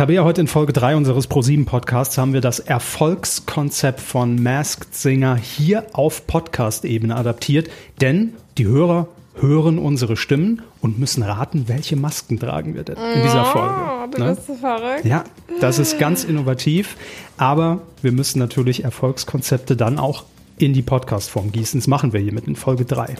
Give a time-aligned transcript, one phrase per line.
[0.00, 5.36] Tabea, heute in Folge 3 unseres Pro7 Podcasts haben wir das Erfolgskonzept von Masked Singer
[5.36, 7.68] hier auf Podcast-Ebene adaptiert,
[8.00, 13.24] denn die Hörer hören unsere Stimmen und müssen raten, welche Masken tragen wir denn in
[13.24, 13.74] dieser Folge.
[13.74, 14.34] Oh, du ne?
[14.34, 15.04] bist so verrückt.
[15.04, 15.24] Ja,
[15.60, 16.96] das ist ganz innovativ,
[17.36, 20.24] aber wir müssen natürlich Erfolgskonzepte dann auch
[20.62, 21.80] in die Podcast-Form gießen.
[21.80, 23.16] Das machen wir hiermit in Folge 3.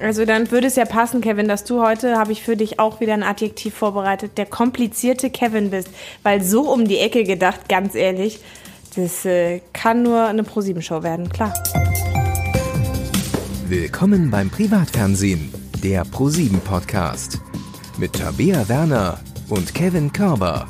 [0.00, 3.00] Also dann würde es ja passen, Kevin, dass du heute, habe ich für dich auch
[3.00, 5.88] wieder ein Adjektiv vorbereitet, der komplizierte Kevin bist.
[6.22, 8.40] Weil so um die Ecke gedacht, ganz ehrlich,
[8.96, 11.52] das äh, kann nur eine ProSieben-Show werden, klar.
[13.68, 15.52] Willkommen beim Privatfernsehen,
[15.82, 17.38] der Pro7 Podcast.
[17.98, 20.66] Mit Tabea Werner und Kevin Körber.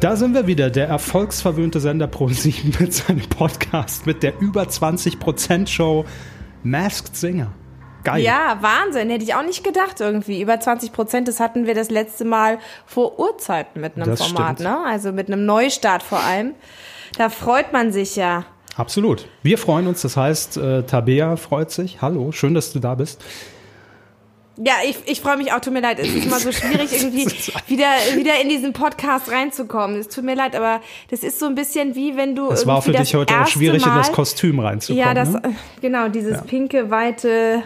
[0.00, 5.66] Da sind wir wieder, der erfolgsverwöhnte Sender Pro7 mit seinem Podcast, mit der über 20%
[5.66, 6.06] Show
[6.62, 7.52] Masked Singer.
[8.02, 8.22] Geil.
[8.22, 10.40] Ja, Wahnsinn, hätte ich auch nicht gedacht irgendwie.
[10.40, 14.60] Über 20 Prozent, das hatten wir das letzte Mal vor Urzeiten mit einem Das Format,
[14.60, 14.70] stimmt.
[14.70, 14.78] ne?
[14.86, 16.54] Also mit einem Neustart vor allem.
[17.18, 18.46] Da freut man sich ja.
[18.76, 19.28] Absolut.
[19.42, 22.00] Wir freuen uns, das heißt, äh, Tabea freut sich.
[22.00, 23.22] Hallo, schön, dass du da bist.
[24.62, 25.98] Ja, ich, ich freue mich auch, tut mir leid.
[25.98, 27.26] Es ist immer so schwierig, irgendwie
[27.66, 29.98] wieder, wieder in diesen Podcast reinzukommen.
[29.98, 32.50] Es tut mir leid, aber das ist so ein bisschen wie wenn du.
[32.50, 35.02] Es war für dich heute auch schwierig, in Mal, das Kostüm reinzukommen.
[35.06, 35.56] Ja, das, ne?
[35.80, 36.42] genau, dieses Ja.
[36.42, 37.62] pinke, weite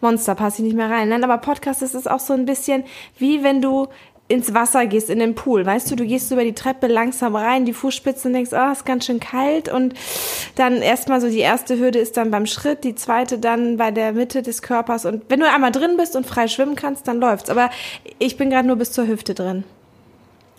[0.00, 1.08] Monster passe ich nicht mehr rein.
[1.08, 2.84] Nein, aber Podcast, das ist auch so ein bisschen
[3.18, 3.88] wie wenn du
[4.28, 5.64] ins Wasser gehst, in den Pool.
[5.64, 8.84] Weißt du, du gehst über die Treppe langsam rein, die Fußspitzen und denkst, ah, ist
[8.84, 9.68] ganz schön kalt.
[9.68, 9.94] Und
[10.56, 14.12] dann erstmal so die erste Hürde ist dann beim Schritt, die zweite dann bei der
[14.12, 15.04] Mitte des Körpers.
[15.04, 17.50] Und wenn du einmal drin bist und frei schwimmen kannst, dann läuft's.
[17.50, 17.70] Aber
[18.18, 19.62] ich bin gerade nur bis zur Hüfte drin.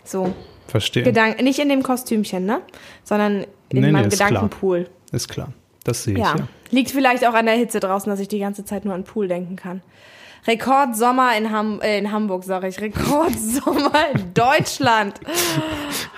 [0.04, 0.34] So.
[0.68, 1.04] Verstehe.
[1.04, 2.62] Gedank nicht in dem Kostümchen, ne?
[3.04, 4.30] Sondern in Nee, nee, meinem klar.
[4.30, 4.90] Gedankenpool.
[5.12, 5.52] Ist klar.
[5.84, 6.36] Das sehe ich, Ja.
[6.38, 6.48] ja.
[6.72, 9.28] Liegt vielleicht auch an der Hitze draußen, dass ich die ganze Zeit nur an Pool
[9.30, 9.82] denken kann.
[10.48, 12.80] Rekordsommer in, Ham äh, in Hamburg, sage ich.
[12.80, 15.20] Rekordsommer in Deutschland.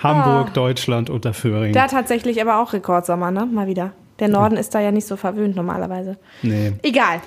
[0.02, 1.72] Hamburg, Deutschland, Unterföhring.
[1.72, 3.46] Da tatsächlich aber auch Rekordsommer, ne?
[3.46, 3.92] Mal wieder.
[4.20, 6.16] Der Norden ist da ja nicht so verwöhnt normalerweise.
[6.42, 6.72] Nee.
[6.82, 7.20] Egal.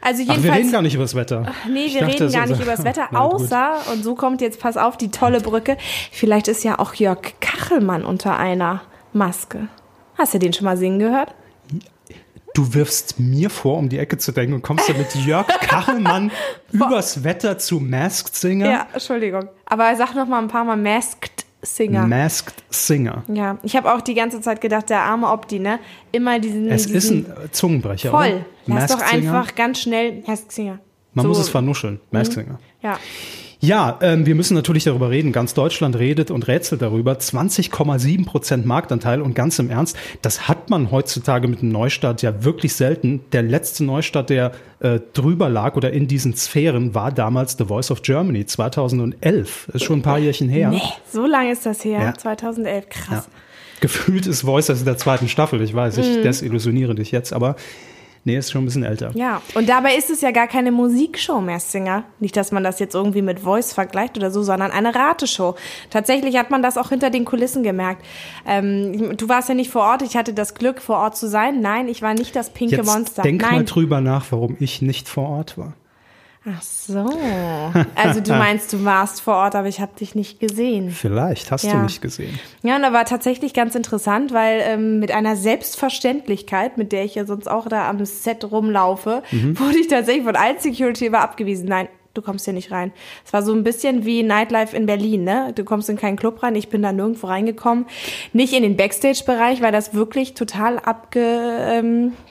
[0.00, 0.58] Also Ach, wir jedenfalls.
[0.58, 1.46] reden gar nicht über das Wetter.
[1.68, 4.60] Nee, Ich wir dachte, reden gar nicht über das Wetter, außer, und so kommt jetzt,
[4.60, 5.76] pass auf, die tolle Brücke.
[6.12, 8.82] Vielleicht ist ja auch Jörg Kachelmann unter einer
[9.12, 9.68] Maske.
[10.16, 11.34] Hast du den schon mal singen gehört?
[12.56, 16.30] Du wirfst mir vor, um die Ecke zu denken und kommst dann mit Jörg Kachelmann
[16.72, 18.70] übers Wetter zu Masked Singer.
[18.70, 19.48] Ja, Entschuldigung.
[19.66, 22.06] Aber sag noch mal ein paar Mal Masked Singer.
[22.06, 23.24] Masked Singer.
[23.28, 25.80] ja, ich habe auch die ganze Zeit gedacht, der arme Opti, ne?
[26.12, 26.68] Immer diesen.
[26.70, 28.10] Es ist diesen, ein äh, Zungenbrecher.
[28.10, 28.26] Voll.
[28.66, 28.74] Oder?
[28.78, 29.34] Lass doch Masked Singer.
[29.34, 30.78] einfach ganz schnell Masked Singer.
[31.12, 31.28] Man So, Mhm.
[31.28, 32.00] muss es vernuscheln.
[32.10, 32.58] Masked Singer.
[32.82, 32.98] Ja.
[33.66, 35.32] Ja, ähm, wir müssen natürlich darüber reden.
[35.32, 37.14] Ganz Deutschland redet und rätselt darüber.
[37.14, 42.44] 20,7 Prozent Marktanteil und ganz im Ernst, das hat man heutzutage mit einem Neustart ja
[42.44, 43.24] wirklich selten.
[43.32, 47.90] Der letzte Neustart, der äh, drüber lag oder in diesen Sphären, war damals The Voice
[47.90, 49.70] of Germany 2011.
[49.74, 50.70] Ist schon ein paar Jährchen her.
[50.70, 50.80] Nee,
[51.12, 52.00] so lange ist das her.
[52.00, 52.14] Ja.
[52.14, 52.88] 2011.
[52.88, 53.08] Krass.
[53.10, 53.24] Ja.
[53.80, 55.60] Gefühlt ist Voice das in der zweiten Staffel.
[55.60, 57.56] Ich weiß, ich desillusioniere dich jetzt, aber
[58.26, 59.12] nee, ist schon ein bisschen älter.
[59.14, 62.04] Ja, und dabei ist es ja gar keine Musikshow mehr, Singer.
[62.20, 65.54] Nicht, dass man das jetzt irgendwie mit Voice vergleicht oder so, sondern eine Rateshow.
[65.90, 68.04] Tatsächlich hat man das auch hinter den Kulissen gemerkt.
[68.46, 71.60] Ähm, du warst ja nicht vor Ort, ich hatte das Glück, vor Ort zu sein.
[71.60, 73.22] Nein, ich war nicht das pinke Jetzt Monster.
[73.22, 73.66] denk mal Nein.
[73.66, 75.74] drüber nach, warum ich nicht vor Ort war.
[76.48, 77.10] Ach so.
[77.96, 80.90] Also du meinst, du warst vor Ort, aber ich habe dich nicht gesehen.
[80.90, 81.82] Vielleicht hast du Ja.
[81.82, 82.38] nicht gesehen.
[82.62, 87.14] Ja, und da war tatsächlich ganz interessant, weil ähm, mit einer Selbstverständlichkeit, mit der ich
[87.16, 89.58] ja sonst auch da am Set rumlaufe, Mhm.
[89.58, 91.66] wurde ich tatsächlich von allen Security immer abgewiesen.
[91.68, 92.92] Nein, du kommst hier nicht rein.
[93.24, 95.52] Es war so ein bisschen wie Nightlife in Berlin, ne?
[95.54, 97.86] Du kommst in keinen Club rein, ich bin da nirgendwo reingekommen.
[98.32, 100.78] Nicht in den Backstage-Bereich, weil das wirklich total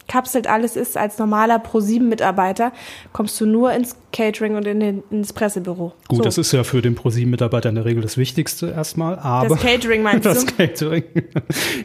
[0.06, 0.98] abgekapselt alles ist.
[0.98, 2.72] Als normaler Pro-7-Mitarbeiter
[3.12, 5.94] kommst du nur ins Catering und in den, ins Pressebüro.
[6.08, 6.24] Gut, so.
[6.24, 9.50] das ist ja für den ProSieben-Mitarbeiter in der Regel das Wichtigste erstmal, aber.
[9.50, 10.54] Das Catering meinst das du?
[10.54, 11.04] Catering.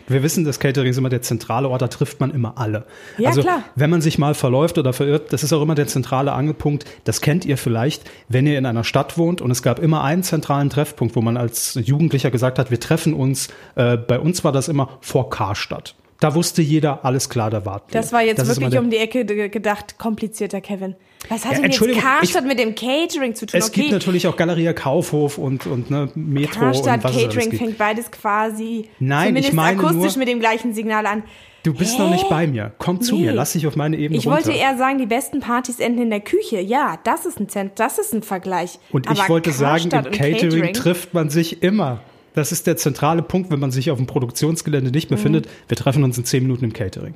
[0.06, 2.86] Wir wissen, das Catering ist immer der zentrale Ort, da trifft man immer alle.
[3.18, 3.64] Ja, also, klar.
[3.74, 6.84] wenn man sich mal verläuft oder verirrt, das ist auch immer der zentrale Angelpunkt.
[7.04, 10.22] Das kennt ihr vielleicht, wenn ihr in einer Stadt wohnt und es gab immer einen
[10.22, 13.48] zentralen Treffpunkt, wo man als Jugendlicher gesagt hat, wir treffen uns.
[13.74, 15.94] Äh, bei uns war das immer vor Karstadt.
[16.20, 18.00] Da wusste jeder, alles klar, da warten wir.
[18.00, 20.94] Das war jetzt immer wirklich um die Ecke ge- gedacht, komplizierter Kevin.
[21.28, 23.58] Was hat Ja, denn jetzt Karstadt ich- mit dem Catering zu tun?
[23.58, 27.78] Es gibt natürlich auch Galeria Kaufhof und, und ne, Metro Karstadt und was Catering fängt
[27.78, 31.22] beides quasi Nein, zumindest ich meine akustisch nur- mit dem gleichen Signal an.
[31.62, 32.02] Du bist Hä?
[32.02, 32.72] noch nicht bei mir.
[32.78, 33.22] Komm zu Nee.
[33.26, 34.46] mir, lass dich auf meine Ebene Ich runter.
[34.46, 36.58] wollte eher sagen, die besten Partys enden in der Küche.
[36.58, 38.78] Ja, das ist ein Zent, das ist ein Vergleich.
[38.92, 42.00] und Aber ich wollte sagen, Karstadt im und Catering, trifft man sich immer.
[42.34, 45.22] Das ist der zentrale Punkt, wenn man sich auf dem Produktionsgelände nicht mehr Mhm.
[45.22, 45.48] findet.
[45.68, 47.14] Wir treffen uns in zehn Minuten im Catering.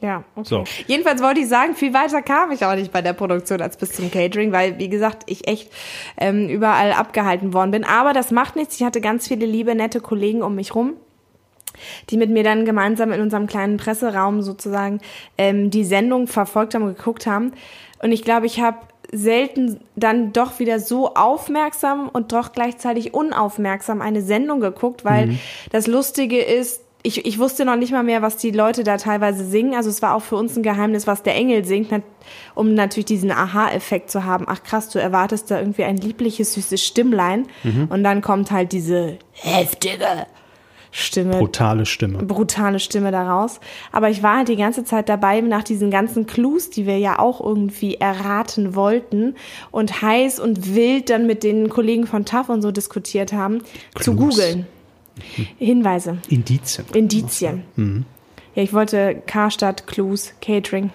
[0.00, 0.46] Ja, okay.
[0.48, 0.64] So.
[0.86, 3.92] Jedenfalls wollte ich sagen, viel weiter kam ich auch nicht bei der Produktion als bis
[3.92, 5.70] zum Catering, weil, wie gesagt, ich echt
[6.18, 7.84] ähm, überall abgehalten worden bin.
[7.84, 8.76] Aber das macht nichts.
[8.76, 10.94] Ich hatte ganz viele liebe, nette Kollegen um mich rum
[12.08, 15.00] die mit mir dann gemeinsam in unserem kleinen Presseraum sozusagen
[15.38, 17.52] ähm, die Sendung verfolgt haben und geguckt haben.
[18.00, 18.78] Und ich glaube, ich habe
[19.12, 25.38] selten dann doch wieder so aufmerksam und doch gleichzeitig unaufmerksam eine Sendung geguckt, weil
[25.70, 29.44] das Lustige ist, ich, ich wusste noch nicht mal mehr, was die Leute da teilweise
[29.44, 29.74] singen.
[29.74, 31.90] Also es war auch für uns ein Geheimnis, was der Engel singt,
[32.54, 34.46] um natürlich diesen Aha-Effekt zu haben.
[34.48, 37.46] Ach krass, du erwartest da irgendwie ein liebliches, süßes Stimmlein.
[37.90, 40.26] Und dann kommt halt diese heftige
[40.96, 42.18] Stimme Brutale Stimme.
[42.18, 43.58] brutale Stimme daraus.
[43.90, 47.18] Aber ich war halt die ganze Zeit dabei, nach diesen ganzen Clues, die wir ja
[47.18, 49.34] auch irgendwie erraten wollten
[49.72, 53.62] und heiß und wild dann mit den Kollegen von TAF und so diskutiert haben,
[54.00, 54.36] zu Clues.
[54.36, 54.66] googeln.
[55.58, 56.86] Hinweise, Indizien.
[56.94, 57.64] Indizien.
[58.54, 60.90] Ja, ich wollte Karstadt, Clues, Catering.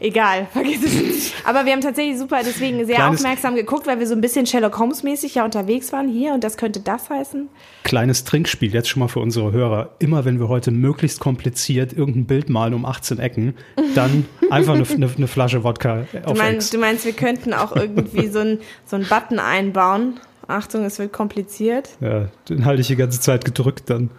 [0.00, 1.32] Egal, vergiss es.
[1.44, 4.44] Aber wir haben tatsächlich super, deswegen sehr Kleines- aufmerksam geguckt, weil wir so ein bisschen
[4.46, 7.48] Sherlock Holmes-mäßig ja unterwegs waren hier und das könnte das heißen.
[7.84, 9.90] Kleines Trinkspiel jetzt schon mal für unsere Hörer.
[10.00, 13.54] Immer wenn wir heute möglichst kompliziert irgendein Bild malen um 18 Ecken,
[13.94, 16.70] dann einfach eine, eine, eine Flasche Wodka Du auf meinst, Ex.
[16.70, 20.20] du meinst, wir könnten auch irgendwie so einen so einen Button einbauen.
[20.46, 21.88] Achtung, es wird kompliziert.
[22.00, 24.10] Ja, den halte ich die ganze Zeit gedrückt dann,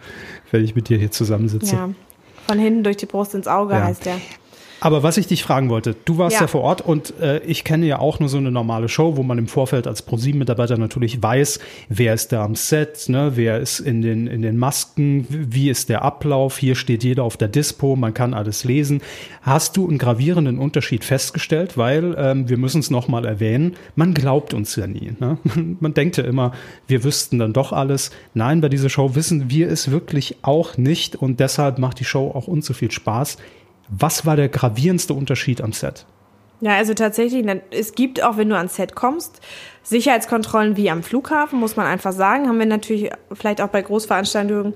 [0.50, 1.74] wenn ich mit dir hier zusammensitze.
[1.76, 1.90] Ja.
[2.48, 3.84] Von hinten durch die Brust ins Auge Ja.
[3.84, 4.16] heißt der.
[4.80, 6.46] Aber was ich dich fragen wollte, du warst ja, Ja.
[6.46, 9.38] vor Ort und äh, ich kenne ja auch nur so eine normale Show, wo man
[9.38, 14.02] im Vorfeld als ProSieben-Mitarbeiter natürlich weiß, wer ist da am Set, ne, wer ist in
[14.02, 18.12] den, in den Masken, wie ist der Ablauf, hier steht jeder auf der Dispo, man
[18.14, 19.00] kann alles lesen.
[19.42, 21.78] Hast du einen gravierenden Unterschied festgestellt?
[21.78, 25.12] Weil, ähm, wir müssen es nochmal erwähnen, man glaubt uns ja nie.
[25.18, 25.38] Ne?
[25.80, 26.52] Man denkt ja immer,
[26.86, 28.10] wir wüssten dann doch alles.
[28.34, 32.30] Nein, bei dieser Show wissen wir es wirklich auch nicht und deshalb macht die Show
[32.34, 33.36] auch uns so viel Spaß.
[33.88, 36.06] Was war der gravierendste Unterschied am Set?
[36.60, 39.40] Ja, also tatsächlich, es gibt auch, wenn du ans Set kommst,
[39.86, 42.48] Sicherheitskontrollen wie am Flughafen, muss man einfach sagen.
[42.48, 44.74] Haben wir natürlich vielleicht auch bei Großveranstaltungen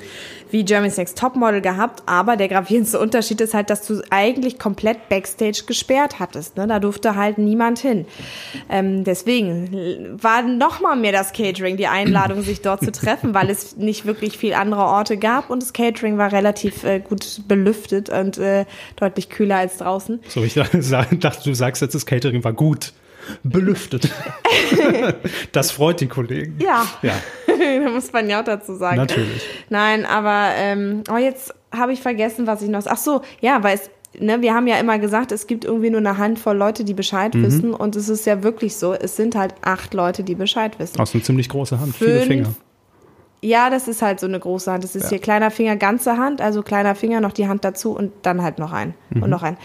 [0.53, 2.05] wie Germany's Next Topmodel gehabt.
[2.07, 6.57] Aber der gravierendste Unterschied ist halt, dass du eigentlich komplett Backstage gesperrt hattest.
[6.57, 6.69] Ne?
[6.69, 8.07] Da durfte halt niemand hin.
[8.69, 13.51] Ähm, deswegen war noch mal mehr das Catering die Einladung, sich dort zu treffen, weil
[13.51, 15.51] es nicht wirklich viel andere Orte gab.
[15.51, 18.65] Und das Catering war relativ äh, gut belüftet und äh,
[18.95, 20.21] deutlich kühler als draußen.
[20.29, 22.93] So, ich dachte, du sagst jetzt, das Catering war gut.
[23.43, 24.09] Belüftet.
[25.53, 26.59] das freut die Kollegen.
[26.61, 26.87] Ja.
[27.03, 27.15] Ja,
[27.85, 28.97] da muss man ja auch dazu sagen.
[28.97, 29.43] natürlich.
[29.69, 32.83] Nein, aber ähm, oh, jetzt habe ich vergessen, was ich noch.
[32.87, 36.01] Ach so, ja, weil es, ne, wir haben ja immer gesagt, es gibt irgendwie nur
[36.01, 37.43] eine Handvoll Leute, die Bescheid Mhm.
[37.45, 37.75] wissen.
[37.75, 40.99] Und es ist ja wirklich so, es sind halt acht Leute, die Bescheid wissen.
[40.99, 42.27] Hast eine ziemlich große Hand, viele Fünf.
[42.27, 42.55] Finger.
[43.43, 44.85] Ja, das ist halt so eine große Hand.
[44.85, 48.13] Das ist hier kleiner Finger, ganze Hand, also kleiner Finger, noch die Hand dazu und
[48.23, 49.23] dann halt noch ein Mhm.
[49.23, 49.57] und noch ein.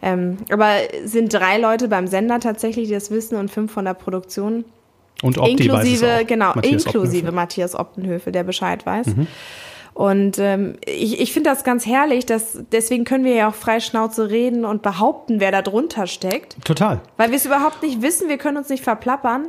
[0.00, 3.94] Ähm, aber sind drei Leute beim Sender tatsächlich, die das wissen und fünf von der
[3.94, 4.64] Produktion.
[5.22, 6.26] Und Opti weiß es inklusive, auch.
[6.26, 7.30] genau, Matthias inklusive Optenhöfe.
[7.30, 7.34] Mhm.
[7.34, 9.08] Matthias Optenhöfe, der Bescheid weiß.
[9.94, 13.80] Und ähm, ich, ich finde das ganz herrlich, dass deswegen können wir ja auch frei
[13.80, 16.56] Schnauze reden und behaupten, wer da drunter steckt.
[16.64, 17.00] Total.
[17.16, 19.48] Weil wir es überhaupt nicht wissen, wir können uns nicht verplappern.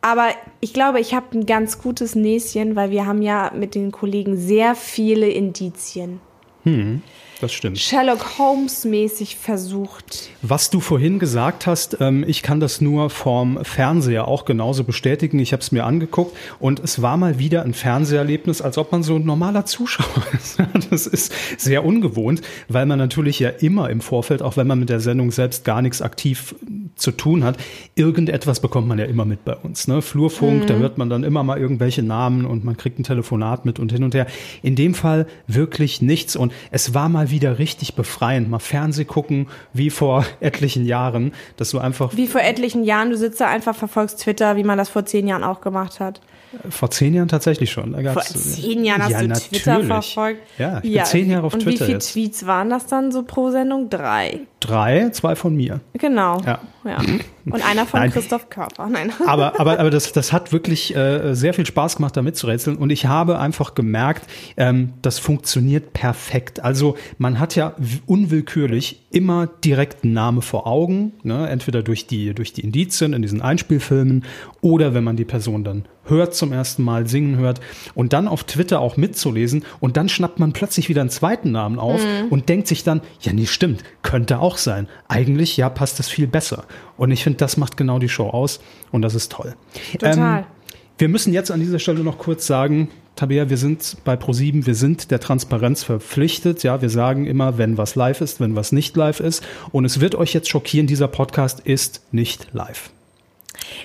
[0.00, 0.28] Aber
[0.60, 4.36] ich glaube, ich habe ein ganz gutes Näschen, weil wir haben ja mit den Kollegen
[4.36, 6.20] sehr viele Indizien.
[7.40, 7.78] Das stimmt.
[7.78, 10.30] Sherlock Holmes mäßig versucht.
[10.42, 15.38] Was du vorhin gesagt hast, ähm, ich kann das nur vom Fernseher auch genauso bestätigen.
[15.38, 19.04] Ich habe es mir angeguckt und es war mal wieder ein Fernseherlebnis, als ob man
[19.04, 20.58] so ein normaler Zuschauer ist.
[20.90, 24.88] Das ist sehr ungewohnt, weil man natürlich ja immer im Vorfeld, auch wenn man mit
[24.88, 26.56] der Sendung selbst gar nichts aktiv
[26.96, 27.56] zu tun hat,
[27.94, 29.86] irgendetwas bekommt man ja immer mit bei uns.
[29.86, 30.02] Ne?
[30.02, 33.78] Flurfunk, da hört man dann immer mal irgendwelche Namen und man kriegt ein Telefonat mit
[33.78, 34.26] und hin und her.
[34.62, 39.48] In dem Fall wirklich nichts und es war mal wieder richtig befreiend, mal Fernseh gucken,
[39.72, 43.74] wie vor etlichen Jahren, dass du einfach Wie vor etlichen Jahren, du sitzt da einfach,
[43.74, 46.20] verfolgst Twitter, wie man das vor zehn Jahren auch gemacht hat.
[46.70, 47.92] vor zehn Jahren tatsächlich schon.
[47.92, 49.88] Da Vor zehn Jahren hast ja, du Twitter natürlich.
[49.88, 50.40] verfolgt.
[50.58, 52.12] Ja, ich bin zehn Jahre auf und Twitter wie viele jetzt.
[52.12, 53.90] Tweets waren das dann so pro Sendung?
[53.90, 54.40] Drei.
[54.60, 55.80] Drei, zwei von mir.
[55.92, 56.40] Genau.
[56.44, 56.58] Ja.
[56.84, 56.98] ja.
[57.44, 58.10] Und einer von Nein.
[58.10, 58.88] Christoph Körper.
[58.88, 59.12] Nein.
[59.26, 62.76] aber, aber, aber das, das hat wirklich äh, sehr viel Spaß gemacht, da mitzurätseln.
[62.76, 66.60] Und ich habe einfach gemerkt, ähm, das funktioniert perfekt.
[66.60, 67.74] Also man hat ja
[68.06, 71.48] unwillkürlich immer direkt einen Namen vor Augen, ne?
[71.48, 74.24] entweder durch die, durch die Indizien in diesen Einspielfilmen
[74.60, 77.60] oder wenn man die Person dann hört zum ersten Mal, singen hört
[77.94, 81.78] und dann auf Twitter auch mitzulesen und dann schnappt man plötzlich wieder einen zweiten Namen
[81.78, 82.00] auf
[82.30, 84.88] und denkt sich dann, ja, nee, stimmt, könnte auch sein.
[85.08, 86.64] Eigentlich, ja, passt das viel besser.
[86.96, 89.54] Und ich finde, das macht genau die Show aus und das ist toll.
[89.98, 90.38] Total.
[90.38, 90.44] Ähm,
[90.96, 94.76] Wir müssen jetzt an dieser Stelle noch kurz sagen, Tabea, wir sind bei ProSieben, wir
[94.76, 96.62] sind der Transparenz verpflichtet.
[96.62, 99.44] Ja, wir sagen immer, wenn was live ist, wenn was nicht live ist.
[99.72, 102.90] Und es wird euch jetzt schockieren, dieser Podcast ist nicht live.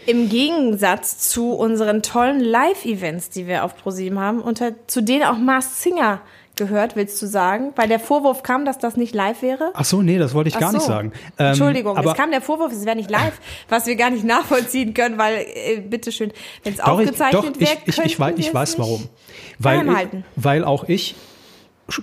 [0.06, 5.38] Im Gegensatz zu unseren tollen Live-Events, die wir auf ProSieben haben, unter, zu denen auch
[5.38, 6.22] Mars Singer
[6.56, 7.72] gehört, willst du sagen?
[7.76, 9.72] Weil der Vorwurf kam, dass das nicht live wäre?
[9.74, 10.78] Ach so, nee, das wollte ich Ach gar so.
[10.78, 11.12] nicht sagen.
[11.38, 14.24] Ähm, Entschuldigung, aber es kam der Vorwurf, es wäre nicht live, was wir gar nicht
[14.24, 16.32] nachvollziehen können, weil, äh, bitteschön,
[16.64, 19.08] wenn es aufgezeichnet wäre, ich, ich, ich, weiß, ich weiß warum.
[19.60, 21.16] Weil, weil auch ich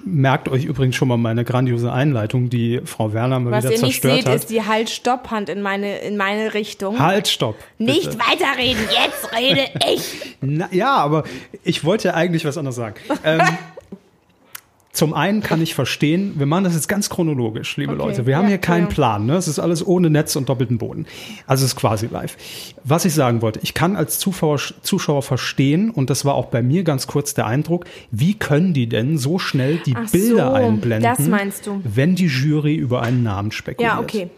[0.04, 3.82] merkt euch übrigens schon mal meine grandiose Einleitung, die Frau Werner mal Was wieder ihr
[3.82, 4.34] nicht zerstört seht, hat.
[4.34, 6.98] ist die Halt-Stopp-Hand in meine, in meine Richtung.
[6.98, 7.56] halt, stopp.
[7.78, 10.36] nicht weiterreden, jetzt rede ich.
[10.40, 11.24] Na, ja, aber
[11.64, 12.94] ich wollte ja eigentlich was anderes sagen.
[13.24, 13.40] Ähm,
[14.92, 18.26] zum einen kann ich verstehen, wir machen das jetzt ganz chronologisch, liebe Okay, Leute.
[18.26, 18.94] Wir haben ja, hier keinen ja.
[18.94, 19.24] Plan.
[19.24, 19.34] Ne?
[19.36, 21.06] Es ist alles ohne Netz und doppelten Boden.
[21.46, 22.36] Also es ist quasi live.
[22.82, 26.60] Was ich sagen wollte, ich kann als Zuschauer, Zuschauer verstehen, und das war auch bei
[26.60, 30.54] mir ganz kurz der Eindruck, wie können die denn so schnell die Ach Bilder so,
[30.54, 31.80] einblenden, das meinst du.
[31.84, 33.92] wenn die Jury über einen Namen spekuliert.
[33.92, 34.28] Ja, okay.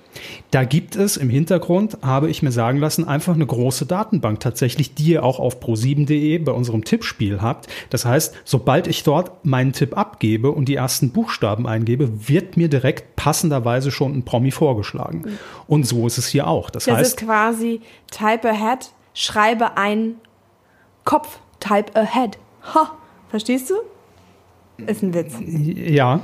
[0.50, 4.94] Da gibt es im Hintergrund, habe ich mir sagen lassen, einfach eine große Datenbank tatsächlich,
[4.94, 7.68] die ihr auch auf pro7.de bei unserem Tippspiel habt.
[7.90, 12.68] Das heißt, sobald ich dort meinen Tipp abgebe und die ersten Buchstaben eingebe, wird mir
[12.68, 15.38] direkt passenderweise schon ein Promi vorgeschlagen.
[15.66, 16.70] Und so ist es hier auch.
[16.70, 20.16] Das, Das ist heißt, quasi type ahead, schreibe ein
[21.04, 22.38] Kopf, type ahead.
[22.74, 22.92] Ha,
[23.28, 23.74] verstehst du?
[24.86, 25.34] Ist ein Witz.
[25.40, 26.20] ja.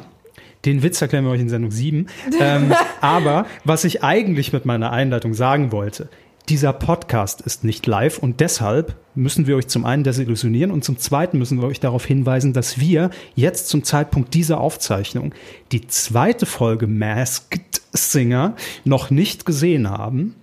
[0.65, 2.07] Den Witz erklären wir euch in Sendung 7.
[2.41, 6.09] Ähm, aber was ich eigentlich mit meiner Einleitung sagen wollte,
[6.49, 10.97] dieser Podcast ist nicht live und deshalb müssen wir euch zum einen desillusionieren und zum
[10.97, 15.35] zweiten müssen wir euch darauf hinweisen, dass wir jetzt zum Zeitpunkt dieser Aufzeichnung
[15.73, 20.37] die zweite Folge Masked Singer noch nicht gesehen haben.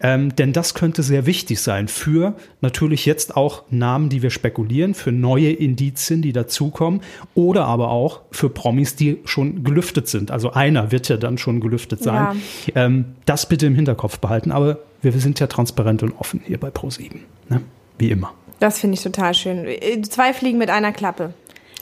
[0.00, 4.94] Ähm, denn das könnte sehr wichtig sein für natürlich jetzt auch Namen, die wir spekulieren,
[4.94, 7.00] für neue Indizien, die dazukommen
[7.34, 10.30] oder aber auch für Promis, die schon gelüftet sind.
[10.30, 12.40] Also einer wird ja dann schon gelüftet sein.
[12.74, 14.52] Ähm, das bitte im Hinterkopf behalten.
[14.52, 17.16] Aber wir sind ja transparent und offen hier bei Pro7.
[17.48, 17.60] Ne?
[17.98, 18.32] Wie immer.
[18.60, 19.66] Das finde ich total schön.
[20.04, 21.34] Zwei Fliegen mit einer Klappe.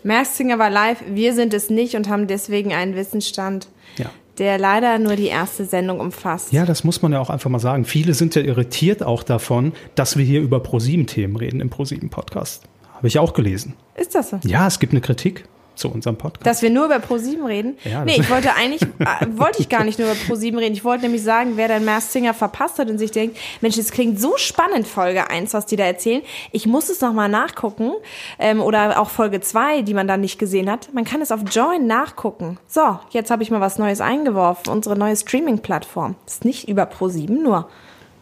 [0.05, 3.69] Masked Singer war live, wir sind es nicht und haben deswegen einen Wissensstand,
[3.99, 4.07] Ja.
[4.43, 6.53] Der leider nur die erste Sendung umfasst.
[6.53, 7.85] Ja, das muss man ja auch einfach mal sagen.
[7.85, 12.65] Viele sind ja irritiert auch davon, dass wir hier über ProSieben-Themen reden im ProSieben-Podcast.
[12.93, 13.75] Habe ich auch gelesen.
[13.95, 14.41] Ist das so?
[14.43, 16.47] Ja, es gibt eine Kritik zu unserem Podcast.
[16.47, 17.77] Dass wir nur über Pro7 reden?
[17.85, 20.75] Ja, nee, ich wollte eigentlich, äh, wollte ich gar nicht nur über Pro7 reden.
[20.75, 23.91] Ich wollte nämlich sagen, wer den Masked Singer verpasst hat und sich denkt, Mensch, das
[23.91, 26.23] klingt so spannend, Folge 1, was die da erzählen.
[26.51, 27.93] Ich muss es nochmal nachgucken.
[28.39, 30.93] Ähm, oder auch Folge 2, die man dann nicht gesehen hat.
[30.93, 32.59] Man kann es auf Join nachgucken.
[32.67, 34.73] So, jetzt habe ich mal was Neues eingeworfen.
[34.73, 36.17] Unsere neue Streaming-Plattform.
[36.27, 37.69] Ist nicht über Pro7 nur.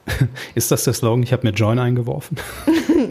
[0.55, 1.23] Ist das der Slogan?
[1.23, 2.37] Ich habe mir Join eingeworfen.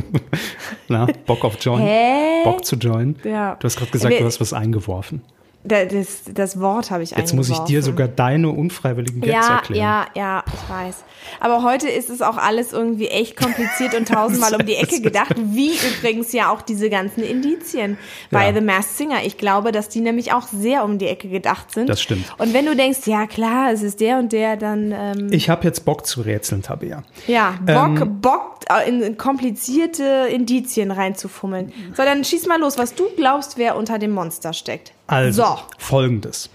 [0.87, 1.81] Na, Bock auf Join?
[1.81, 2.43] Hä?
[2.43, 3.15] Bock zu join?
[3.23, 3.55] Ja.
[3.59, 5.21] Du hast gerade gesagt, Wir- du hast was eingeworfen.
[5.63, 9.55] Da- Das, das Wort habe ich Jetzt muss ich dir sogar deine unfreiwilligen Gags Ja,
[9.57, 9.81] erklären.
[10.15, 11.03] ja, ja, ich weiß.
[11.41, 15.35] Aber heute ist es auch alles irgendwie echt kompliziert und tausendmal um die Ecke gedacht,
[15.37, 17.97] wie übrigens ja auch diese ganzen Indizien
[18.31, 18.53] bei Ja.
[18.53, 19.17] The Masked Singer.
[19.25, 21.89] Ich glaube, dass die nämlich auch sehr um die Ecke gedacht sind.
[21.89, 22.25] Das stimmt.
[22.37, 25.65] Und wenn du denkst, ja klar, es ist der und der, dann ähm, Ich habe
[25.65, 27.03] jetzt Bock zu rätseln, Tabea.
[27.27, 31.73] ja, Bock, Ähm, Bock äh, in komplizierte Indizien reinzufummeln.
[31.97, 34.93] So, dann schieß mal los, was du glaubst, wer unter dem Monster steckt.
[35.09, 35.57] Also, So.
[35.79, 36.49] folgendes.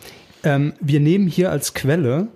[0.44, 2.28] Ähm, wir nehmen hier als Quelle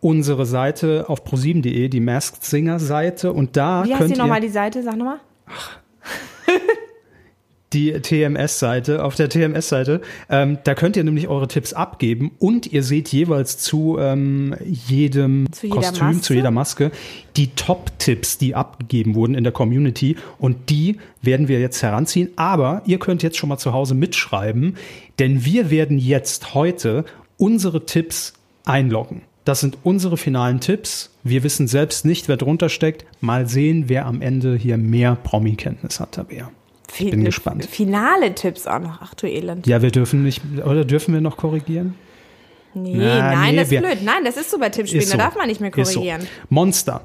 [0.00, 4.40] unsere Seite auf pro7.de, die Masked Singer Seite und da Wie heißt könnt die nochmal
[4.40, 4.82] die Seite?
[4.82, 5.20] Sag nochmal.
[7.72, 12.82] die TMS-Seite, auf der TMS-Seite, ähm, da könnt ihr nämlich eure Tipps abgeben und ihr
[12.82, 16.20] seht jeweils zu ähm, jedem Zu Kostüm, Maske?
[16.22, 16.90] zu jeder Maske,
[17.36, 22.30] die Top-Tipps, die abgegeben wurden in der Community und die werden wir jetzt heranziehen.
[22.36, 24.76] Aber ihr könnt jetzt schon mal zu Hause mitschreiben,
[25.18, 27.04] denn wir werden jetzt heute
[27.36, 28.34] unsere Tipps
[28.64, 29.22] einloggen.
[29.44, 31.10] Das sind unsere finalen Tipps.
[31.22, 33.04] Wir wissen selbst nicht, wer drunter steckt.
[33.20, 36.50] Mal sehen, wer am Ende hier mehr Promi-Kenntnis hat, Tabea.
[36.92, 37.64] Fi- bin gespannt.
[37.66, 38.98] Finale Tipps auch noch.
[39.00, 39.66] Ach du Elend.
[39.66, 41.94] Ja, wir dürfen nicht, oder dürfen wir noch korrigieren?
[42.74, 43.98] Nee, Na, nein, nee, das ist blöd.
[44.02, 45.22] Nein, das ist so bei Tippspielen, Ist da so.
[45.24, 46.00] darf man nicht mehr Ist so.
[46.00, 46.26] korrigieren.
[46.48, 47.02] Monster.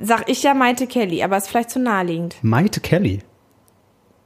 [0.00, 2.36] Sag ich ja Maite Kelly, aber ist vielleicht zu naheliegend.
[2.42, 3.20] Maite Kelly.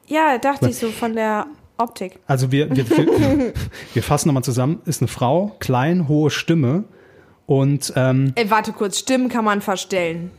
[0.06, 1.46] Ja, dachte ich so von der
[1.78, 2.18] Optik.
[2.26, 3.52] Also wir, wir, wir,
[3.94, 4.82] wir fassen nochmal zusammen.
[4.84, 6.84] Ist eine Frau, klein, hohe Stimme.
[7.46, 10.30] Und ähm, Ey, warte kurz, Stimmen kann man verstellen.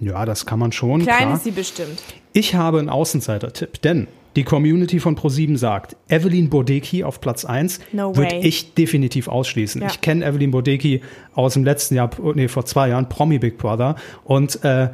[0.00, 1.02] ja, das kann man schon.
[1.02, 1.34] Klein klar.
[1.34, 2.02] ist sie bestimmt.
[2.36, 7.80] Ich habe einen Außenseiter-Tipp, denn die Community von ProSieben sagt, Evelyn Bodeki auf Platz 1
[7.92, 9.80] No würde ich definitiv ausschließen.
[9.80, 9.88] Ja.
[9.88, 11.00] Ich kenne Evelyn Bodeki
[11.34, 13.96] aus dem letzten Jahr, nee, vor zwei Jahren, Promi Big Brother.
[14.24, 14.90] Und äh,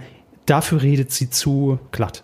[0.46, 2.22] dafür redet sie zu glatt.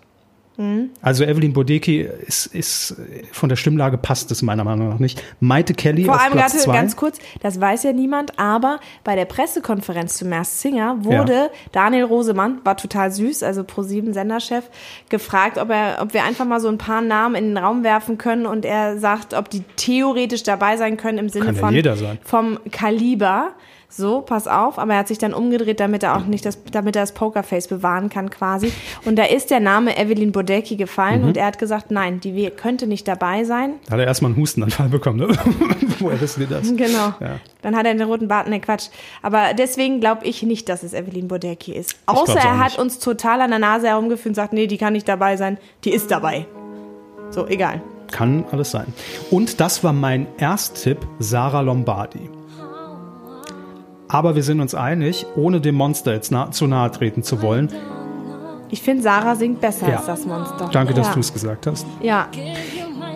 [1.02, 2.96] Also Evelyn Bodecki ist, ist
[3.30, 5.22] von der Stimmlage passt es meiner Meinung nach nicht.
[5.38, 9.14] Maite Kelly Vor auf allem Platz gerade ganz kurz, das weiß ja niemand, aber bei
[9.14, 11.48] der Pressekonferenz zu Masked Singer wurde Ja.
[11.70, 14.68] Daniel Rosemann, war total süß, also Pro7 Senderchef,
[15.10, 18.18] gefragt, ob er, ob wir einfach mal so ein paar Namen in den Raum werfen
[18.18, 21.74] können und er sagt, ob die theoretisch dabei sein können im Sinne Kann ja von
[21.74, 22.18] jeder sein.
[22.24, 23.52] vom Kaliber.
[23.90, 26.94] So, pass auf, aber er hat sich dann umgedreht, damit er auch nicht das, damit
[26.94, 28.70] er das Pokerface bewahren kann quasi.
[29.06, 31.28] Und da ist der Name Evelyn Bodecki gefallen Mhm.
[31.28, 33.74] und er hat gesagt, nein, die könnte nicht dabei sein.
[33.86, 35.18] Da hat er erstmal einen Hustenanfall bekommen.
[35.20, 35.28] Ne?
[36.00, 36.68] Woher wissen wir das?
[36.76, 37.14] Genau.
[37.18, 37.40] Ja.
[37.62, 38.88] Dann hat er den roten Bart, ne Quatsch.
[39.22, 41.96] Aber deswegen glaube ich nicht, dass es Evelyn Bodecki ist.
[42.04, 45.08] Außer er hat uns total an der Nase herumgeführt und sagt, nee, die kann nicht
[45.08, 45.56] dabei sein.
[45.84, 46.46] Die ist dabei.
[47.30, 47.80] So, egal.
[48.10, 48.86] Kann alles sein.
[49.30, 52.30] Und das war mein Ersttipp, Sarah Lombardi.
[54.08, 57.68] Aber wir sind uns einig, ohne dem Monster jetzt nah, zu nahe treten zu wollen.
[58.70, 59.96] Ich finde, Sarah singt besser Ja.
[59.96, 60.68] als das Monster.
[60.72, 61.14] Danke, dass ja.
[61.14, 61.86] du es gesagt hast.
[62.02, 62.28] Ja,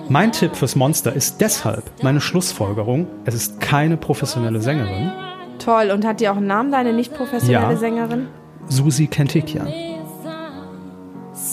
[0.09, 3.07] Mein Tipp fürs Monster ist deshalb meine Schlussfolgerung.
[3.25, 5.11] Es ist keine professionelle Sängerin.
[5.59, 5.91] toll.
[5.95, 7.77] Und hat die auch einen Namen, deine nicht professionelle Ja.
[7.79, 8.27] Sängerin?
[8.69, 9.69] Susi Kentikian.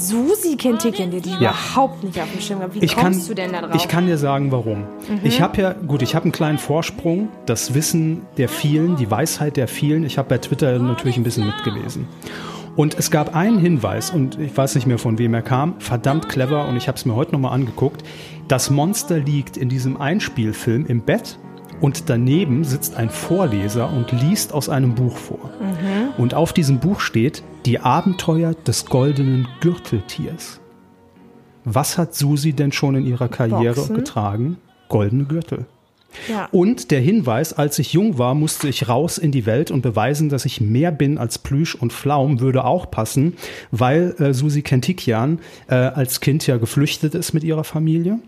[0.09, 1.37] Susi Kentikian, die die Ja.
[1.51, 2.75] überhaupt nicht auf dem Schirm gehabt.
[2.75, 3.75] Wie Ich kann, kommst du denn da drauf?
[3.75, 4.85] ich kann dir sagen, warum.
[5.23, 9.57] Ich habe ja, gut, ich habe einen kleinen Vorsprung, das Wissen der vielen, die Weisheit
[9.57, 10.03] der vielen.
[10.03, 12.07] Ich habe bei Twitter natürlich ein bisschen mitgelesen.
[12.75, 16.29] Und es gab einen Hinweis, und ich weiß nicht mehr von wem er kam, verdammt
[16.29, 18.03] clever, und ich habe es mir heute nochmal angeguckt.
[18.47, 21.37] Das Monster liegt in diesem Einspielfilm im Bett
[21.81, 25.49] und daneben sitzt ein Vorleser und liest aus einem Buch vor.
[26.17, 30.59] Und auf diesem Buch steht Die Abenteuer des goldenen Gürteltiers.
[31.65, 33.95] Was hat Susi denn schon in ihrer Karriere Boxen.
[33.95, 34.57] getragen?
[34.87, 35.65] Goldene Gürtel.
[36.27, 36.47] ja.
[36.51, 40.29] Und der Hinweis, als ich jung war, musste ich raus in die Welt und beweisen,
[40.29, 43.35] dass ich mehr bin als Plüsch und Pflaum, würde auch passen,
[43.71, 48.19] weil äh, Susi Kentikian äh, als Kind ja geflüchtet ist mit ihrer Familie.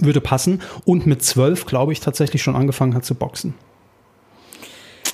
[0.00, 0.60] Würde passen.
[0.84, 3.54] Und mit zwölf, glaube ich, tatsächlich schon angefangen hat zu boxen.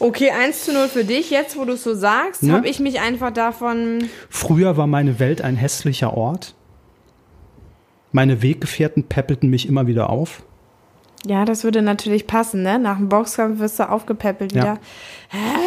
[0.01, 1.31] Okay, 1 zu 0 für dich.
[1.31, 2.53] Jetzt, wo du es so sagst, Ne?
[2.53, 4.09] habe ich mich einfach davon.
[4.29, 6.55] Früher war meine Welt ein hässlicher Ort.
[8.11, 10.43] Meine Weggefährten peppelten mich immer wieder auf.
[11.25, 12.81] Ja, das würde natürlich passen, ne?
[12.81, 14.63] Nach dem Boxkampf wirst du aufgepäppelt Ja.
[14.63, 14.79] wieder.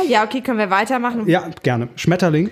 [0.10, 1.28] Ja, okay, können wir weitermachen.
[1.30, 1.88] Ja, gerne.
[1.96, 2.50] Schmetterling.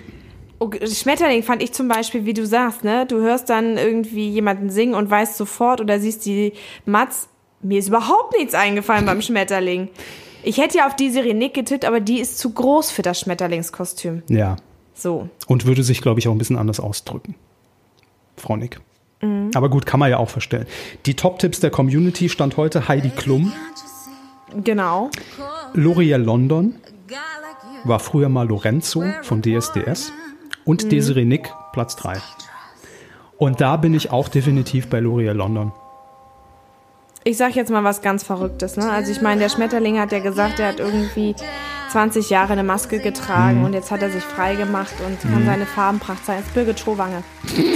[0.64, 3.04] Okay, Schmetterling fand ich zum Beispiel, wie du sagst, ne?
[3.06, 6.54] Du hörst dann irgendwie jemanden singen und weißt sofort oder siehst die
[6.86, 7.28] Matz.
[7.60, 9.88] Mir ist überhaupt nichts eingefallen beim Schmetterling.
[10.42, 14.22] Ich hätte ja auf die Nick getippt, aber die ist zu groß für das Schmetterlingskostüm.
[14.28, 14.56] Ja.
[14.94, 15.28] So.
[15.46, 17.34] Und würde sich, glaube ich, auch ein bisschen anders ausdrücken.
[18.36, 18.80] Frau Nick.
[19.54, 20.66] Aber gut, kann man ja auch verstellen.
[21.06, 23.52] Die Top-Tipps der Community stand heute Heidi Klum,
[24.62, 25.10] Genau.
[25.74, 26.74] L'Oreal London,
[27.84, 30.12] war früher mal Lorenzo von DSDS
[30.64, 32.14] und Desiree Nick, Platz 3.
[33.36, 35.72] Und da bin ich auch definitiv bei L'Oreal London.
[37.24, 38.90] Ich sag jetzt mal was ganz Verrücktes, ne?
[38.90, 41.34] Also ich meine, der Schmetterling hat ja gesagt, er hat irgendwie
[41.90, 43.64] 20 Jahre eine Maske getragen Mhm.
[43.64, 46.36] und jetzt hat er sich frei gemacht und kann seine Farbenpracht sein.
[46.38, 47.22] Das ist Birgit Schrowange.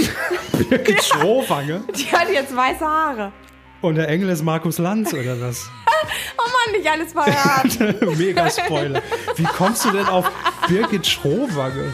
[0.69, 1.81] Birgit Schrowange?
[1.95, 3.31] Die hat jetzt weiße Haare.
[3.81, 5.69] Und der Engel ist Markus Lanz, oder was?
[6.37, 8.17] Oh Mann, nicht alles verraten.
[8.17, 9.01] Mega Spoiler.
[9.35, 10.31] Wie kommst du denn auf
[10.69, 11.93] Birgit Schrowange?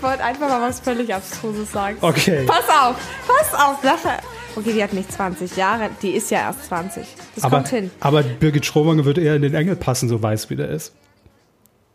[0.00, 1.98] Ich wollte einfach mal was völlig Abstruses sagen.
[2.00, 2.44] Okay.
[2.46, 4.16] Pass auf, pass auf, Sache.
[4.56, 7.04] Okay, die hat nicht 20 Jahre, die ist ja erst 20.
[7.34, 7.90] Das Aber, kommt hin.
[8.00, 10.94] aber Birgit Schrowange würde eher in den Engel passen, so weiß wie der ist.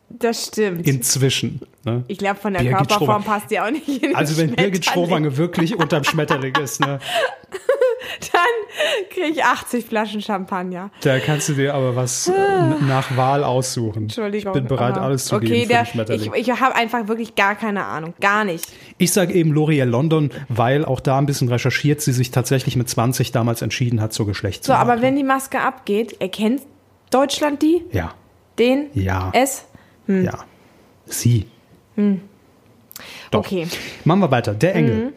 [0.09, 0.87] Das stimmt.
[0.87, 1.61] Inzwischen.
[1.83, 2.03] Ne?
[2.07, 3.23] ich glaube, von der Birgit Körperform Schrowange.
[3.25, 5.07] passt die auch nicht in den Also wenn Birgit Schmetterling.
[5.09, 6.99] Schrowange wirklich unterm Schmetterling ist, ne,
[8.31, 10.91] Dann kriege ich 80 Flaschen Champagner.
[11.01, 12.31] da kannst du dir aber was äh,
[12.87, 14.03] nach Wahl aussuchen.
[14.03, 14.53] Entschuldigung.
[14.55, 16.33] Ich bin bereit, alles zu okay, geben für der, den Schmetterling.
[16.35, 18.13] Ich, ich habe einfach wirklich gar keine Ahnung.
[18.21, 18.65] Gar nicht.
[18.97, 22.89] Ich sage eben L'Oreal London, weil auch da ein bisschen recherchiert, sie sich tatsächlich mit
[22.89, 24.91] 20 damals entschieden hat zur So, Geschlechtsumwandlung.
[24.91, 26.61] aber wenn die Maske abgeht, erkennt
[27.11, 27.83] Deutschland die?
[27.91, 28.13] Ja,
[28.59, 28.87] Den?
[28.93, 29.65] ja, Es?
[30.07, 30.39] ja.
[31.05, 31.45] Sie.
[33.31, 33.39] Doch.
[33.39, 33.67] Okay.
[34.03, 34.53] Machen wir weiter.
[34.53, 35.13] Der Engel.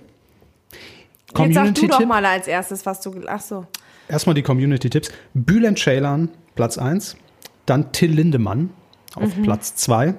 [1.36, 3.14] Jetzt sag du doch mal als erstes, was du.
[3.26, 3.66] Ach so.
[4.08, 5.10] Erstmal die Community-Tipps.
[5.34, 7.16] Bülent Ceylan, Platz 1.
[7.66, 8.70] Dann Till Lindemann
[9.14, 9.42] auf Mhm.
[9.42, 10.14] Platz 2.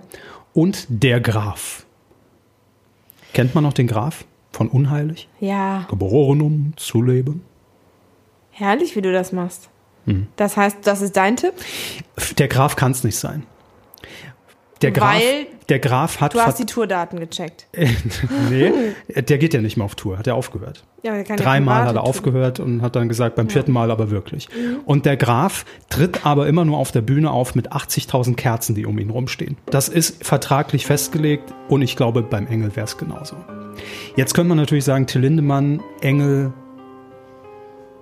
[0.53, 1.85] Und der Graf.
[3.33, 5.27] Kennt man noch den Graf von Unheilig?
[5.39, 7.43] Ja, Geboren um zu leben.
[8.51, 9.69] herrlich, wie du das machst.
[10.05, 10.27] Hm.
[10.35, 11.53] Das heißt, das ist dein Tipp?
[12.37, 13.45] Der Graf kann es nicht sein.
[14.81, 16.33] Der Graf, Weil der Graf hat.
[16.33, 17.67] Du hast die Tourdaten gecheckt.
[18.49, 18.71] nee,
[19.13, 20.83] der geht ja nicht mehr auf Tour, hat er aufgehört.
[21.03, 24.09] Ja, der kann Dreimal hat er aufgehört und hat dann gesagt, beim vierten Mal aber
[24.09, 24.49] wirklich.
[24.49, 24.79] Mhm.
[24.85, 28.85] Und der Graf tritt aber immer nur auf der Bühne auf mit 80.000 Kerzen, die
[28.85, 29.57] um ihn rumstehen.
[29.67, 33.35] Das ist vertraglich festgelegt und ich glaube, beim Engel wäre es genauso.
[34.15, 36.53] Jetzt könnte man natürlich sagen, Till Lindemann, Engel,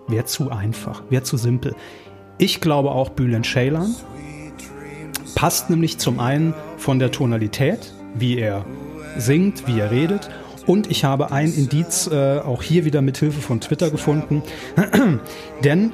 [0.07, 1.75] wäre zu einfach, wäre zu simpel.
[2.37, 3.95] Ich glaube auch Bülent Ceylan
[5.37, 8.65] passt nämlich zum einen von der Tonalität, wie er
[9.17, 10.31] singt, wie er redet.
[10.65, 14.41] Und ich habe ein Indiz äh, auch hier wieder mit Hilfe von Twitter gefunden.
[15.63, 15.91] Denn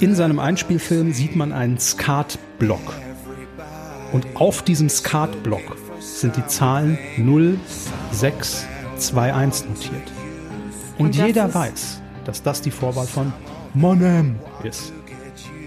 [0.00, 2.92] in seinem Einspielfilm sieht man einen Skat-Block.
[4.12, 10.12] Und auf diesem Skat-Block sind die Zahlen 0621 notiert.
[10.98, 13.32] Und, Und jeder weiß, dass das die Vorwahl von
[13.72, 14.92] Monem ist.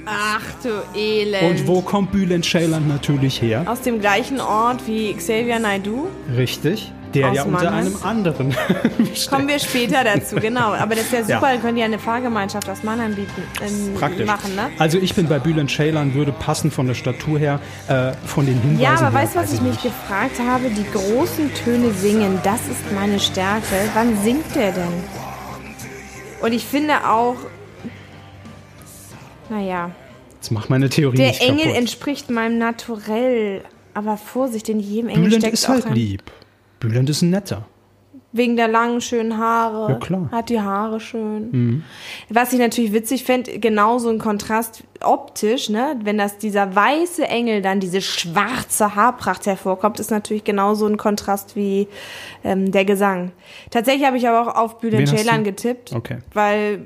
[0.06, 1.44] Ach du Elend.
[1.62, 3.64] Und wo kommt Bülent Ceylan natürlich her?
[3.66, 6.08] Aus dem gleichen Ort wie Xavier Naidoo.
[6.36, 6.92] Richtig.
[7.14, 7.86] Der Aus ja unter Mannheim?
[7.88, 8.56] einem anderen.
[9.32, 10.74] Kommen wir später dazu, genau.
[10.74, 11.54] Aber das ist ja super, Ja.
[11.54, 14.28] dann können die eine Fahrgemeinschaft aus Mannheim bieten, ähm, Praktisch.
[14.28, 14.70] machen, ne?
[14.78, 18.62] Also ich bin bei Bülent Ceylan, würde passen von der Statur her, äh, von den
[18.62, 20.70] Hinweisen Ja, aber her, weißt du, was ich mich gefragt habe?
[20.70, 23.66] Die großen Töne singen, das ist meine Stärke.
[23.96, 24.84] Wann singt der denn?
[26.42, 27.38] Und ich finde auch,
[29.50, 29.92] naja,
[30.36, 31.78] Jetzt mach meine Theorie der nicht Engel kaputt.
[31.78, 33.62] entspricht meinem Naturell.
[33.94, 35.94] Aber Vorsicht, in jedem Engel Bülent steckt ist auch halt ein...
[35.96, 36.24] lieb.
[36.80, 37.66] Bülent ist ein netter.
[38.32, 39.92] Wegen der langen, schönen Haare.
[39.94, 40.20] Ja, klar.
[40.22, 40.32] Mhm.
[40.32, 41.84] Hat die Haare schön.
[42.30, 46.00] Was ich natürlich witzig fände, genauso ein Kontrast optisch, ne?
[46.04, 51.56] Wenn das dieser weiße Engel dann diese schwarze Haarpracht hervorkommt, ist natürlich genauso ein Kontrast
[51.56, 51.88] wie
[52.44, 53.32] ähm, der Gesang.
[53.72, 56.20] Tatsächlich habe ich aber auch auf Bülent Ceylan getippt, Okay.
[56.34, 56.86] weil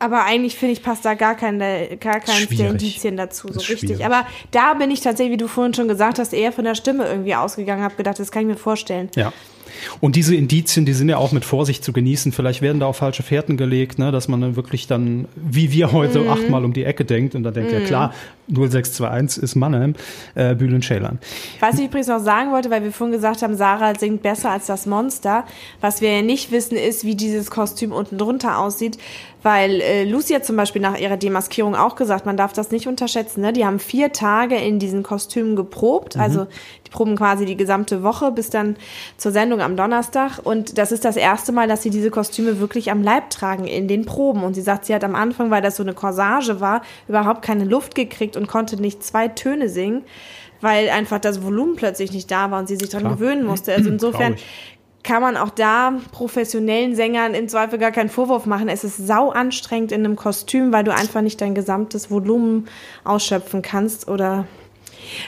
[0.00, 2.70] aber eigentlich finde ich, passt da gar, keine, gar keins der.
[2.70, 3.80] Indizien dazu, so richtig.
[3.80, 4.04] schwierig.
[4.04, 7.06] Aber da bin ich tatsächlich, wie du vorhin schon gesagt hast, eher von der Stimme
[7.06, 9.10] irgendwie ausgegangen, habe gedacht, das kann ich mir vorstellen.
[9.14, 9.32] Ja.
[10.00, 12.32] Und diese Indizien, die sind ja auch mit Vorsicht zu genießen.
[12.32, 15.92] Vielleicht werden da auf falsche Fährten gelegt, ne, dass man dann wirklich dann, wie wir
[15.92, 16.28] heute, Mhm.
[16.28, 18.12] achtmal um die Ecke denkt und dann denkt, ja klar,
[18.48, 19.94] 0621 ist Mannheim,
[20.34, 21.18] äh, Bülent Ceylan.
[21.60, 24.66] Was ich übrigens noch sagen wollte, weil wir vorhin gesagt haben, Sarah singt besser als
[24.66, 25.44] das Monster.
[25.80, 28.98] Was wir ja nicht wissen, ist, wie dieses Kostüm unten drunter aussieht.
[29.42, 32.86] Weil äh, Lucy hat zum Beispiel nach ihrer Demaskierung auch gesagt, man darf das nicht
[32.86, 33.40] unterschätzen.
[33.40, 33.52] Ne?
[33.52, 36.16] Die haben vier Tage in diesen Kostümen geprobt.
[36.16, 36.46] Also
[36.86, 38.76] die proben quasi die gesamte Woche bis dann
[39.16, 40.40] zur Sendung am Donnerstag.
[40.42, 43.88] Und das ist das erste Mal, dass sie diese Kostüme wirklich am Leib tragen in
[43.88, 44.44] den Proben.
[44.44, 47.64] Und sie sagt, sie hat am Anfang, weil das so eine Corsage war, überhaupt keine
[47.64, 50.04] Luft gekriegt und konnte nicht zwei Töne singen
[50.62, 53.72] weil einfach das Volumen plötzlich nicht da war und sie sich daran gewöhnen musste.
[53.72, 54.36] Also insofern.
[55.02, 58.68] Kann man auch da professionellen Sängern im Zweifel gar keinen Vorwurf machen.
[58.68, 62.68] Es ist sau anstrengend in einem Kostüm, weil du einfach nicht dein gesamtes Volumen
[63.04, 64.46] ausschöpfen kannst oder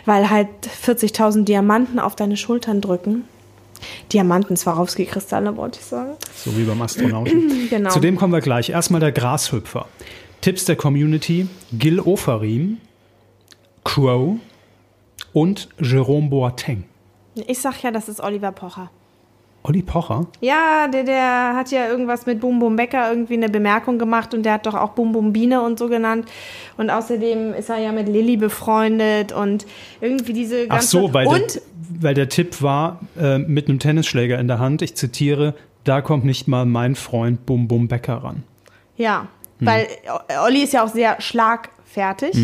[0.05, 0.49] weil halt
[0.85, 3.25] 40.000 Diamanten auf deine Schultern drücken.
[4.13, 6.13] Diamanten, Swarovski-Kristalle, wollte ich sagen.
[6.37, 7.51] So wie beim Astronauten.
[7.71, 7.91] Genau.
[7.91, 8.69] Zu dem kommen wir gleich.
[8.69, 9.87] Erstmal der Grashüpfer.
[10.43, 12.79] Tipps der Community: Gil Ofarim,
[13.83, 14.37] Crow
[15.33, 16.85] und Jerome Boateng.
[17.35, 18.91] Ich sag ja, das ist Oliver Pocher.
[19.65, 20.27] Olli Pocher?
[20.41, 24.43] Ja, der, der hat ja irgendwas mit Bum Bum Becker irgendwie eine Bemerkung gemacht und
[24.43, 26.27] der hat doch auch Bum Bum Biene und so genannt.
[26.77, 29.67] Und außerdem ist er ja mit Lilly befreundet und
[30.01, 30.89] irgendwie diese Ach ganze...
[30.89, 31.63] so, weil, der, und
[32.01, 36.25] weil der Tipp war, äh, mit einem Tennisschläger in der Hand, ich zitiere, da kommt
[36.25, 38.43] nicht mal mein Freund Bum Bum Becker ran.
[38.97, 39.29] Ja,
[39.63, 39.67] Hm.
[39.67, 39.87] weil
[40.45, 42.35] Olli ist ja auch sehr schlagfertig.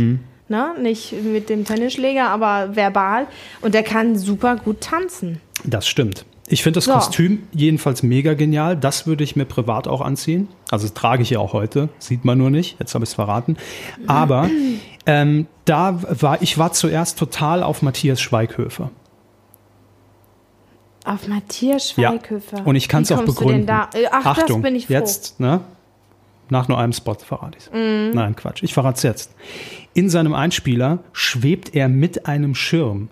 [0.49, 0.75] Ne?
[0.81, 3.27] Nicht mit dem Tennisschläger, aber verbal.
[3.61, 5.41] Und der kann super gut tanzen.
[5.65, 6.25] Das stimmt.
[6.51, 6.93] Ich finde das So.
[6.93, 8.77] Kostüm jedenfalls mega genial.
[8.77, 10.49] Das würde ich mir privat auch anziehen.
[10.71, 11.89] Also das trage ich ja auch heute.
[11.99, 12.77] Sieht man nur nicht.
[12.81, 13.57] Jetzt habe ich es verraten.
[14.07, 14.49] Aber
[15.07, 18.91] ähm, da war ich war zuerst total auf Matthias Schweighöfer.
[21.05, 22.11] Auf Matthias Ja.
[22.11, 22.67] Schweighöfer.
[22.67, 23.69] Und ich kann es auch begründen.
[23.69, 24.93] Äh, Ach, Achtung, das bin ich froh.
[24.95, 25.61] jetzt, ne?
[26.51, 28.11] Nach nur einem Spot verrate ich Mhm.
[28.15, 28.63] Nein, Quatsch.
[28.63, 29.35] Ich verrate es jetzt.
[29.95, 33.11] In seinem Einspieler schwebt er mit einem Schirm.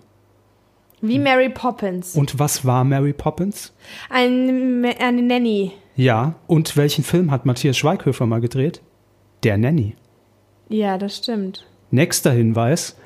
[1.01, 2.15] Wie Mary Poppins.
[2.15, 3.73] Und was war Mary Poppins?
[4.09, 5.71] Ein, eine Nanny.
[5.95, 6.35] Ja.
[6.47, 8.81] Und welchen Film hat Matthias Schweighöfer mal gedreht?
[9.43, 9.95] Der Nanny.
[10.69, 11.65] Ja, das stimmt.
[11.91, 12.97] Nächster Hinweis.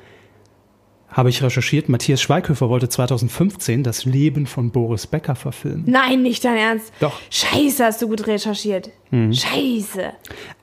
[1.08, 1.90] Habe ich recherchiert.
[1.90, 5.84] Matthias Schweighöfer wollte 2015 das Leben von Boris Becker verfilmen.
[5.86, 6.90] Nein, nicht dein Ernst.
[7.00, 7.20] Doch.
[7.20, 7.24] Mhm.
[7.30, 8.90] Scheiße, hast du gut recherchiert.
[9.10, 10.12] Scheiße.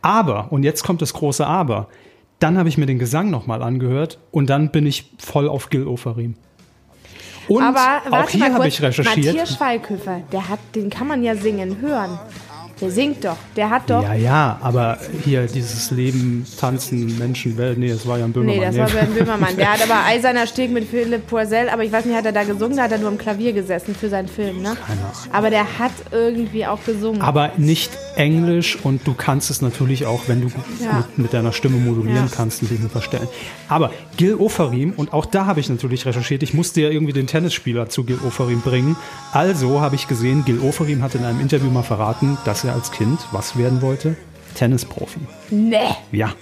[0.02, 1.88] Aber, und jetzt kommt das große Aber,
[2.40, 5.86] dann habe ich mir den Gesang nochmal angehört und dann bin ich voll auf Gil
[5.86, 6.36] Ofarim.
[7.50, 9.26] Und Aber auch hier habe ich recherchiert.
[9.26, 12.20] Matthias Schweighöfer, der hat, den kann man ja singen hören.
[12.82, 13.36] Der singt doch.
[13.56, 14.04] Der hat doch.
[14.04, 18.58] Ja, ja, aber hier dieses Leben, Tanzen, Menschenwelt, nee, das war ja ein Böhmermann.
[18.60, 19.56] Nee, das war Ben Böhmermann.
[19.58, 22.44] Der hat aber Eiserner Steg mit Philipp Poisel, aber ich weiß nicht, hat er da
[22.44, 24.78] gesungen, da hat er nur am Klavier gesessen für seinen Film, ne?
[24.88, 25.12] Keine Ahnung.
[25.34, 27.22] Aber der hat irgendwie auch gesungen.
[27.22, 30.48] Aber nicht Englisch und du kannst es natürlich auch, wenn du
[30.84, 30.98] Ja.
[30.98, 32.36] mit, mit deiner Stimme modulieren Ja.
[32.36, 33.28] kannst, ein bisschen verstellen.
[33.68, 37.28] Aber Gil Ofarim, und auch da habe ich natürlich recherchiert, ich musste ja irgendwie den
[37.28, 38.96] Tennisspieler zu Gil Ofarim bringen.
[39.32, 42.92] Also habe ich gesehen, Gil Ofarim hat in einem Interview mal verraten, dass er als
[42.92, 44.16] Kind was werden wollte?
[44.56, 45.20] Tennisprofi.
[45.50, 45.78] nee.
[46.12, 46.34] Ja.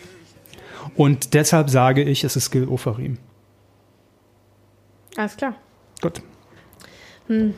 [0.96, 3.18] Und deshalb sage ich, es ist Gil Ofarim.
[5.16, 5.54] Alles klar.
[6.02, 6.22] Gut.
[7.28, 7.54] Hm.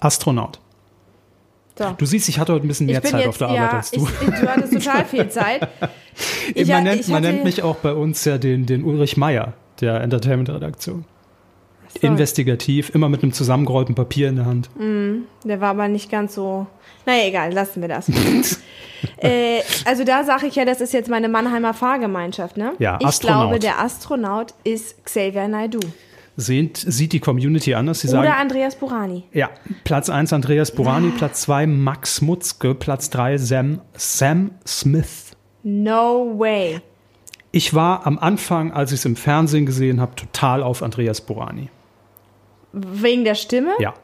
[0.00, 0.58] Astronaut.
[1.78, 1.94] So.
[1.96, 3.90] Du siehst, ich hatte heute ein bisschen mehr Zeit jetzt, auf der Arbeit ja, als
[3.92, 4.08] du.
[4.20, 5.68] Ich, du hattest total viel Zeit.
[6.54, 10.00] Ich, man, nennt, man nennt mich auch bei uns ja den, den Ulrich Meier der
[10.00, 11.04] Entertainment-Redaktion.
[12.00, 14.70] So, Investigativ, immer mit einem zusammengerollten Papier in der Hand.
[15.44, 16.66] Der war aber nicht ganz so.
[17.06, 18.08] Naja, egal, lassen wir das.
[19.16, 22.72] äh, also da sage ich ja, das ist jetzt meine Mannheimer Fahrgemeinschaft, ne?
[22.78, 23.40] Ja, ich Astronaut.
[23.40, 25.80] glaube, der Astronaut ist Xavier Naidoo.
[26.36, 28.00] Sehnt, sieht die Community anders.
[28.00, 29.24] Sie Oder sagen, Andreas Burani.
[29.32, 29.50] ja,
[29.82, 35.32] Platz 1 Andreas Burani, Platz 2 Max Mutzke, Platz 3 Sam, Sam Smith.
[35.64, 36.80] No way.
[37.50, 41.70] Ich war am Anfang, als ich es im Fernsehen gesehen habe, total auf Andreas Burani.
[42.72, 43.72] Wegen der Stimme?
[43.78, 43.94] Ja.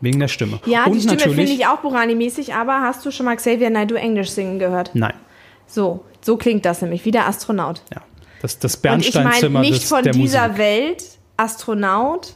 [0.00, 0.60] Wegen der Stimme.
[0.66, 3.96] Ja, Und die Stimme finde ich auch Burani-mäßig, aber hast du schon mal Xavier Naidoo
[3.96, 4.90] Englisch singen gehört?
[4.94, 5.14] Nein.
[5.66, 7.82] So, so klingt das nämlich, wie der Astronaut.
[7.92, 8.02] Ja.
[8.40, 10.58] Das, das Und ich meine Bernsteinzimmer nicht des, von dieser Musik.
[10.58, 11.04] Welt.
[11.36, 12.34] Astronaut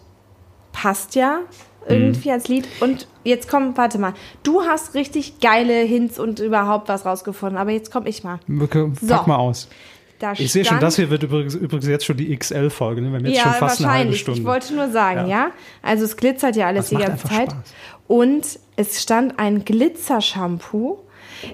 [0.73, 1.41] passt ja
[1.89, 2.35] irgendwie Mhm.
[2.35, 2.69] als Lied.
[2.81, 4.15] Und jetzt komm, warte mal.
[4.43, 7.59] Du hast richtig geile Hints und überhaupt was rausgefunden.
[7.59, 8.39] Aber jetzt komm ich mal.
[8.59, 9.15] Pack So.
[9.27, 9.69] mal aus.
[10.23, 13.01] Da Ich sehe schon, das hier wird übrigens, übrigens jetzt schon die XL-Folge.
[13.03, 13.11] Ne?
[13.11, 14.21] Wir haben jetzt ja, schon fast eine halbe wahrscheinlich.
[14.21, 14.41] Stunde.
[14.41, 15.47] Ich wollte nur sagen, Ja.
[15.47, 15.51] ja.
[15.83, 17.51] Also es glitzert ja alles Das die ganze Zeit.
[17.51, 17.75] Spaß.
[18.07, 20.99] Und es stand ein Glitzershampoo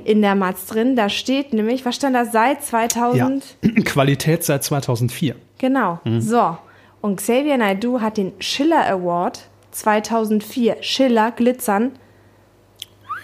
[0.04, 0.96] in der Matz drin.
[0.96, 3.56] Da steht nämlich, was stand da seit 2000?
[3.62, 3.70] ja.
[3.84, 5.34] Qualität seit 2004.
[5.56, 6.00] Genau.
[6.04, 6.20] Mhm.
[6.20, 6.58] So.
[7.00, 11.92] Und Xavier Naidoo hat den Schiller Award 2004, Schiller Glitzern,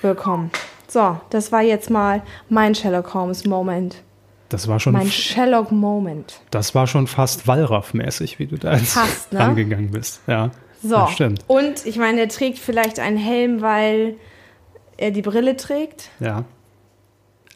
[0.01, 0.51] bekommen.
[0.89, 3.97] So, das war jetzt mal mein Sherlock Holmes Moment.
[4.55, 6.41] Das war schon, Mein Sherlock Moment.
[6.53, 9.41] das war schon fast Wallraff-mäßig, wie du da Fast, ne?
[9.41, 10.21] rangegangen bist.
[10.29, 10.53] Ja.
[10.81, 11.09] So.
[11.09, 11.43] Stimmt.
[11.49, 14.15] Und ich meine, er trägt vielleicht einen Helm, weil
[14.97, 16.11] er die Brille trägt.
[16.21, 16.45] Ja.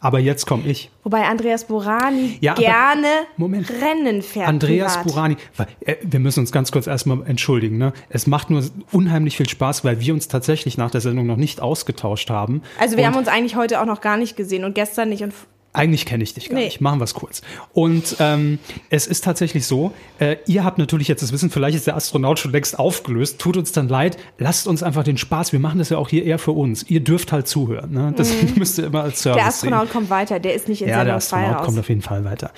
[0.00, 0.90] Aber jetzt komme ich.
[1.04, 3.06] Wobei Andreas Burani Ja, gerne
[3.36, 3.70] Moment.
[3.70, 4.48] Rennen fährt.
[4.48, 5.06] Andreas privat.
[5.06, 7.78] Burani, weil, äh, wir müssen uns ganz kurz erstmal entschuldigen.
[7.78, 7.92] Ne?
[8.08, 11.60] Es macht nur unheimlich viel Spaß, weil wir uns tatsächlich nach der Sendung noch nicht
[11.60, 12.62] ausgetauscht haben.
[12.80, 15.22] Also wir Und haben uns eigentlich heute auch noch gar nicht gesehen und gestern nicht
[15.22, 15.32] und
[15.78, 16.64] Eigentlich kenne ich dich gar Nee.
[16.66, 16.80] nicht.
[16.80, 17.40] Machen wir es kurz.
[17.72, 18.58] Und ähm,
[18.90, 22.38] es ist tatsächlich so, äh, ihr habt natürlich jetzt das Wissen, vielleicht ist der Astronaut
[22.38, 23.38] schon längst aufgelöst.
[23.38, 24.16] Tut uns dann leid.
[24.38, 25.52] Lasst uns einfach den Spaß.
[25.52, 26.82] Wir machen das ja auch hier eher für uns.
[26.90, 27.92] Ihr dürft halt zuhören.
[27.92, 28.12] Ne?
[28.16, 29.38] Das müsst ihr immer als Service Mhm.
[29.40, 29.92] der Astronaut sehen.
[29.92, 32.24] kommt weiter, der ist nicht in Ja, der Sendung 2 Astronaut kommt auf jeden Fall
[32.24, 32.50] weiter.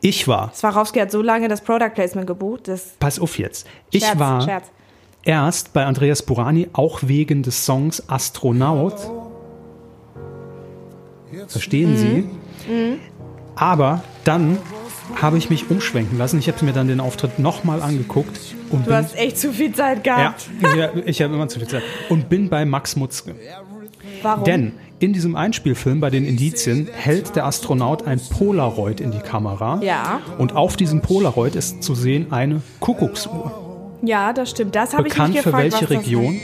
[0.00, 3.66] Ich war, Swarovski hat so lange das Product Placement gebucht, das pass auf jetzt.
[3.90, 4.66] Ich Scherz, war Scherz.
[5.24, 8.94] erst bei Andreas Burani, auch wegen des Songs Astronaut.
[11.48, 11.96] Verstehen Mhm.
[11.96, 12.24] Sie?
[13.54, 14.58] Aber dann
[15.20, 16.38] habe ich mich umschwenken lassen.
[16.38, 18.38] Ich habe mir dann den Auftritt nochmal angeguckt
[18.70, 20.48] und Du hast echt zu viel Zeit gehabt.
[20.76, 23.34] ja, ich habe immer zu viel Zeit und bin bei Max Mutzke.
[24.22, 24.44] Warum?
[24.44, 29.78] Denn in diesem Einspielfilm bei den Indizien hält der Astronaut ein Polaroid in die Kamera.
[29.82, 30.20] Ja.
[30.38, 33.98] Und auf diesem Polaroid ist zu sehen eine Kuckucksuhr.
[34.02, 34.74] Ja, das stimmt.
[34.74, 36.40] Das habe ich Bekannt mich für gefragt, welche was das Region?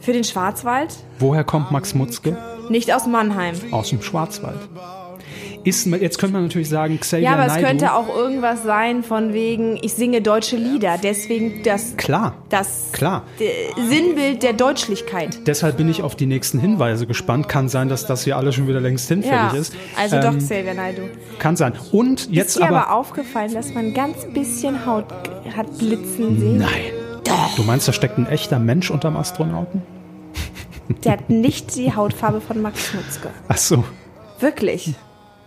[0.00, 0.94] Für den Schwarzwald?
[1.18, 2.36] Woher kommt Max Mutzke?
[2.68, 3.54] Nicht aus Mannheim.
[3.70, 4.58] Aus dem Schwarzwald.
[5.64, 7.66] Ist, jetzt könnte man natürlich sagen, Xavier Ja, aber es Naidoo.
[7.68, 13.22] könnte auch irgendwas sein von wegen, ich singe deutsche Lieder, deswegen das, Klar, das klar.
[13.88, 15.46] Sinnbild der Deutschlichkeit.
[15.46, 17.48] Deshalb bin ich auf die nächsten Hinweise gespannt.
[17.48, 19.74] Kann sein, dass das hier alles schon wieder längst hinfällig Ja, ist.
[19.98, 21.02] also doch Ähm, Xavier Naidoo.
[21.38, 21.72] Kann sein.
[21.92, 22.94] Und jetzt Ist dir aber, aber.
[22.96, 25.06] aufgefallen, dass man ganz bisschen Haut
[25.56, 26.58] hat blitzen sehen?
[26.58, 26.68] Nein.
[27.56, 29.82] Du meinst, da steckt ein echter Mensch unterm Astronauten?
[31.04, 33.30] Der hat nicht die Hautfarbe von Max Mutzke.
[33.48, 33.82] Ach so.
[34.40, 34.94] Wirklich.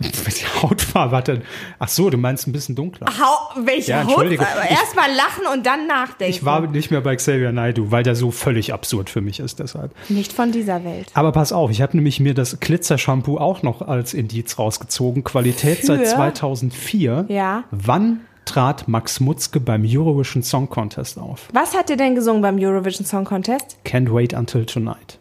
[0.00, 1.38] Die Hautfarbe hat er.
[1.78, 3.06] Ach so, du meinst ein bisschen dunkler.
[3.08, 4.04] Hau welche Ja.
[4.04, 4.68] Hautfarbe?
[4.70, 6.32] Erstmal lachen und dann nachdenken.
[6.34, 9.58] Ich war nicht mehr bei Xavier Naidoo, weil der so völlig absurd für mich ist
[9.58, 9.92] deshalb.
[10.08, 11.10] nicht von dieser Welt.
[11.14, 15.24] Aber pass auf, ich habe nämlich mir das Glitzer-Shampoo auch noch als Indiz rausgezogen.
[15.24, 16.04] Qualität seit Für?
[16.06, 17.26] 2004.
[17.28, 17.64] Ja.
[17.70, 21.48] Wann trat Max Mutzke beim Eurovision Song Contest auf?
[21.52, 23.76] Was hat er denn gesungen beim Eurovision Song Contest?
[23.84, 25.18] Can't Wait Until Tonight.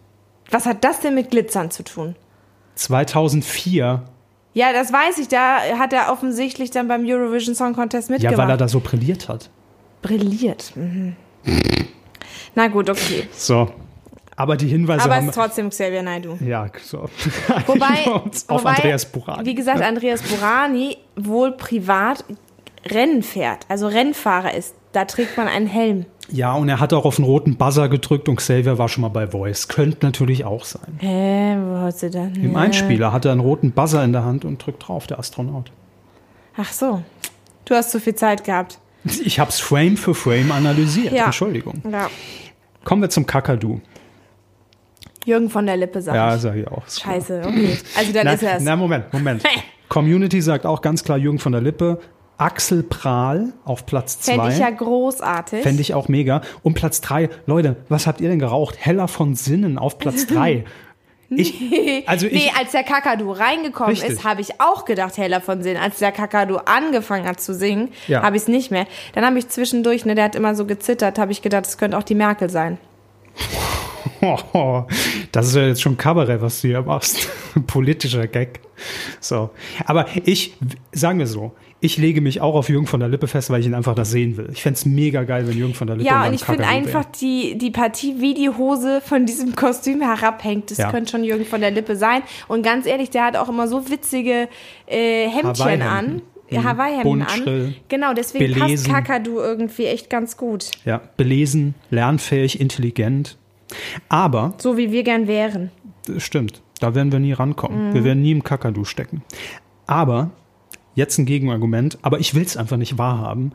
[0.52, 2.16] Was hat das denn mit Glitzern zu tun?
[2.76, 4.04] 2004.
[4.58, 5.28] Ja, das weiß ich.
[5.28, 8.32] Da hat er offensichtlich dann beim Eurovision Song Contest mitgemacht.
[8.36, 9.52] Ja, weil er da so brilliert hat.
[10.02, 10.72] Brilliert.
[10.76, 11.16] Mhm.
[12.56, 13.28] Na gut, okay.
[13.34, 13.70] So,
[14.36, 16.38] Aber die Hinweise Aber es ist trotzdem Xavier Naidoo.
[16.44, 17.08] ja, so.
[17.68, 19.46] Wobei, auf wobei Andreas Burani.
[19.46, 22.26] wie gesagt, Andreas Burani wohl privat
[22.84, 24.74] Rennen fährt, also Rennfahrer ist.
[24.92, 26.08] Da trägt man einen Helm.
[26.30, 29.10] Ja, und er hat auch auf den roten Buzzer gedrückt und Xavier war schon mal
[29.10, 29.68] bei Voice.
[29.68, 30.98] Könnte natürlich auch sein.
[31.00, 32.36] Hä, wo hast du dann?
[32.36, 35.72] Im Einspieler hat er einen roten Buzzer in der Hand und drückt drauf, der Astronaut.
[36.58, 37.02] Ach so.
[37.66, 38.80] Du hast zu viel Zeit gehabt.
[39.24, 41.14] Ich hab's Frame für Frame analysiert.
[41.14, 41.26] Ja.
[41.26, 41.82] Entschuldigung.
[41.90, 42.10] Ja.
[42.84, 43.80] Kommen wir zum Kakadu.
[45.26, 46.16] Jürgen von der Lippe sagt.
[46.16, 46.84] Ja, sag ich auch.
[46.88, 47.78] Scheiße, okay.
[47.98, 48.64] Also dann na, ist er es.
[48.64, 49.44] Na, Moment, Moment.
[49.90, 52.00] Community sagt auch ganz klar Jürgen von der Lippe.
[52.38, 55.64] Axel Prahl auf Platz Fände ich ja großartig.
[55.64, 56.42] Fände ich auch mega.
[56.64, 58.76] Und Platz drei, Leute, was habt ihr denn geraucht?
[58.80, 60.64] Heller von Sinnen auf Platz drei.
[61.30, 64.12] Ich, also ich, nee, als der Kakadu reingekommen Richtig.
[64.12, 65.76] ist, habe ich auch gedacht, Heller von Sinn.
[65.76, 68.22] Als der Kakadu angefangen hat zu singen, Ja.
[68.22, 68.88] habe ich es nicht mehr.
[69.14, 71.98] Dann habe ich zwischendurch, ne, der hat immer so gezittert, habe ich gedacht, das könnte
[71.98, 72.78] auch die Merkel sein.
[75.32, 77.30] Das ist ja jetzt schon Kabarett, was du hier machst.
[77.68, 78.62] Politischer Gag.
[79.20, 79.52] So.
[79.86, 80.56] Aber ich,
[80.92, 81.52] sagen wir so,
[81.88, 84.12] ich lege mich auch auf Jürgen von der Lippe fest, weil ich ihn einfach das
[84.12, 84.50] sehen will.
[84.52, 87.58] Ich fänd's mega geil, wenn Jürgen von der Lippe Ja, und ich finde einfach die,
[87.58, 90.92] die Partie, wie die Hose von diesem Kostüm herabhängt, das Ja.
[90.92, 92.22] könnte schon Jürgen von der Lippe sein.
[92.48, 94.48] Und ganz ehrlich, der hat auch immer so witzige
[94.86, 96.22] äh, Hemdchen an.
[96.52, 97.22] Hawaii-Hemden.
[97.24, 97.28] An.
[97.28, 98.92] Buntschrill, Genau, deswegen belesen.
[98.94, 100.72] passt Kakadu irgendwie echt ganz gut.
[100.86, 103.38] Ja, belesen, lernfähig, intelligent.
[104.08, 105.72] Aber, So wie wir gern wären.
[106.18, 107.94] stimmt, da werden wir nie rankommen.
[107.94, 109.24] Wir werden nie im Kakadu stecken.
[109.88, 110.32] Aber,
[110.98, 113.52] jetzt ein Gegenargument, aber ich will es einfach nicht wahrhaben.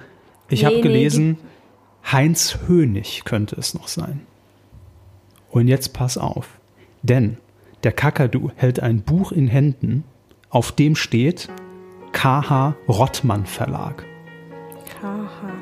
[0.49, 1.39] Ich Nee, habe nee, gelesen,
[2.11, 4.21] Heinz Hönig könnte es noch sein.
[5.51, 6.61] Und jetzt pass auf,
[7.03, 7.37] denn
[7.83, 10.05] der Kakadu hält ein Buch in Händen,
[10.51, 11.49] auf dem steht
[12.13, 14.05] KH Rottmann Verlag.
[15.03, 15.53] Haha.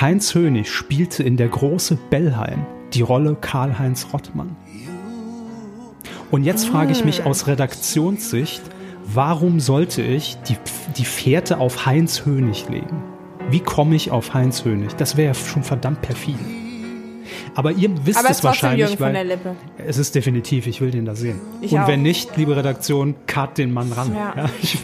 [0.00, 4.56] Heinz Hönig spielte in der große Bellheim die Rolle Karl-Heinz Rottmann.
[6.32, 8.62] Und jetzt frage ich mich aus Redaktionssicht,
[9.12, 10.56] warum sollte ich die,
[10.96, 13.02] die Fährte auf Heinz Hönig legen?
[13.50, 14.94] Wie komme ich auf Heinz Hönig?
[14.96, 16.38] Das wäre ja schon verdammt perfide.
[17.54, 19.38] Aber ihr wisst Aber es es wahrscheinlich, weil
[19.78, 21.40] es ist definitiv, ich will den da sehen.
[21.60, 21.88] Ich Und auch.
[21.88, 24.14] wenn nicht, liebe Redaktion, cut den Mann ran.
[24.14, 24.46] Ja.
[24.62, 24.78] ich,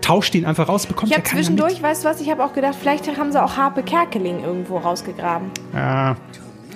[0.00, 2.76] tauscht ihn einfach raus, bekommt Ich habe zwischendurch, weißt du was, ich habe auch gedacht,
[2.78, 5.48] vielleicht haben sie auch Harpe Kerkeling irgendwo rausgegraben.
[5.72, 6.16] Mit.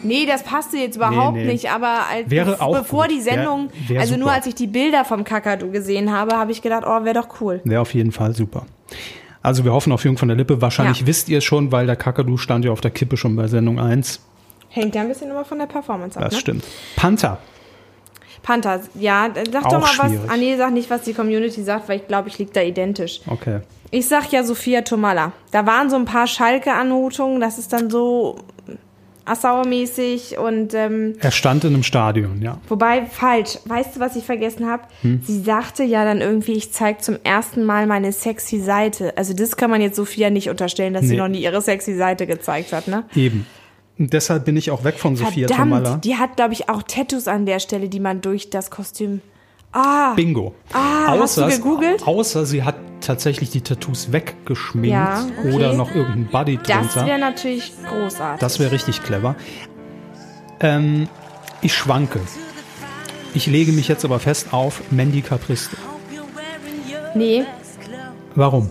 [0.02, 1.52] Nee, das passte jetzt überhaupt Nee, nee.
[1.52, 3.12] nicht, aber als, Wäre auch bevor gut.
[3.16, 4.34] die Sendung, Wär- wär also nur super.
[4.36, 7.60] als ich die Bilder vom Kakadu gesehen habe, habe ich gedacht, oh, wäre doch cool.
[7.64, 8.66] Wäre auf jeden Fall super.
[9.42, 10.60] Also wir hoffen auf Jung von der Lippe.
[10.60, 11.06] Wahrscheinlich Ja.
[11.06, 13.78] wisst ihr es schon, weil der Kakadu stand ja auf der Kippe schon bei Sendung
[13.78, 14.20] 1.
[14.70, 16.24] Hängt ja ein bisschen immer von der Performance ab.
[16.24, 16.40] Das Ne?
[16.40, 16.64] stimmt.
[16.96, 17.38] Panther.
[18.42, 20.20] Panther, ja, sag Auch doch mal schwierig.
[20.24, 20.30] was.
[20.30, 23.20] Ah, nee, sag nicht, was die Community sagt, weil ich glaube, ich liege da identisch.
[23.26, 23.60] Okay.
[23.90, 25.32] Ich sag ja Sophia Tomalla.
[25.50, 28.38] Da waren so ein paar Schalke-Anmutungen, das ist dann so
[29.28, 32.58] Assauer-mäßig und ähm, Er stand in einem Stadion, ja.
[32.68, 33.58] Wobei, falsch.
[33.64, 34.84] Weißt du, was ich vergessen habe?
[35.02, 39.16] Sie sagte ja dann irgendwie, ich zeige zum ersten Mal meine sexy Seite.
[39.16, 41.18] Also das kann man jetzt Sophia nicht unterstellen, dass sie Nee.
[41.18, 43.04] noch nie ihre sexy Seite gezeigt hat, ne?
[43.14, 43.46] Eben.
[43.98, 45.82] Und deshalb bin ich auch weg von Sophia Tomalla.
[45.84, 49.20] Verdammt, die hat, glaube ich, auch Tattoos an der Stelle, die man durch das Kostüm...
[49.72, 50.54] Ah, Bingo.
[50.72, 52.06] Ah, hast du gegoogelt?
[52.06, 55.52] Außer sie hat tatsächlich die Tattoos weggeschminkt Ja, okay.
[55.54, 57.06] oder noch irgendein Buddy das drunter.
[57.06, 58.40] wäre natürlich großartig.
[58.40, 59.36] Das wäre richtig clever.
[60.60, 61.08] Ähm,
[61.62, 62.20] ich schwanke.
[63.34, 65.76] Ich lege mich jetzt aber fest auf Mandy Capristo.
[67.14, 67.44] nee,
[68.34, 68.70] Warum?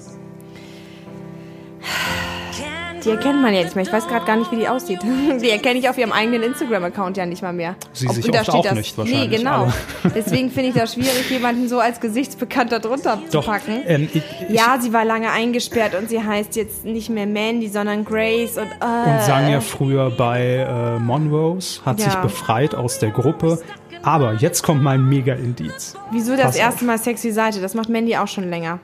[3.08, 3.86] Die erkennt man ja nicht mehr.
[3.86, 5.00] Ich weiß gerade gar nicht, wie die aussieht.
[5.42, 7.76] Die erkenne ich auf ihrem eigenen Instagram-Account ja nicht mal mehr.
[7.94, 9.72] Sie Ob- sich da auch das, nicht wahrscheinlich, Nee, genau.
[10.16, 13.46] Deswegen finde ich das schwierig, jemanden so als gesichtsbekannt da drunter zu Doch.
[13.48, 13.82] packen.
[13.88, 18.04] Ähm, ich, Ja, sie war lange eingesperrt und sie heißt jetzt nicht mehr Mandy, sondern
[18.06, 22.20] Grace und, äh, und sang ja früher bei äh, Monrose, hat sich Ja.
[22.22, 23.60] befreit aus der Gruppe.
[24.04, 25.96] Aber jetzt kommt mein Mega-Indiz.
[26.12, 27.62] wieso das Pass erste Mal sexy Seite?
[27.62, 28.80] Das macht Mandy auch schon länger.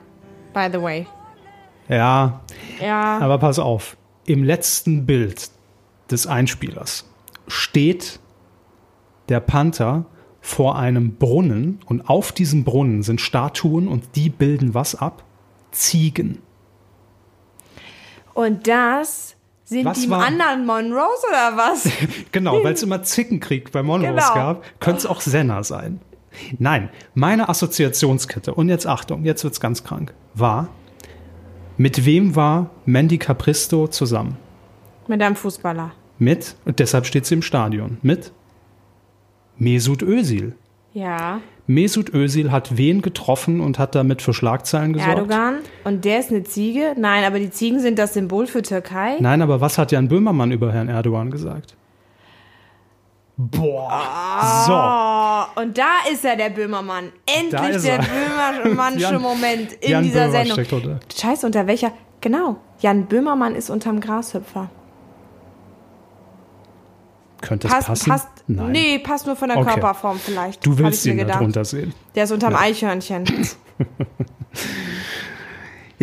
[0.52, 1.06] By the way.
[1.88, 2.40] Ja,
[2.80, 3.18] Ja.
[3.18, 3.96] aber pass auf.
[4.26, 5.50] Im letzten Bild
[6.10, 7.08] des Einspielers
[7.48, 8.20] steht
[9.28, 10.06] der Panther
[10.40, 15.24] vor einem Brunnen und auf diesem Brunnen sind Statuen und die bilden was ab?
[15.72, 16.42] Ziegen.
[18.34, 21.88] Und das sind Was die war- anderen Monroes oder was?
[22.32, 24.34] Genau, weil es immer Zickenkrieg bei Monrose Genau.
[24.34, 26.00] gab, könnte es auch Senna sein.
[26.58, 30.68] Nein, meine Assoziationskette, und jetzt Achtung, jetzt wird's ganz krank, war,
[31.76, 34.36] mit wem war Mandy Capristo zusammen?
[35.08, 35.92] Mit einem Fußballer.
[36.18, 38.32] Mit, und deshalb steht sie im Stadion, mit
[39.56, 40.54] Mesut Özil.
[40.92, 41.40] Ja.
[41.66, 45.16] Mesut Özil hat wen getroffen und hat damit für Schlagzeilen gesorgt?
[45.16, 45.54] Erdogan.
[45.84, 46.94] Und der ist eine Ziege?
[46.96, 49.16] Nein, aber die Ziegen sind das Symbol für Türkei.
[49.20, 51.76] Nein, aber was hat Jan Böhmermann über Herrn Erdogan gesagt?
[53.36, 55.48] Boah.
[55.56, 57.10] Oh, und da ist er, der Böhmermann.
[57.26, 58.62] Endlich der er.
[58.62, 60.52] Böhmermannsche Moment in Jan dieser Böhmer Sendung.
[60.54, 61.00] steckt unter.
[61.14, 61.92] Scheiße, unter welcher?
[62.20, 62.56] Genau.
[62.80, 64.70] Jan Böhmermann ist unterm Grashüpfer.
[64.70, 64.74] So.
[67.46, 68.08] Könnte es Passt, passen?
[68.10, 68.28] passt.
[68.46, 68.72] Nein.
[68.72, 69.72] Nee, passt nur von der Okay.
[69.72, 70.64] Körperform vielleicht.
[70.64, 71.40] Du willst ihn mir da gedacht.
[71.42, 71.92] drunter sehen.
[72.14, 73.24] Der ist unterm Eichhörnchen.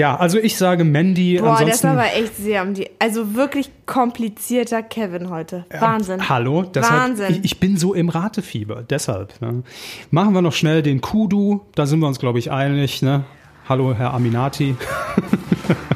[0.02, 1.38] Ja, also ich sage Mandy.
[1.38, 2.90] Boah, der ist ansonsten, aber echt sehr um die.
[2.98, 5.66] Also wirklich komplizierter Kevin heute.
[5.80, 6.28] Wahnsinn.
[6.28, 7.32] Hallo, deshalb, Wahnsinn.
[7.36, 9.40] Ich, ich bin so im Ratefieber, deshalb.
[9.42, 9.62] Ne.
[10.10, 13.04] Machen wir noch schnell den Kudu, da sind wir uns, glaube ich, einig.
[13.04, 13.26] Ne?
[13.70, 14.76] Hallo, Herr Aminati.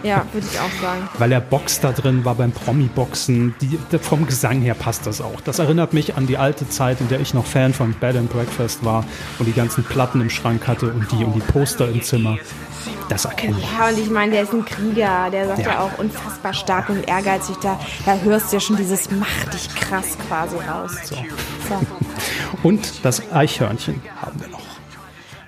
[0.03, 1.09] Ja, würde ich auch sagen.
[1.17, 3.55] Weil er Box da drin war beim Promi-Boxen.
[3.59, 5.41] Die, der- vom Gesang her passt das auch.
[5.41, 8.29] Das erinnert mich an die alte Zeit, in der ich noch Fan von Bed and
[8.31, 9.03] Breakfast war
[9.39, 12.37] und die ganzen Platten im Schrank hatte und die und die Poster im Zimmer.
[13.09, 13.63] Das erkenne ich.
[13.77, 15.29] Ja, und ich meine, der ist ein Krieger.
[15.31, 15.79] Der sagt ja, Ja.
[15.81, 17.55] auch unfassbar stark und ehrgeizig.
[17.61, 20.91] Da, da hörst du ja schon dieses Mach dich krass quasi raus.
[21.09, 21.15] So.
[22.63, 24.59] Und das Eichhörnchen haben wir noch.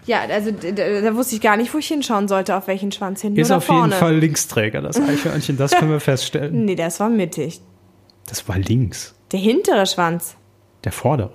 [0.06, 0.72] Ja, also da,
[1.02, 3.66] da wusste ich gar nicht, wo ich hinschauen sollte, auf welchen Schwanz hinten Ist auf
[3.66, 3.88] vorne.
[3.94, 6.64] jeden Fall Linksträger, das Eichhörnchen, das können wir feststellen.
[6.66, 7.60] Nee, das war mittig.
[8.28, 9.16] Das war links.
[9.34, 10.36] Der hintere Schwanz.
[10.86, 11.32] Der vordere.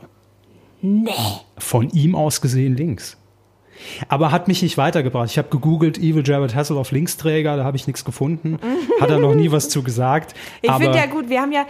[0.81, 1.11] Nee.
[1.59, 3.19] Von ihm aus gesehen links.
[4.09, 5.31] Aber hat mich nicht weitergebracht.
[5.31, 8.59] Ich habe gegoogelt, Evil Jared Hasselhoff Linksträger, da habe ich nichts gefunden.
[9.01, 10.35] Hat er noch nie was zu gesagt.
[10.61, 11.67] Ich finde ja gut, wir haben ja,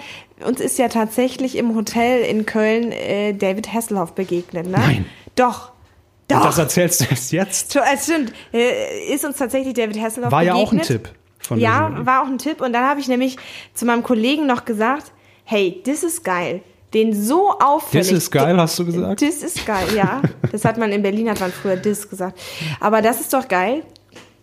[0.46, 4.78] uns ist ja tatsächlich im Hotel in Köln äh, David Hasselhoff begegnet, ne?
[4.78, 5.06] Nein.
[5.34, 5.72] Doch.
[6.28, 6.44] Doch.
[6.44, 7.76] das erzählst du erst jetzt.
[7.76, 8.32] Es stimmt.
[8.52, 10.68] Äh, ist uns tatsächlich David Hasselhoff War ja begegnet.
[10.68, 12.60] auch ein Tipp von Ja, war auch ein Tipp.
[12.60, 13.36] Und dann habe ich nämlich
[13.74, 15.12] zu meinem Kollegen noch gesagt,
[15.44, 16.62] hey, das ist geil.
[16.94, 18.08] Den so auffällig.
[18.08, 19.22] Das ist geil, hast du gesagt?
[19.22, 20.20] Das ist geil, ja.
[20.50, 22.38] Das hat man in Berlin, hat man früher das gesagt.
[22.80, 23.82] Aber das ist doch geil.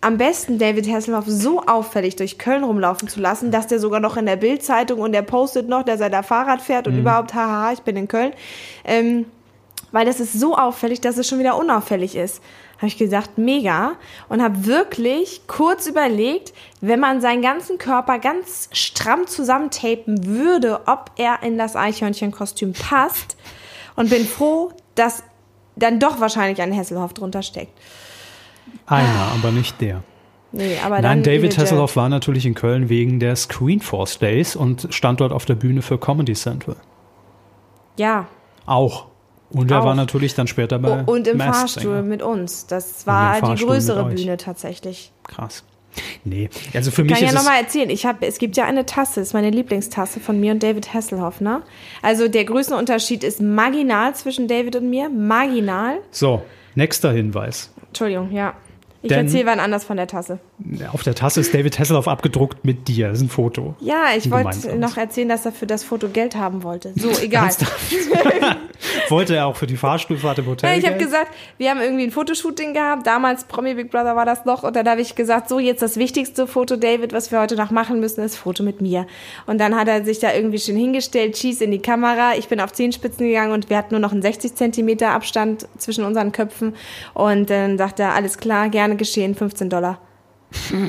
[0.02, 4.16] Am besten David Hasselhoff so auffällig durch Köln rumlaufen zu lassen, dass der sogar noch
[4.16, 6.94] in der Bildzeitung und der postet noch, dass er da Fahrrad fährt Mhm.
[6.94, 8.32] und überhaupt, haha, ich bin in Köln.
[8.84, 9.26] Ähm,
[9.92, 12.40] weil das ist so auffällig, dass es schon wieder unauffällig ist.
[12.80, 13.92] Habe ich gesagt, mega.
[14.30, 21.10] Und habe wirklich kurz überlegt, wenn man seinen ganzen Körper ganz stramm zusammentapen würde, ob
[21.16, 23.36] er in das Eichhörnchenkostüm passt.
[23.96, 25.22] Und bin froh, dass
[25.76, 27.78] dann doch wahrscheinlich ein Hasselhoff drunter steckt.
[28.86, 30.02] Einer, aber nicht der.
[30.52, 31.58] Nee, Nein, David Jared.
[31.58, 35.82] Hasselhoff war natürlich in Köln wegen der Screenforce Days und stand dort auf der Bühne
[35.82, 36.76] für Comedy Central.
[37.96, 38.26] Ja.
[38.64, 39.09] Auch.
[39.50, 39.86] Und er Auch.
[39.86, 42.02] war natürlich dann später bei Und im Masked Fahrstuhl Singer.
[42.02, 42.66] mit uns.
[42.66, 44.04] Das war die größere.
[44.04, 45.12] Bühne tatsächlich.
[45.24, 45.64] Krass.
[46.22, 47.90] Nee, also für mich Kann ja ist es nochmal erzählen.
[47.90, 51.40] Ich hab, es gibt ja eine Tasse, ist meine Lieblingstasse von mir und David Hasselhoff,
[51.40, 51.62] ne?
[52.00, 55.08] Also der Größenunterschied ist marginal zwischen David und mir.
[55.10, 55.98] Marginal.
[56.12, 56.42] so.
[56.76, 57.72] Nächster Hinweis.
[57.88, 58.54] Entschuldigung, ja.
[59.02, 60.38] Ich erzähle wann anders von der Tasse.
[60.92, 63.08] Auf der Tasse ist David Hasselhoff abgedruckt mit dir.
[63.08, 63.74] Das ist ein Foto.
[63.80, 66.92] Ja, ich wollte noch erzählen, dass er für das Foto Geld haben wollte.
[66.96, 67.50] So, egal.
[69.08, 70.70] Wollte er auch für die Fahrstuhlfahrt im Hotel?
[70.70, 73.06] Ja, ich habe gesagt, wir haben irgendwie ein Fotoshooting gehabt.
[73.06, 74.62] Damals Promi Big Brother war das noch.
[74.62, 77.70] Und dann habe ich gesagt, so jetzt das wichtigste Foto, David, was wir heute noch
[77.70, 79.06] machen müssen, ist Foto mit mir.
[79.46, 82.34] Und dann hat er sich da irgendwie schön hingestellt, Cheese in die Kamera.
[82.36, 86.04] Ich bin auf Zehenspitzen gegangen und wir hatten nur noch einen 60 Zentimeter Abstand zwischen
[86.04, 86.74] unseren Köpfen.
[87.14, 90.00] Und dann sagte er, alles klar, gerne geschehen, 15 Dollar.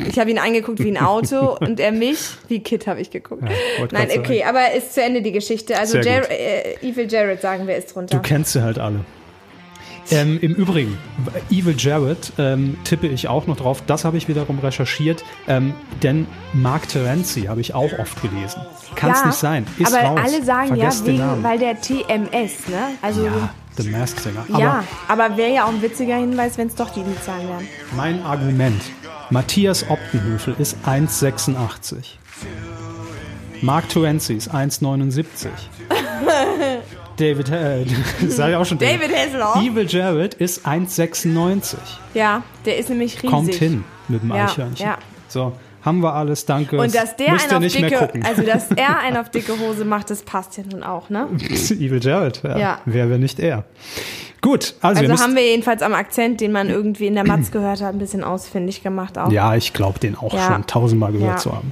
[0.10, 3.44] Ich habe ihn angeguckt wie ein Auto und er mich wie Kid habe ich geguckt.
[3.78, 5.78] wollte Nein, okay, aber ist zu Ende die Geschichte.
[5.78, 8.18] Also Jar äh, Evil Jared sagen wir ist drunter.
[8.18, 9.02] Du kennst sie halt alle.
[10.10, 10.98] Ähm, Im Übrigen,
[11.50, 13.82] Evil Jared ähm, tippe ich auch noch drauf.
[13.88, 15.24] Das habe ich wiederum recherchiert.
[15.48, 15.74] Ähm,
[16.04, 18.62] denn Mark Terenzi habe ich auch oft gelesen.
[18.96, 19.66] Kann es Ja, nicht sein.
[19.78, 20.20] Ist aber raus.
[20.24, 22.90] alle sagen Vergesst ja, wegen, weil der TMS, ne?
[23.02, 24.46] Also ja, The Masked Singer.
[24.58, 27.68] ja, Aber aber wäre ja auch ein witziger Hinweis, wenn es doch die Zahlen wären.
[27.96, 28.82] mein Argument,
[29.30, 31.96] Matthias Optenhöfel ist 1,86.
[33.62, 35.48] Mark Terenzi ist 1,79.
[37.18, 37.86] David, äh,
[38.28, 38.78] sag ich auch schon.
[38.80, 39.56] David Hasselhoff?
[39.58, 41.76] Evil Jared ist 1,96.
[42.14, 43.30] Ja, der ist nämlich riesig.
[43.30, 44.86] Kommt hin mit dem Ja, Eichhörnchen.
[44.86, 44.98] ja.
[45.28, 45.54] So,
[45.84, 46.78] haben wir alles, danke.
[46.80, 50.24] Und dass der einen auf dicke, also dass er einen auf dicke Hose macht, das
[50.24, 51.28] passt ja nun auch, ne?
[51.40, 52.58] Evil Jared, ja.
[52.58, 52.82] Ja.
[52.86, 53.64] Wer wäre nicht er?
[54.42, 57.52] Gut, also, Also müsst, haben wir jedenfalls am Akzent, den man irgendwie in der Matz
[57.52, 59.32] gehört hat, ein bisschen ausfindig gemacht auch.
[59.32, 60.48] ja, ich glaube, den auch Ja.
[60.54, 61.38] schon tausendmal gehört Ja.
[61.38, 61.72] zu haben.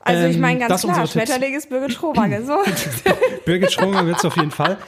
[0.00, 1.06] Also ich Ähm, meine ganz das klar.
[1.06, 2.56] Schmetterling ist Birgit Schrobange, so.
[3.44, 4.78] Birgit Schrowange wird es auf jeden Fall.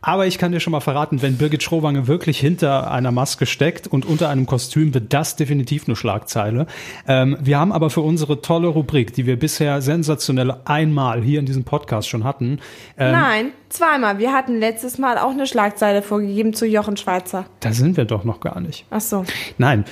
[0.00, 3.88] Aber ich kann dir schon mal verraten, wenn Birgit Schrowange wirklich hinter einer Maske steckt
[3.88, 6.66] und unter einem Kostüm, wird das definitiv eine Schlagzeile.
[7.08, 11.46] Ähm, wir haben aber für unsere tolle Rubrik, die wir bisher sensationell einmal hier in
[11.46, 12.60] diesem Podcast schon hatten,
[12.96, 14.18] ähm, Nein, zweimal.
[14.18, 17.46] Wir hatten letztes Mal auch eine Schlagzeile vorgegeben zu Jochen Schweizer.
[17.60, 18.86] da sind wir doch noch gar nicht.
[18.90, 19.24] Ach so.
[19.58, 19.84] Nein,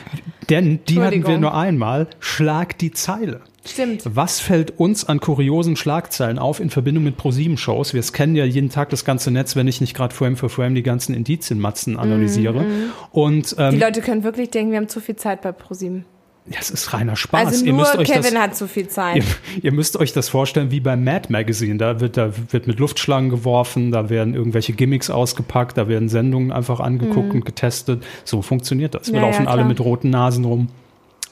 [0.49, 2.07] denn die hatten wir nur einmal.
[2.21, 3.41] Schlag die Zeile.
[3.67, 4.03] Stimmt.
[4.05, 7.95] Was fällt uns an kuriosen Schlagzeilen auf in Verbindung mit ProSieben-Shows?
[7.95, 10.75] Wir scannen ja jeden Tag das ganze Netz, wenn ich nicht gerade Frame für Frame
[10.75, 12.65] die ganzen Indizienmatzen analysiere.
[13.11, 16.05] Und ähm, Die Leute können wirklich denken, wir haben zu viel Zeit bei ProSieben.
[16.49, 17.47] ja, es ist reiner Spaß.
[17.49, 19.17] Also ihr nur müsst euch Kevin das, hat zu viel Zeit.
[19.17, 19.25] Ihr,
[19.63, 21.77] ihr müsst euch das vorstellen wie beim Mad Magazine.
[21.77, 26.53] Da wird, da wird mit Luftschlangen geworfen, da werden irgendwelche Gimmicks ausgepackt, da werden Sendungen
[26.53, 28.05] einfach angeguckt und getestet.
[28.25, 29.09] So funktioniert das.
[29.09, 29.17] Wir Mhm.
[29.17, 30.69] Ja, laufen ja, alle mit roten Nasen rum.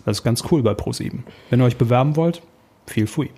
[0.04, 1.20] Das ist ganz cool bei Pro7.
[1.50, 2.42] Wenn ihr euch bewerben wollt,
[2.86, 3.28] feel free.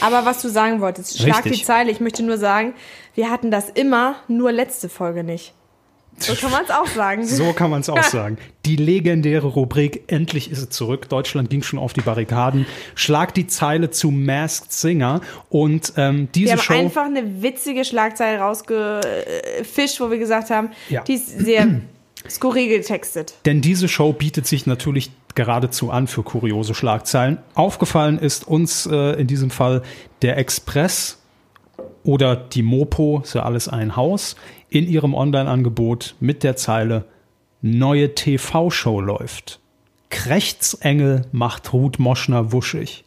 [0.00, 1.60] Aber was du sagen wolltest, schlag Richtig.
[1.60, 1.90] die Zeile.
[1.90, 2.74] Ich möchte nur sagen,
[3.14, 5.54] wir hatten das immer, nur letzte Folge nicht.
[6.18, 7.24] So kann man es auch sagen.
[7.26, 8.36] So kann man es auch sagen.
[8.66, 11.08] Die legendäre Rubrik Endlich ist es zurück.
[11.08, 12.66] Deutschland ging schon auf die Barrikaden.
[12.94, 15.22] Schlag die Zeile zu Masked Singer.
[15.48, 16.74] Und ähm, diese Wir haben Show.
[16.74, 21.02] einfach eine witzige Schlagzeile rausgefischt, wo wir gesagt haben, Ja.
[21.04, 21.66] die ist sehr
[22.28, 23.34] skurril getextet.
[23.46, 27.38] Denn diese Show bietet sich natürlich geradezu an für kuriose Schlagzeilen.
[27.54, 29.82] Aufgefallen ist uns äh, in diesem Fall
[30.22, 31.18] der Express
[32.02, 34.36] oder die Mopo, ist ja alles ein Haus,
[34.68, 37.04] in ihrem Online-Angebot mit der Zeile
[37.62, 39.60] Neue TV-Show läuft.
[40.08, 43.04] Krechtsengel macht Ruth Moschner wuschig.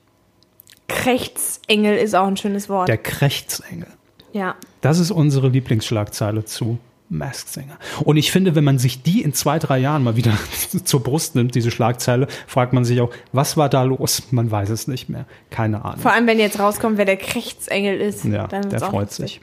[0.88, 2.88] Krechtsengel ist auch ein schönes Wort.
[2.88, 3.88] Der Krechtsengel.
[4.32, 4.56] ja.
[4.82, 6.78] Das ist unsere Lieblingsschlagzeile zu
[7.18, 7.78] Masked Singer.
[8.04, 10.34] Und ich finde, wenn man sich die in zwei, drei Jahren mal wieder
[10.84, 14.24] zur Brust nimmt, diese Schlagzeile, fragt man sich auch, was war da los?
[14.32, 15.26] Man weiß es nicht mehr.
[15.50, 16.00] Keine Ahnung.
[16.00, 18.26] Vor allem, wenn jetzt rauskommt, wer der Krechtsengel ist.
[18.26, 19.42] Ja, dann der freut sich.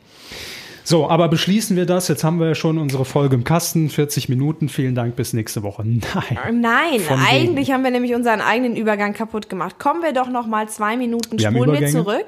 [0.91, 2.09] So, aber beschließen wir das.
[2.09, 3.91] Jetzt haben wir ja schon unsere Folge im Kasten.
[3.91, 4.69] 40 Minuten.
[4.69, 5.15] Vielen Dank.
[5.15, 5.85] Bis nächste Woche.
[5.85, 6.61] Nein.
[6.61, 7.29] Nein, Von wegen.
[7.29, 9.79] eigentlich haben wir nämlich unseren eigenen Übergang kaputt gemacht.
[9.79, 12.27] Kommen wir doch noch mal zwei Minuten, Wir spulen wir zurück.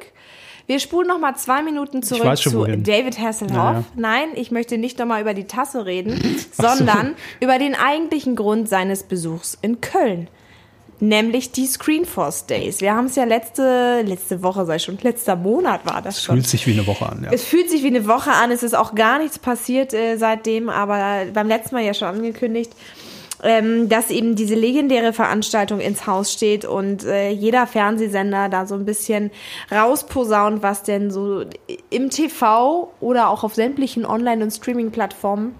[0.72, 2.82] Wir spulen noch mal zwei Minuten zurück schon, zu wohin.
[2.82, 3.54] David Hasselhoff.
[3.54, 3.84] Ja, ja.
[3.94, 6.18] Nein, ich möchte nicht noch mal über die Tasse reden,
[6.56, 6.76] Ach so.
[6.76, 10.28] sondern über den eigentlichen Grund seines Besuchs in Köln.
[10.98, 12.80] Nämlich die Screenforce Days.
[12.80, 16.36] Wir haben es ja letzte, letzte Woche, sei schon, letzter Monat war das schon.
[16.36, 17.24] Fühlt sich wie eine Woche an.
[17.24, 17.32] Ja.
[17.32, 18.50] Es fühlt sich wie eine Woche an.
[18.50, 22.72] Es ist auch gar nichts passiert äh, seitdem, aber beim letzten Mal ja schon angekündigt,
[23.42, 28.74] ähm, dass eben diese legendäre Veranstaltung ins Haus steht und äh, jeder Fernsehsender da so
[28.74, 29.30] ein bisschen
[29.70, 31.44] rausposaunt, was denn so
[31.90, 35.54] im TV oder auch auf sämtlichen Online- und Streaming-Plattformen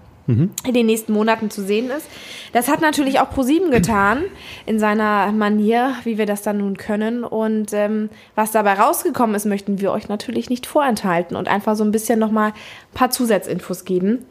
[0.65, 2.07] in den nächsten Monaten zu sehen ist.
[2.53, 4.23] Das hat natürlich auch ProSieben getan,
[4.65, 7.25] in seiner Manier, wie wir das dann nun können.
[7.25, 11.83] Und ähm, was dabei rausgekommen ist, möchten wir euch natürlich nicht vorenthalten und einfach so
[11.83, 14.25] ein bisschen nochmal ein paar Zusatzinfos geben.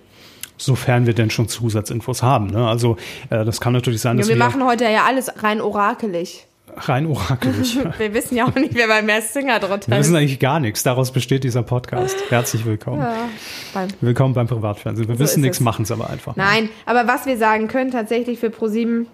[0.64, 2.46] Sofern wir denn schon Zusatzinfos haben.
[2.48, 2.66] Ne?
[2.66, 2.96] Also,
[3.30, 6.46] äh, das kann natürlich sein, Ja, dass wir wir, machen heute ja alles rein orakelig.
[6.76, 7.78] rein orakelig.
[7.98, 10.06] Wir wissen ja auch nicht, wer bei Mass Singer drunter Wir ist.
[10.06, 10.82] wissen eigentlich gar nichts.
[10.82, 12.16] Daraus besteht dieser Podcast.
[12.30, 13.02] Herzlich willkommen.
[13.02, 13.28] Ja,
[13.74, 15.06] beim Willkommen beim Privatfernsehen.
[15.08, 16.36] Wir So wissen nichts, machen es aber einfach.
[16.36, 19.06] Nein, aber was wir sagen können tatsächlich für ProSieben,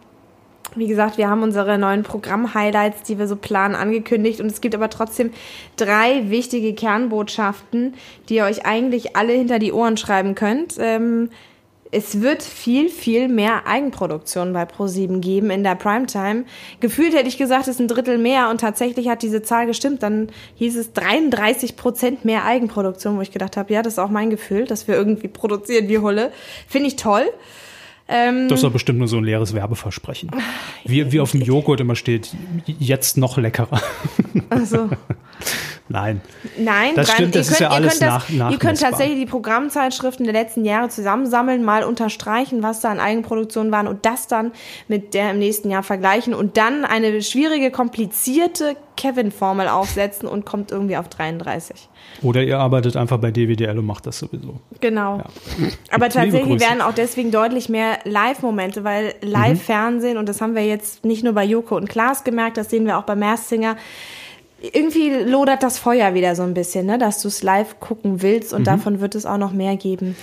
[0.79, 4.41] wie gesagt, wir haben unsere neuen Programm-Highlights, die wir so planen, angekündigt.
[4.41, 5.33] Und es gibt aber trotzdem
[5.76, 7.95] drei wichtige Kernbotschaften,
[8.29, 10.76] die ihr euch eigentlich alle hinter die Ohren schreiben könnt.
[10.79, 11.31] Ähm,
[11.91, 16.45] es wird viel, viel mehr Eigenproduktion bei ProSieben geben in der Primetime.
[16.81, 20.03] Gefühlt hätte ich gesagt, es ist ein Drittel mehr und tatsächlich hat diese Zahl gestimmt.
[20.03, 24.11] Dann hieß es 33 Prozent mehr Eigenproduktion, wo ich gedacht habe, ja, das ist auch
[24.11, 26.33] mein Gefühl, dass wir irgendwie produzieren wie Hulle.
[26.66, 27.24] Finde ich toll.
[28.09, 30.31] Ähm, Das ist doch bestimmt nur so ein leeres Werbeversprechen.
[30.85, 32.35] Wie, wie auf dem Joghurt immer steht,
[32.67, 33.81] jetzt noch leckerer.
[34.51, 34.89] also,
[35.89, 36.20] Nein.
[36.59, 38.80] nein, Das stimmt, das ihr ist ja könnt- ihr alles könnt nach- das, Ihr könnt
[38.80, 44.05] tatsächlich die Programmzeitschriften der letzten Jahre zusammensammeln, mal unterstreichen, was da an Eigenproduktionen waren und
[44.05, 44.53] das dann
[44.89, 50.72] mit der im nächsten Jahr vergleichen und dann eine schwierige, komplizierte Kevin-Formel aufsetzen und kommt
[50.72, 51.89] irgendwie auf 33.
[52.22, 54.59] Oder ihr arbeitet einfach bei DWDL und macht das sowieso.
[54.80, 55.22] Genau.
[55.93, 61.05] Aber tatsächlich werden auch deswegen deutlich mehr Live-Momente, weil Live-Fernsehen, und das haben wir jetzt
[61.05, 63.76] nicht nur bei Joko und Klaas gemerkt, das sehen wir auch bei Masked Singer,
[64.61, 66.99] irgendwie lodert das Feuer wieder so ein bisschen, ne?
[66.99, 70.17] dass du es live gucken willst und davon wird es auch noch mehr geben.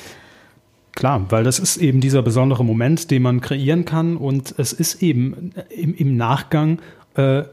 [0.93, 5.03] Klar, weil das ist eben dieser besondere Moment, den man kreieren kann und es ist
[5.03, 6.79] eben im, im Nachgang
[7.15, 7.43] äh,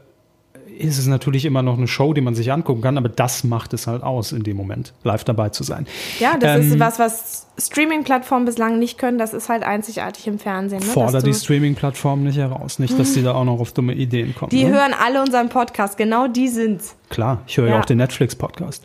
[0.77, 3.73] ist es natürlich immer noch eine Show, die man sich angucken kann, aber das macht
[3.73, 5.85] es halt aus, in dem Moment live dabei zu sein.
[6.19, 9.17] Ja, das Ähm, ist was, was Streaming-Plattformen bislang nicht können.
[9.17, 10.79] Das ist halt einzigartig im Fernsehen.
[10.79, 10.85] Ne?
[10.85, 12.79] Fordert Dass die du- Streaming-Plattform nicht heraus.
[12.79, 14.49] Nicht, dass die da auch noch auf dumme Ideen kommen.
[14.49, 14.71] die ne?
[14.73, 16.95] hören alle unseren Podcast, genau die sind's.
[17.09, 17.79] Klar, ich höre ja Ja.
[17.81, 18.83] auch den Netflix-Podcast.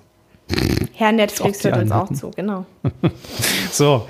[0.94, 2.64] Herr Netflix hört uns auch zu, genau.
[3.70, 4.06] So,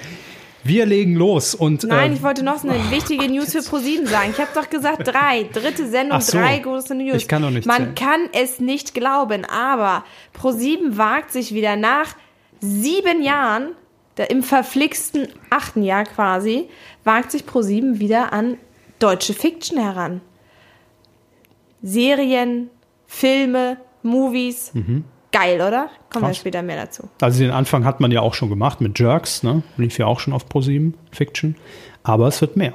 [0.68, 4.30] wir legen los und Nein, äh, ich wollte noch eine wichtige News für ProSieben sagen.
[4.30, 5.44] Ich habe doch gesagt, drei.
[5.52, 6.38] Dritte Sendung, so.
[6.38, 7.16] drei große News.
[7.16, 7.94] Ich kann doch nicht Man zählen.
[7.94, 12.14] kann es nicht glauben, aber ProSieben wagt sich wieder nach
[12.60, 13.70] sieben Jahren,
[14.28, 16.68] im verflixten achten Jahr quasi,
[17.04, 18.58] wagt sich ProSieben wieder an
[18.98, 20.20] deutsche Fiction heran.
[21.82, 22.68] Serien,
[23.06, 24.72] Filme, Movies.
[25.31, 25.91] Geil, oder?
[26.11, 26.39] Kommen wir Krass.
[26.39, 27.09] später mehr dazu.
[27.20, 29.62] Also den Anfang hat man ja auch schon gemacht mit Jerks, ne?
[29.76, 31.57] Lief ja auch schon auf Pro7 Fiction.
[32.03, 32.72] Aber es wird mehr.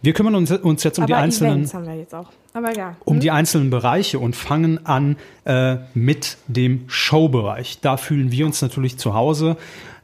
[0.00, 2.28] Wir kümmern uns, uns jetzt um die Aber einzelnen Events haben wir jetzt auch.
[2.54, 2.96] Aber egal.
[3.04, 7.80] um die einzelnen Bereiche und fangen an äh, mit dem Showbereich.
[7.80, 9.56] Da fühlen wir uns natürlich zu Hause.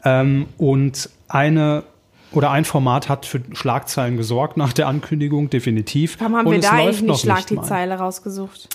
[0.04, 1.82] Ähm, und eine
[2.32, 6.18] oder ein Format hat für Schlagzeilen gesorgt nach der Ankündigung, definitiv.
[6.20, 7.60] Warum haben und wir da eigentlich nicht Schlag die.
[7.62, 8.68] Zeile rausgesucht?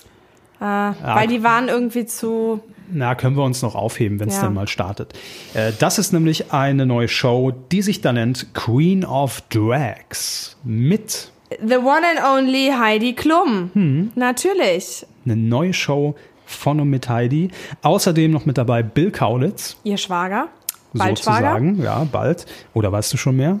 [0.60, 2.60] Äh, weil die waren irgendwie zu.
[2.90, 4.42] Na, können wir uns noch aufheben, wenn es Ja.
[4.42, 5.12] dann mal startet.
[5.54, 10.56] Äh, das ist nämlich eine neue Show, die sich da nennt Queen of Drags.
[10.64, 11.30] Mit
[11.66, 13.70] The one and only Heidi Klum.
[13.74, 14.12] Hm.
[14.14, 15.06] Natürlich.
[15.24, 16.14] eine neue Show
[16.46, 17.48] von und mit Heidi.
[17.82, 19.76] Außerdem noch mit dabei Bill Kaulitz.
[19.84, 20.48] Ihr Schwager.
[20.92, 21.54] Bald Schwager.
[21.54, 22.46] sozusagen, ja, bald.
[22.74, 23.58] Oder weißt du schon mehr?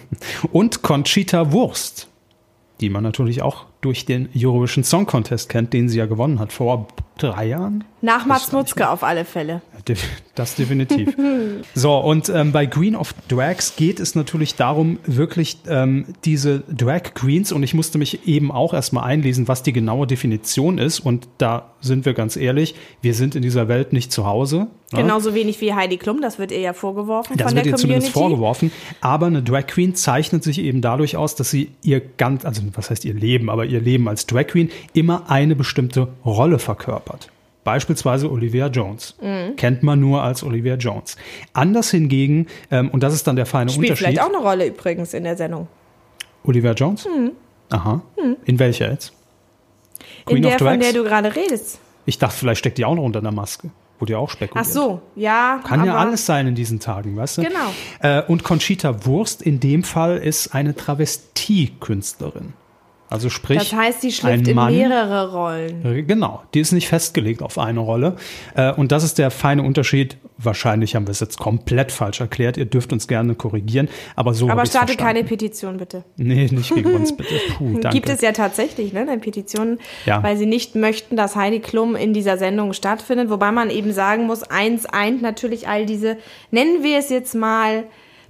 [0.52, 2.08] Und Conchita Wurst,
[2.80, 6.52] die man natürlich auch durch den Eurovision Song Contest kennt, den sie ja gewonnen hat
[6.52, 6.88] vor
[7.18, 7.84] drei Jahren.
[8.02, 9.62] Nach Mats Mutzke auf alle Fälle.
[10.34, 11.16] Das definitiv.
[11.74, 17.14] so, und ähm, bei Green of Drags geht es natürlich darum, wirklich ähm, diese Drag
[17.14, 21.00] Queens, und ich musste mich eben auch erstmal einlesen, was die genaue Definition ist.
[21.00, 24.66] Und da sind wir ganz ehrlich, wir sind in dieser Welt nicht zu Hause.
[24.92, 25.02] ne?
[25.02, 27.76] Genauso wenig wie Heidi Klum, das wird ihr ja vorgeworfen Das von wird der ihr
[27.76, 28.36] zumindest Community.
[28.36, 28.72] vorgeworfen.
[29.00, 32.90] Aber eine Drag Queen zeichnet sich eben dadurch aus, dass sie ihr ganz, also was
[32.90, 37.05] heißt ihr Leben, aber ihr Leben als Drag Queen immer eine bestimmte Rolle verkörpert.
[37.64, 39.16] Beispielsweise Olivia Jones.
[39.20, 39.56] Mhm.
[39.56, 41.16] Kennt man nur als Olivia Jones.
[41.52, 44.06] Anders hingegen, ähm, und das ist dann der feine Spielt Unterschied.
[44.06, 45.66] vielleicht auch eine Rolle übrigens in der Sendung.
[46.44, 47.08] Olivia Jones?
[47.70, 48.02] Aha.
[48.44, 49.12] In welcher jetzt?
[50.26, 51.80] Queen in der, von der du gerade redest.
[52.04, 53.70] Ich dachte, vielleicht steckt die auch noch unter einer Maske.
[53.98, 54.66] Wurde ja auch spekuliert.
[54.68, 55.60] Ach so, ja.
[55.66, 57.42] Kann ja alles sein in diesen Tagen, weißt du?
[57.42, 57.72] Genau.
[58.00, 62.52] Äh, und Conchita Wurst in dem Fall ist eine Travestiekünstlerin.
[63.08, 66.06] Also sprich, Das heißt, sie schlüpft in Mann, mehrere Rollen.
[66.06, 68.16] Genau, die ist nicht festgelegt auf eine Rolle.
[68.54, 70.16] Äh, und das ist der feine Unterschied.
[70.38, 72.56] Wahrscheinlich haben wir es jetzt komplett falsch erklärt.
[72.56, 73.88] Ihr dürft uns gerne korrigieren.
[74.16, 74.96] Aber so Aber verstanden.
[74.96, 76.04] keine Petition, bitte.
[76.16, 77.34] Nee, nicht gegen uns, bitte.
[77.58, 77.90] Puh, danke.
[77.90, 80.22] Gibt es ja tatsächlich, ne, eine Petition, Ja.
[80.22, 83.30] weil sie nicht möchten, dass Heidi Klum in dieser Sendung stattfindet.
[83.30, 86.16] Wobei man eben sagen muss, eins eint natürlich all diese,
[86.50, 87.84] nennen wir es jetzt mal,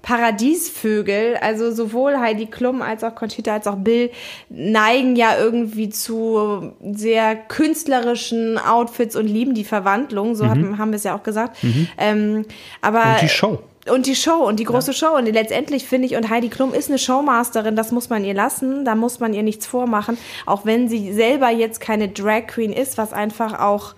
[0.06, 4.10] Paradiesvögel, also sowohl Heidi Klum als auch Conchita als auch Bill
[4.48, 10.96] neigen ja irgendwie zu sehr künstlerischen Outfits und lieben die Verwandlung, so haben, haben wir
[10.96, 11.56] es ja auch gesagt.
[11.98, 12.44] Ähm,
[12.80, 13.12] aber Mhm.
[13.14, 13.58] Und die Show.
[13.90, 15.16] und die Show und die große Show.
[15.16, 18.84] Und letztendlich finde ich, und Heidi Klum ist eine Showmasterin, das muss man ihr lassen,
[18.84, 20.18] da muss man ihr nichts vormachen.
[20.44, 23.94] Auch wenn sie selber jetzt keine Drag Queen ist, was einfach auch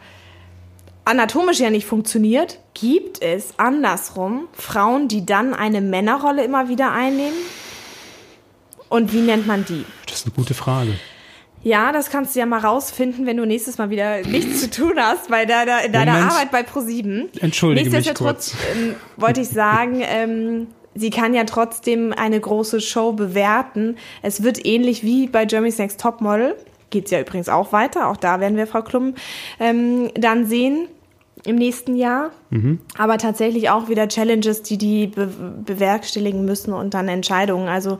[1.08, 7.38] anatomisch ja nicht funktioniert, gibt es andersrum Frauen, die dann eine Männerrolle immer wieder einnehmen.
[8.88, 9.84] Und wie nennt man die?
[10.06, 10.94] Das ist eine gute Frage.
[11.62, 14.94] Ja, das kannst du ja mal rausfinden, wenn du nächstes Mal wieder nichts zu tun
[14.96, 16.32] hast bei deiner, in deiner Moment.
[16.32, 17.28] Arbeit bei ProSieben.
[17.40, 23.12] Entschuldige mich Nichtsdestotrotz ähm, wollte ich sagen, ähm, sie kann ja trotzdem eine große Show
[23.12, 23.96] bewerten.
[24.22, 26.54] Es wird ähnlich wie bei Germany's Next Topmodel.
[26.90, 28.08] Geht's ja übrigens auch weiter.
[28.08, 29.14] Auch da werden wir Frau Klum
[29.58, 30.88] ähm, dann sehen
[31.44, 32.30] im nächsten Jahr.
[32.50, 32.80] Mhm.
[32.96, 35.28] Aber tatsächlich auch wieder Challenges, die die be
[35.64, 37.68] bewerkstelligen müssen und dann Entscheidungen.
[37.68, 37.98] Also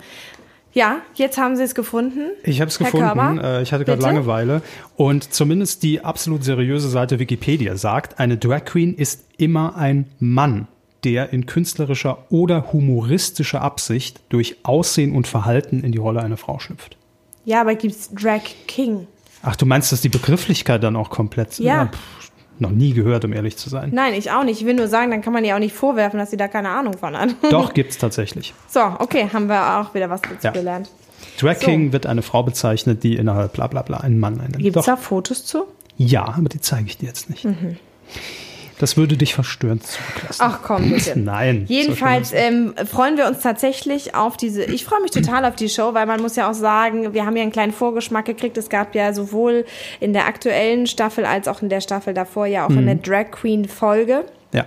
[0.73, 2.31] ja, jetzt haben sie es gefunden.
[2.45, 2.99] Ich habe es gefunden.
[3.07, 4.03] Körber, Äh, ich hatte gerade?
[4.03, 4.63] Langeweile.
[4.97, 10.69] Und zumindest die absolut seriöse Seite Wikipedia sagt, eine Drag Queen ist immer ein Mann,
[11.05, 16.59] der in künstlerischer oder humoristischer Absicht durch Aussehen und Verhalten in die Rolle einer Frau
[16.59, 16.97] schlüpft.
[17.45, 19.07] Ja, aber gibt's Drag King?
[19.43, 21.87] Ach, du meinst, dass die Begrifflichkeit dann auch komplett Ja.
[21.87, 22.18] pff,
[22.61, 23.91] noch nie gehört, um ehrlich zu sein.
[23.93, 24.61] Nein, ich auch nicht.
[24.61, 26.71] Ich will nur sagen, dann kann man ihr auch nicht vorwerfen, dass sie da keine
[26.71, 27.31] Ahnung von hat.
[27.51, 28.55] Doch, gibt's tatsächlich.
[28.69, 30.51] So, okay, haben wir auch wieder was dazu Ja.
[30.51, 30.91] gelernt.
[31.41, 31.93] Drag So.
[31.93, 34.59] Wird eine Frau bezeichnet, die innerhalb bla bla bla einen Mann einnimmt.
[34.59, 35.65] Gibt's Doch, da Fotos zu?
[35.97, 37.47] ja, aber die zeige ich dir jetzt nicht.
[38.79, 40.41] Das würde dich verstörend zurücklassen.
[40.45, 41.19] Ach komm, bitte.
[41.19, 41.65] Nein.
[41.69, 44.65] Jedenfalls ähm, freuen wir uns tatsächlich auf diese.
[44.65, 47.37] Ich freue mich total auf die Show, weil man muss ja auch sagen, wir haben
[47.37, 48.57] ja einen kleinen Vorgeschmack gekriegt.
[48.57, 49.65] Es gab ja sowohl
[50.01, 52.79] in der aktuellen Staffel als auch in der Staffel davor ja auch Mhm.
[52.79, 54.25] eine Drag Queen Folge.
[54.53, 54.65] Ja.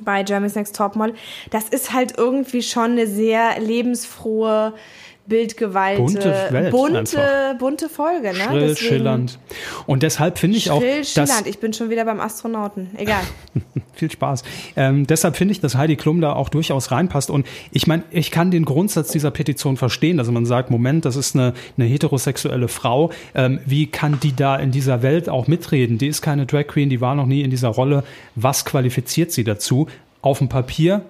[0.00, 1.14] bei Germany's Next Topmodel.
[1.50, 4.74] Das ist halt irgendwie schon eine sehr lebensfrohe,
[5.26, 8.28] bildgewalte, Bunte Welt bunte, bunte Folge.
[8.28, 8.34] Ne?
[8.34, 9.38] Schrill, Deswegen- schillernd.
[9.86, 11.46] Und deshalb finde ich auch, Schrill, dass schillernd.
[11.46, 12.90] Ich bin schon wieder beim Astronauten.
[12.96, 13.22] Egal.
[13.94, 14.42] viel Spaß.
[14.76, 17.30] Ähm, deshalb finde ich, dass Heidi Klum da auch durchaus reinpasst.
[17.30, 21.16] Und ich meine, ich kann den Grundsatz dieser Petition verstehen, dass man sagt, Moment, das
[21.16, 23.10] ist eine, eine heterosexuelle Frau.
[23.34, 25.98] Ähm, wie kann die da in dieser Welt auch mitreden?
[25.98, 28.04] Die ist keine Drag Queen, die war noch nie in dieser Rolle.
[28.34, 29.88] Was qualifiziert sie dazu?
[30.20, 31.02] Auf dem Papier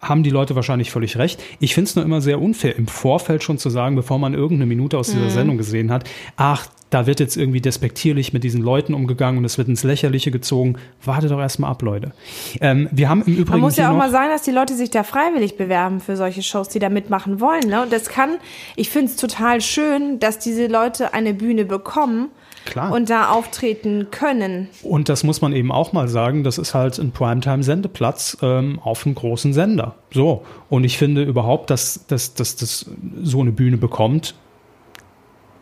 [0.00, 1.42] haben die Leute wahrscheinlich völlig recht.
[1.60, 4.66] Ich finde es nur immer sehr unfair, im Vorfeld schon zu sagen, bevor man irgendeine
[4.66, 5.30] Minute aus dieser Mhm.
[5.30, 6.04] Sendung gesehen hat,
[6.36, 10.30] ach, da wird jetzt irgendwie despektierlich mit diesen Leuten umgegangen und es wird ins Lächerliche
[10.30, 10.76] gezogen.
[11.04, 12.12] Warte doch erstmal ab, Leute.
[12.60, 14.90] Ähm, wir haben im Übrigen Man muss ja auch mal sagen, dass die Leute sich
[14.90, 17.68] da freiwillig bewerben für solche Shows, die da mitmachen wollen.
[17.68, 17.82] Ne?
[17.82, 18.36] Und das kann,
[18.76, 22.28] ich finde es total schön, dass diese Leute eine Bühne bekommen
[22.66, 22.92] Klar.
[22.92, 24.68] und da auftreten können.
[24.82, 29.06] Und das muss man eben auch mal sagen, das ist halt ein Primetime-Sendeplatz ähm, auf
[29.06, 29.94] einem großen Sender.
[30.12, 30.44] So.
[30.68, 32.86] Und ich finde überhaupt, dass, dass, dass das
[33.22, 34.34] so eine Bühne bekommt,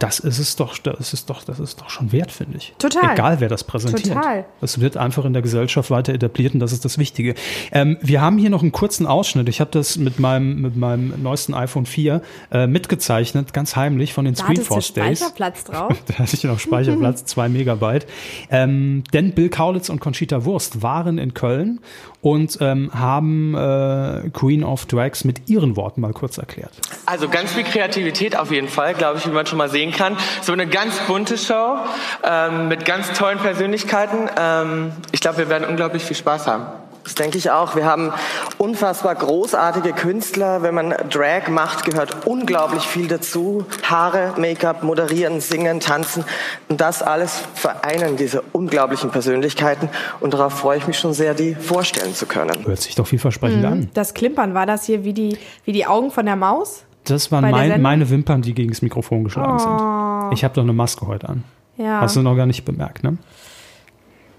[0.05, 2.75] das ist es doch, das ist doch, das ist doch schon wert, finde ich.
[2.79, 3.13] Total.
[3.13, 4.15] Egal, wer das präsentiert.
[4.15, 4.45] Total.
[4.61, 7.35] Das wird einfach in der Gesellschaft weiter etabliert und das ist das Wichtige.
[7.73, 9.49] Ähm, wir haben hier noch einen kurzen Ausschnitt.
[9.49, 14.25] Ich habe das mit meinem, mit meinem neuesten iPhone 4 äh, mitgezeichnet, ganz heimlich von
[14.25, 15.19] den Da Screenforce Days.
[15.21, 15.97] Speicherplatz drauf.
[16.07, 18.07] Da hatte ich noch Speicherplatz, zwei Megabyte.
[18.51, 21.81] Ähm, denn Bill Kaulitz und Conchita Wurst waren in Köln
[22.21, 26.73] und ähm, haben äh, Queen of Drags mit ihren Worten mal kurz erklärt.
[27.05, 29.94] Also ganz viel Kreativität auf jeden Fall, glaube ich, wie man schon mal sehen kann.
[30.43, 31.77] So eine ganz bunte Show
[32.23, 34.29] ähm, mit ganz tollen Persönlichkeiten.
[34.39, 36.67] Ähm, ich glaube, wir werden unglaublich viel Spaß haben.
[37.05, 37.77] Das denke ich auch.
[37.77, 38.13] Wir haben
[38.57, 40.63] unfassbar großartige Künstler.
[40.63, 43.67] Wenn man Drag macht, gehört unglaublich viel dazu.
[43.83, 46.25] Haare, Make-up, moderieren, singen, tanzen.
[46.69, 49.91] Und das alles vereinen diese unglaublichen Persönlichkeiten.
[50.21, 52.67] Und darauf freue ich mich schon sehr, die vorstellen zu können.
[52.67, 53.91] Hört sich doch vielversprechend an.
[53.93, 56.85] Das Klimpern, war das hier wie die, wie die Augen von der Maus?
[57.05, 60.33] Das waren mein, meine Wimpern, die gegen das Mikrofon geschlagen sind.
[60.37, 61.45] Ich habe doch eine Maske heute an.
[61.77, 62.01] Ja.
[62.01, 63.19] Hast du noch gar nicht bemerkt, ne?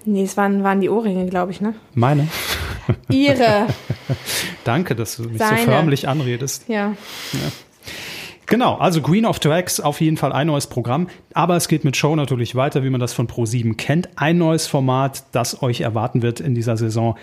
[0.05, 1.74] Nee, es waren, waren die Ohrringe, glaube ich, ne?
[1.93, 2.28] Meine.
[3.09, 3.68] Ihre.
[4.63, 5.59] Danke, dass du mich Seine.
[5.59, 6.68] so förmlich anredest.
[6.68, 6.93] ja.
[8.47, 11.97] Genau, also Queen of Drags auf jeden Fall ein neues Programm, aber es geht mit
[11.97, 14.09] Show natürlich weiter, wie man das von Pro7 kennt.
[14.18, 17.18] Ein neues Format, das euch erwarten wird in dieser Saison.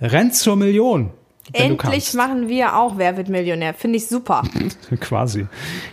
[0.00, 1.10] Rennt zur Million.
[1.52, 3.74] Endlich machen wir auch Wer wird Millionär.
[3.74, 4.42] Finde ich super.
[5.00, 5.46] Quasi.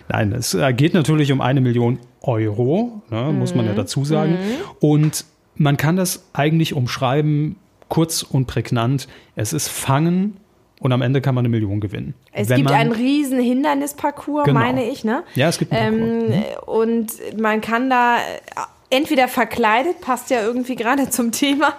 [0.10, 3.78] Nein, es äh, geht natürlich um eine Million Euro, ne, muss man ja Mhm.
[3.78, 4.38] dazu sagen.
[4.80, 7.56] Und man kann das eigentlich umschreiben,
[7.90, 9.08] kurz und prägnant.
[9.36, 10.38] Es ist Fangen
[10.80, 12.14] und am Ende kann man eine Million gewinnen.
[12.34, 14.60] Es Wenn gibt einen riesen Hindernisparcours, Genau.
[14.60, 15.24] meine ich, ne?
[15.36, 18.18] Ja, es gibt einen ähm, Und man kann da
[18.90, 21.74] entweder verkleidet, passt ja irgendwie gerade zum Thema,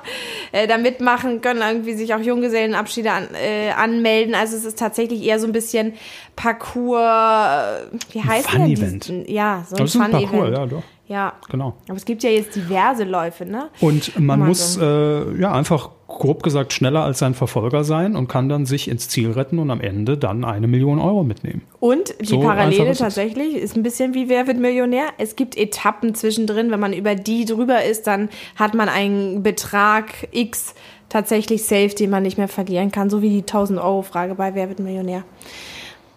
[0.53, 4.35] äh, da mitmachen, können irgendwie sich auch Junggesellenabschiede an, äh, anmelden.
[4.35, 5.95] Also es ist tatsächlich eher so ein bisschen
[6.37, 9.05] Parcours, äh, wie heißt denn Fun-Event.
[9.09, 10.11] diesen- Ja, so ein Das ist ein.
[10.11, 10.83] Parcours, ja, doch.
[11.07, 11.75] Ja, Genau.
[11.89, 13.71] aber es gibt ja jetzt diverse Läufe, ne?
[13.81, 14.83] Und man muss so.
[14.83, 19.09] äh, ja einfach grob gesagt schneller als sein Verfolger sein und kann dann sich ins
[19.09, 21.63] Ziel retten und am Ende dann eine Million Euro mitnehmen.
[21.81, 25.09] Und die So Parallele tatsächlich ist ein bisschen wie Wer wird Millionär.
[25.19, 26.71] Es gibt Etappen zwischendrin.
[26.71, 30.75] Wenn man über die drüber ist, dann hat man einen Betrag X
[31.11, 33.11] tatsächlich safe, den man nicht mehr verlieren kann.
[33.11, 35.25] So wie die 1000 Euro Frage bei Wer wird Millionär.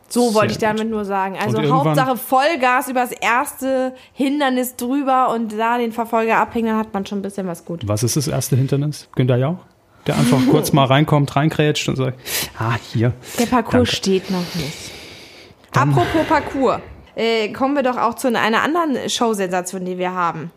[0.07, 1.37] So wollte ich damit nur sagen.
[1.41, 7.05] Also Hauptsache Vollgas übers erste Hindernis drüber und da den Verfolger abhängen, dann hat man
[7.05, 7.87] schon ein bisschen was gut.
[7.87, 9.07] Was ist das erste Hindernis?
[9.15, 9.57] Günter Jauch?
[10.07, 12.19] Der einfach kurz mal reinkommt, reinkrätscht und sagt,
[12.57, 13.13] ah, hier.
[13.39, 13.95] Der Parcours Danke.
[13.95, 14.91] steht noch nicht.
[15.75, 16.79] Apropos Parcours,
[17.15, 20.51] äh, kommen wir doch auch zu einer anderen Showsensation, die wir haben.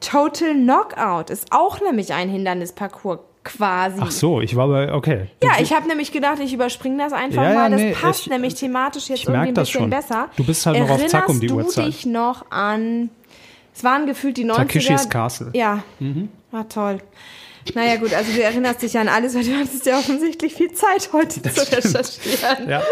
[0.00, 3.98] Total Knockout ist auch nämlich ein Hindernisparcours quasi.
[4.00, 5.26] Ach so, ich war bei, okay.
[5.42, 7.70] Ja, ich habe nämlich gedacht, ich überspringe das einfach Ja, mal.
[7.70, 9.90] Das nee, passt ich- nämlich thematisch jetzt irgendwie ein bisschen schon.
[9.90, 10.28] besser.
[10.36, 11.84] Du bist halt noch auf Zack um die Erinnerst Uhrzeit.
[11.86, 13.10] du dich noch an,
[13.74, 14.56] es waren gefühlt die 90er.
[14.56, 15.50] Takeshis Castle.
[15.54, 15.82] Ja,
[16.50, 16.98] war toll.
[17.74, 21.10] Naja gut, also du erinnerst dich an alles, weil du hattest ja offensichtlich viel Zeit
[21.12, 22.68] heute zu recherchieren.
[22.68, 22.82] Ja,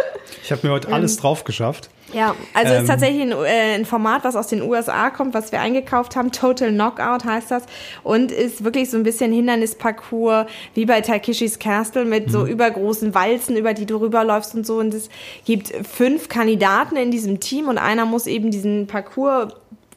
[0.42, 1.88] ich habe mir heute alles drauf geschafft.
[2.12, 2.82] Ja, also Ähm.
[2.82, 6.32] ist tatsächlich ein, äh, ein Format, was aus den USA kommt, was wir eingekauft haben.
[6.32, 7.64] Total Knockout heißt das.
[8.02, 13.56] Und ist wirklich so ein bisschen Hindernisparcours, wie bei Takeshis Castle, mit so übergroßen Walzen,
[13.56, 14.78] über die du rüberläufst und so.
[14.78, 15.10] Und es
[15.44, 19.52] gibt fünf Kandidaten in diesem Team und einer muss eben diesen Parcours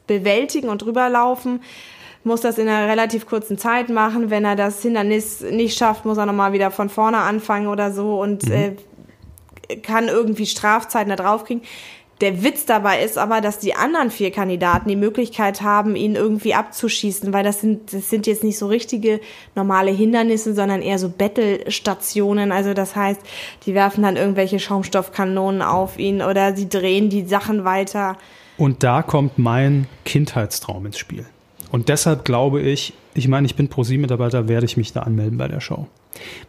[0.06, 1.62] bewältigen und rüberlaufen.
[2.24, 4.30] Muss das in einer relativ kurzen Zeit machen.
[4.30, 8.20] Wenn er das Hindernis nicht schafft, muss er nochmal wieder von vorne anfangen oder so
[8.20, 8.76] und äh,
[9.82, 11.62] kann irgendwie Strafzeiten da draufkriegen.
[12.22, 16.54] Der Witz dabei ist aber, dass die anderen vier Kandidaten die Möglichkeit haben, ihn irgendwie
[16.54, 19.20] abzuschießen, weil das sind, das sind jetzt nicht so richtige
[19.56, 22.52] normale Hindernisse, sondern eher so Battle-Stationen.
[22.52, 23.20] Also das heißt,
[23.66, 28.16] die werfen dann irgendwelche Schaumstoffkanonen auf ihn oder sie drehen die Sachen weiter.
[28.56, 31.26] Und da kommt mein Kindheitstraum ins Spiel.
[31.72, 35.48] Und deshalb glaube ich, ich meine, ich bin Pro-7-Mitarbeiter, werde ich mich da anmelden bei
[35.48, 35.88] der Show.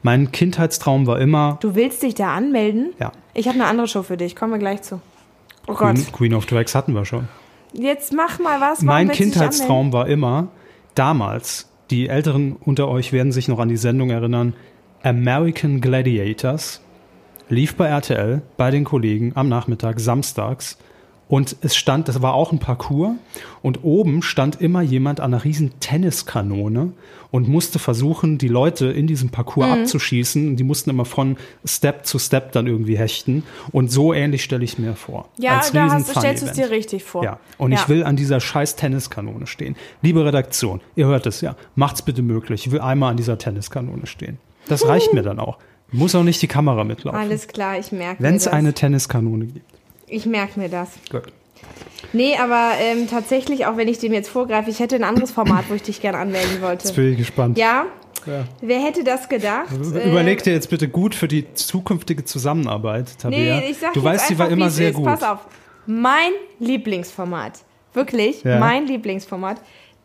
[0.01, 2.93] Mein Kindheitstraum war immer, Du willst dich da anmelden?
[2.99, 3.13] Ja.
[3.33, 4.99] Ich habe eine andere Show für dich, kommen wir gleich zu.
[5.67, 5.95] Oh Gott.
[5.95, 7.29] Queen, Queen of Drags hatten wir schon.
[7.71, 8.81] Jetzt mach mal was.
[8.81, 10.49] Mein Kindheitstraum war immer,
[10.93, 14.53] damals, die Älteren unter euch werden sich noch an die Sendung erinnern,
[15.03, 16.81] American Gladiators.
[17.47, 20.77] lief bei RTL, bei den Kollegen am Nachmittag, samstags.
[21.33, 23.13] Und es stand, das war auch ein Parcours.
[23.63, 26.93] Und oben stand immer jemand an einer riesen Tenniskanone
[27.31, 29.73] und musste versuchen, die Leute in diesem Parcours Mhm.
[29.81, 30.55] abzuschießen.
[30.57, 33.41] Die mussten immer von Step zu Step dann irgendwie hechten.
[33.71, 35.27] Und so ähnlich stelle ich mir vor.
[35.39, 37.23] Ja, Als da hast, stellst du es dir richtig vor.
[37.23, 39.75] Ja, und ich will an dieser scheiß Tenniskanone stehen.
[40.03, 42.67] Liebe Redaktion, ihr hört es ja, macht's bitte möglich.
[42.67, 44.37] Ich will einmal an dieser Tenniskanone stehen.
[44.67, 45.57] Das reicht mir dann auch.
[45.91, 47.19] Muss auch nicht die Kamera mitlaufen.
[47.19, 49.65] Alles klar, ich merke Wenn es eine Tenniskanone gibt.
[50.07, 50.89] Ich merke mir das.
[51.09, 51.23] Gut.
[52.11, 55.65] Nee, aber ähm, tatsächlich, auch wenn ich dem jetzt vorgreife, ich hätte ein anderes Format,
[55.69, 56.85] wo ich dich gerne anmelden wollte.
[56.87, 57.57] Jetzt bin ich gespannt.
[57.57, 57.85] Ja?
[58.25, 58.45] Ja.
[58.61, 59.67] Wer hätte das gedacht?
[59.71, 63.59] Überleg dir jetzt bitte gut für die zukünftige Zusammenarbeit, Tabea.
[63.59, 64.95] Nee, ich sag du weißt, die einfach, war immer sehr ist.
[64.95, 65.05] gut.
[65.05, 65.39] Pass auf.
[65.85, 67.59] Mein Lieblingsformat.
[67.93, 68.59] Wirklich, Ja.
[68.59, 69.57] mein Lieblingsformat.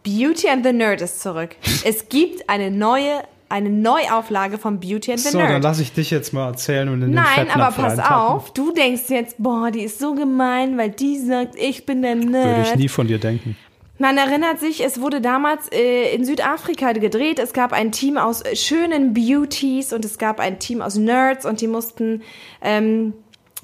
[0.03, 1.51] Beauty and the Nerd ist zurück.
[1.85, 5.63] es gibt eine neue, eine Neuauflage von Beauty and the So, dann Nerd.
[5.63, 9.05] lass ich dich jetzt mal erzählen und in den Nein, aber pass auf, du denkst
[9.09, 12.77] jetzt, boah, die ist so gemein, weil die sagt, ich bin der Würde ich Nerd.
[12.77, 13.57] nie von dir denken.
[14.01, 17.41] Man erinnert sich, es wurde damals äh, in Südafrika gedreht.
[17.41, 21.45] Es gab ein Team aus äh, schönen Beauties und es gab ein Team aus Nerds
[21.45, 22.23] und die mussten
[22.63, 23.13] ähm,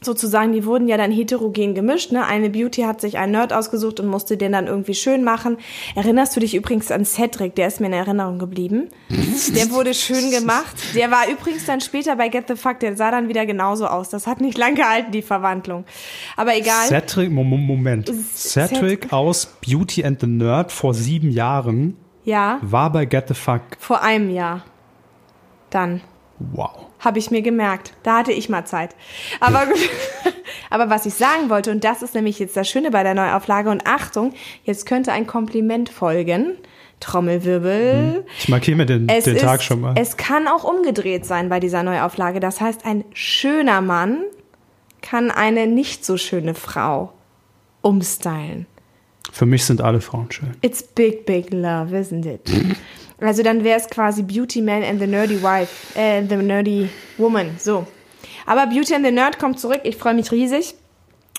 [0.05, 2.13] sozusagen, die wurden ja dann heterogen gemischt.
[2.13, 2.25] Ne?
[2.25, 5.59] Eine Beauty hat sich einen Nerd ausgesucht und musste den dann irgendwie schön machen.
[5.95, 7.55] Erinnerst du dich übrigens an Cedric?
[7.55, 8.89] Der ist mir in Erinnerung geblieben.
[9.55, 10.77] Der wurde schön gemacht.
[10.95, 12.81] Der war übrigens dann später bei Get the Fuck.
[12.81, 14.09] Der sah dann wieder genauso aus.
[14.11, 15.85] Das hat nicht lang gehalten, die Verwandlung.
[16.37, 16.87] Aber egal.
[16.89, 18.09] Cedric, Mo- Mo- Moment.
[18.11, 23.35] Ced- Cedric aus Beauty and the Nerd vor sieben Jahren ja, war bei Get the
[23.35, 23.63] Fuck.
[23.79, 24.63] vor einem Jahr.
[25.71, 26.01] Dann.
[26.39, 26.87] Wow.
[27.05, 27.93] Habe ich mir gemerkt.
[28.03, 28.97] Da hatte ich mal Zeit.
[29.41, 29.79] Aber gut.
[30.71, 33.71] Aber was ich sagen wollte, und das ist nämlich jetzt das Schöne bei der Neuauflage,
[33.71, 34.33] und Achtung,
[34.65, 36.57] jetzt könnte ein Kompliment folgen.
[37.01, 38.25] Trommelwirbel.
[38.39, 39.95] Ich markiere mir den, den ist, Tag schon mal.
[39.97, 42.41] es kann auch umgedreht sein bei dieser Neuauflage.
[42.41, 44.23] Das heißt, ein schöner Mann
[45.03, 47.13] kann eine nicht so schöne Frau
[47.83, 48.67] umstylen.
[49.31, 50.57] Für mich sind alle Frauen schön.
[50.63, 52.51] It's big, big love, isn't it?
[53.21, 57.57] Also dann wäre es quasi Beauty Man and the Nerdy Wife, äh, the Nerdy Woman,
[57.59, 57.87] so.
[58.47, 59.81] Aber Beauty and the Nerd kommt zurück.
[59.85, 60.75] Ich freue mich riesig.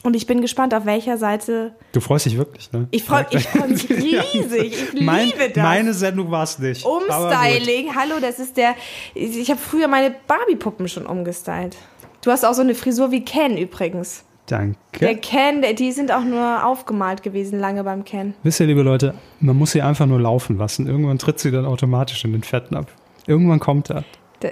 [0.04, 1.76] Und ich bin gespannt, auf welcher Seite.
[1.92, 2.88] Du freust dich wirklich, ne?
[2.92, 4.74] Ich freue ich freu mich riesig.
[4.94, 5.64] Ich mein, liebe das.
[5.64, 6.86] Meine Sendung war es nicht.
[6.86, 7.96] Umstyling.
[7.96, 8.76] Hallo, das ist der.
[9.16, 11.76] Ich habe früher meine Barbie-Puppen schon umgestylt.
[12.22, 14.24] Du hast auch so eine Frisur wie Ken übrigens.
[14.48, 14.76] Danke.
[15.00, 18.36] Der Ken, die sind auch nur aufgemalt gewesen, lange beim Ken.
[18.44, 20.86] Wisst ihr, liebe Leute, man muss sie einfach nur laufen lassen.
[20.88, 22.92] Irgendwann tritt sie dann automatisch in den Fettnapf.
[23.26, 24.04] Irgendwann kommt er.
[24.42, 24.52] Der,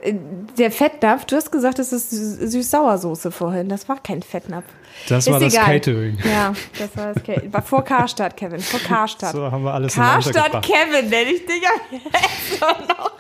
[0.58, 3.70] der Fettnapf, du hast gesagt, das ist Sü- Süß-Sauersoße vorhin.
[3.70, 4.66] Das war kein Fettnapf.
[5.10, 5.66] Das Ist war das egal.
[5.66, 6.18] Catering.
[6.24, 7.54] Ja, das war das Catering.
[7.54, 8.62] War vor Karstadt, Kevin.
[8.62, 9.34] Vor Karstadt.
[9.34, 10.64] So haben wir alles Karstadt.
[10.64, 13.12] Kevin, nenne ich dich ab jetzt noch.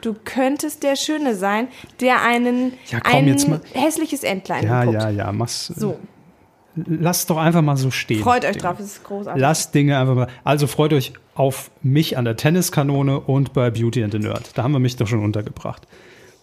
[0.00, 1.68] Du könntest der Schöne sein,
[2.00, 4.94] der einen Ja, komm, ein hässliches Entlein Ja, guckt.
[5.00, 5.66] ja, ja, mach's.
[5.66, 5.98] So,
[6.86, 8.22] Lass doch einfach mal so stehen.
[8.22, 8.62] freut euch Dinge.
[8.62, 9.40] drauf, es ist großartig.
[9.40, 10.28] Lasst Dinge einfach mal.
[10.44, 14.52] Also freut euch auf mich an der Tenniskanone und bei Beauty and the Nerd.
[14.56, 15.88] Da haben wir mich doch schon untergebracht.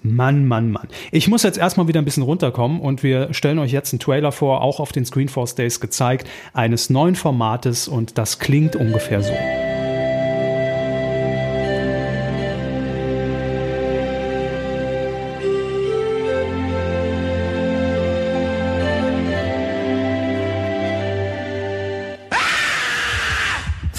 [0.03, 0.87] Mann, Mann, Mann.
[1.11, 4.31] Ich muss jetzt erstmal wieder ein bisschen runterkommen und wir stellen euch jetzt einen Trailer
[4.31, 9.31] vor, auch auf den Screenforce Days gezeigt, eines neuen Formates und das klingt ungefähr so.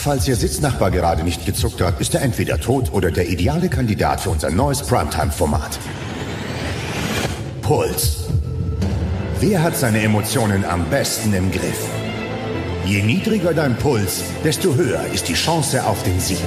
[0.06, 4.20] Falls Ihr Sitznachbar gerade nicht gezuckt hat, ist er entweder tot oder der ideale Kandidat
[4.20, 5.80] für unser neues Primetime-Format.
[7.60, 8.26] Puls.
[9.40, 11.88] Wer hat seine Emotionen am besten im Griff?
[12.84, 16.38] Je niedriger dein Puls, desto höher ist die Chance auf den Sieg.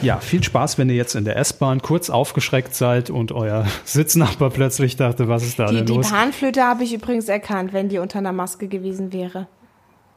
[0.00, 4.50] Ja, viel Spaß, wenn ihr jetzt in der S-Bahn kurz aufgeschreckt seid und euer Sitznachbar
[4.50, 6.10] plötzlich dachte, was ist da Die, denn die los?
[6.10, 9.48] Panflöte habe ich übrigens erkannt, wenn die unter einer Maske gewesen wäre.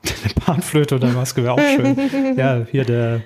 [0.24, 1.98] Eine Panflöte oder Maske wäre auch schön.
[2.38, 3.22] ja, hier der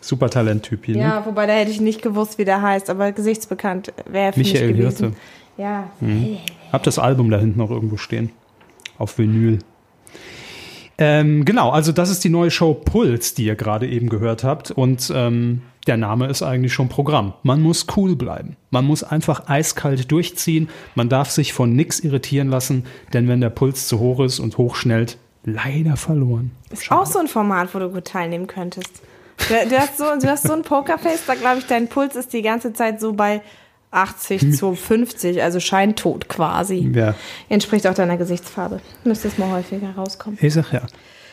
[0.00, 0.88] Supertalent-Typ.
[0.88, 0.98] Ne?
[0.98, 4.68] Ja, wobei da hätte ich nicht gewusst, wie der heißt, aber gesichtsbekannt wäre für Michael
[4.68, 5.06] mich gewesen.
[5.06, 5.16] Hirte.
[5.56, 5.90] Ja,
[6.72, 8.30] Hab das Album da hinten noch irgendwo stehen.
[8.96, 9.58] Auf Vinyl.
[10.98, 14.70] Ähm, genau, also das ist die neue Show Puls, die ihr gerade eben gehört habt.
[14.70, 17.34] Und ähm, der Name ist eigentlich schon Programm.
[17.42, 18.56] Man muss cool bleiben.
[18.70, 20.68] Man muss einfach eiskalt durchziehen.
[20.94, 24.58] Man darf sich von nix irritieren lassen, denn wenn der Puls zu hoch ist und
[24.58, 26.52] hochschnellt, leider verloren.
[26.70, 29.02] ist auch so ein Format, wo du gut teilnehmen könntest.
[29.48, 32.32] Du, du, hast, so, du hast so ein Pokerface, da glaube ich, dein Puls ist
[32.32, 33.40] die ganze Zeit so bei
[33.90, 36.90] 80 zu 50, also scheintot quasi.
[36.94, 37.14] Ja,
[37.48, 38.80] Entspricht auch deiner Gesichtsfarbe.
[39.04, 40.38] Müsste es mal häufiger rauskommen.
[40.40, 40.82] ich sag ja.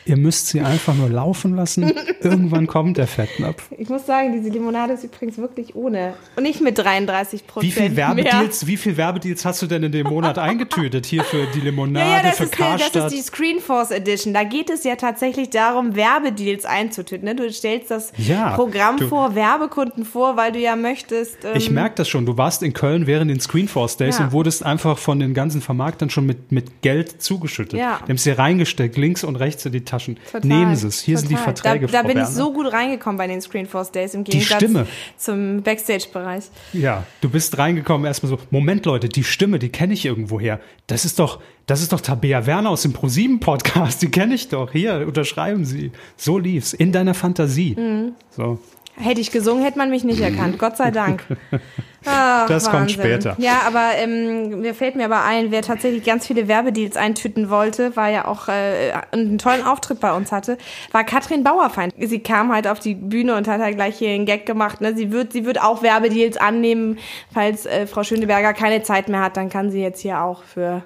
[0.06, 1.92] Ihr müsst sie einfach nur laufen lassen.
[2.20, 3.68] Irgendwann kommt der Fettnapf.
[3.76, 6.14] Ich muss sagen, diese Limonade ist übrigens wirklich ohne.
[6.36, 7.62] Und nicht mit 33 Prozent.
[7.72, 7.96] Wie viel mehr.
[7.96, 11.06] Werbedeals, wie viel Werbedeals hast du denn in dem Monat eingetütet?
[11.06, 13.12] Hier für die Limonade, Ja, ja, das für ist, die, das Karstadt.
[13.12, 14.32] ist die Screenforce Edition.
[14.32, 17.24] Da geht es ja tatsächlich darum, Werbedeals einzutüten.
[17.24, 17.34] Ne?
[17.34, 21.44] Du stellst das Ja, Programm du- vor, Werbekunden vor, weil du ja möchtest.
[21.44, 22.26] Ähm, Ich merke das schon.
[22.26, 24.26] Du warst in Köln während den Screenforce Days Ja.
[24.26, 27.78] und wurdest einfach von den ganzen Vermarktern schon mit, mit Geld zugeschüttet.
[27.78, 27.98] Ja.
[28.04, 30.18] Die haben es dir reingesteckt, links und rechts in die Taschen.
[30.30, 31.00] Total, Nehmen Sie es.
[31.00, 31.54] Hier sind die total.
[31.56, 32.30] Verträge, Da, da bin ich Werner.
[32.30, 34.86] so gut reingekommen bei den Screenforce Days im Gegensatz Stimme.
[35.16, 36.44] zum Backstage-Bereich.
[36.72, 40.60] Ja, du bist reingekommen, erstmal so, Moment Leute, die Stimme, die kenne ich irgendwoher.
[40.86, 44.48] Das ist doch, das ist doch Tabea Werner aus dem ProSieben Podcast, die kenne ich
[44.48, 44.72] doch.
[44.72, 45.90] Hier, unterschreiben Sie.
[46.16, 47.74] So lief's, in deiner Fantasie.
[47.78, 48.12] Mhm.
[48.30, 48.58] So.
[48.98, 50.58] Hätte ich gesungen, hätte man mich nicht erkannt.
[50.58, 51.22] Gott sei Dank.
[52.08, 53.00] Ach, Das kommt Wahnsinn.
[53.00, 53.34] später.
[53.38, 57.96] Ja, aber ähm, mir fällt mir aber ein, wer tatsächlich ganz viele Werbedeals eintüten wollte,
[57.96, 60.56] war ja auch äh, einen tollen Auftritt bei uns hatte,
[60.92, 61.92] war Katrin Bauerfeind.
[61.98, 64.80] Sie kam halt auf die Bühne und hat halt gleich hier einen Gag gemacht.
[64.80, 64.94] Ne?
[64.96, 66.98] Sie wird, sie wird auch Werbedeals annehmen,
[67.34, 70.84] falls äh, Frau Schöneberger keine Zeit mehr hat, dann kann sie jetzt hier auch für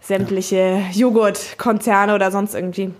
[0.00, 2.92] sämtliche Joghurtkonzerne oder sonst irgendwie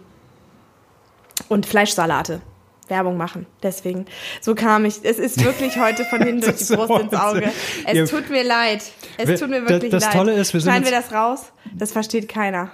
[1.49, 2.41] und Fleischsalate.
[2.89, 3.47] Werbung machen.
[3.63, 4.07] Deswegen,
[4.41, 4.97] so kam ich.
[5.03, 7.15] Es ist wirklich heute von hinten durch Das die Brust ins.
[7.15, 7.51] Auge.
[7.87, 8.07] Es Ja.
[8.07, 8.83] tut mir leid.
[9.19, 10.13] Es Wir- tut mir das- wirklich das leid.
[10.13, 11.53] Tolle ist, wir sind Schneiden wir das raus?
[11.75, 12.71] Das versteht keiner.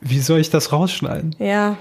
[0.00, 1.34] Wie soll ich das rausschneiden?
[1.38, 1.76] Ja.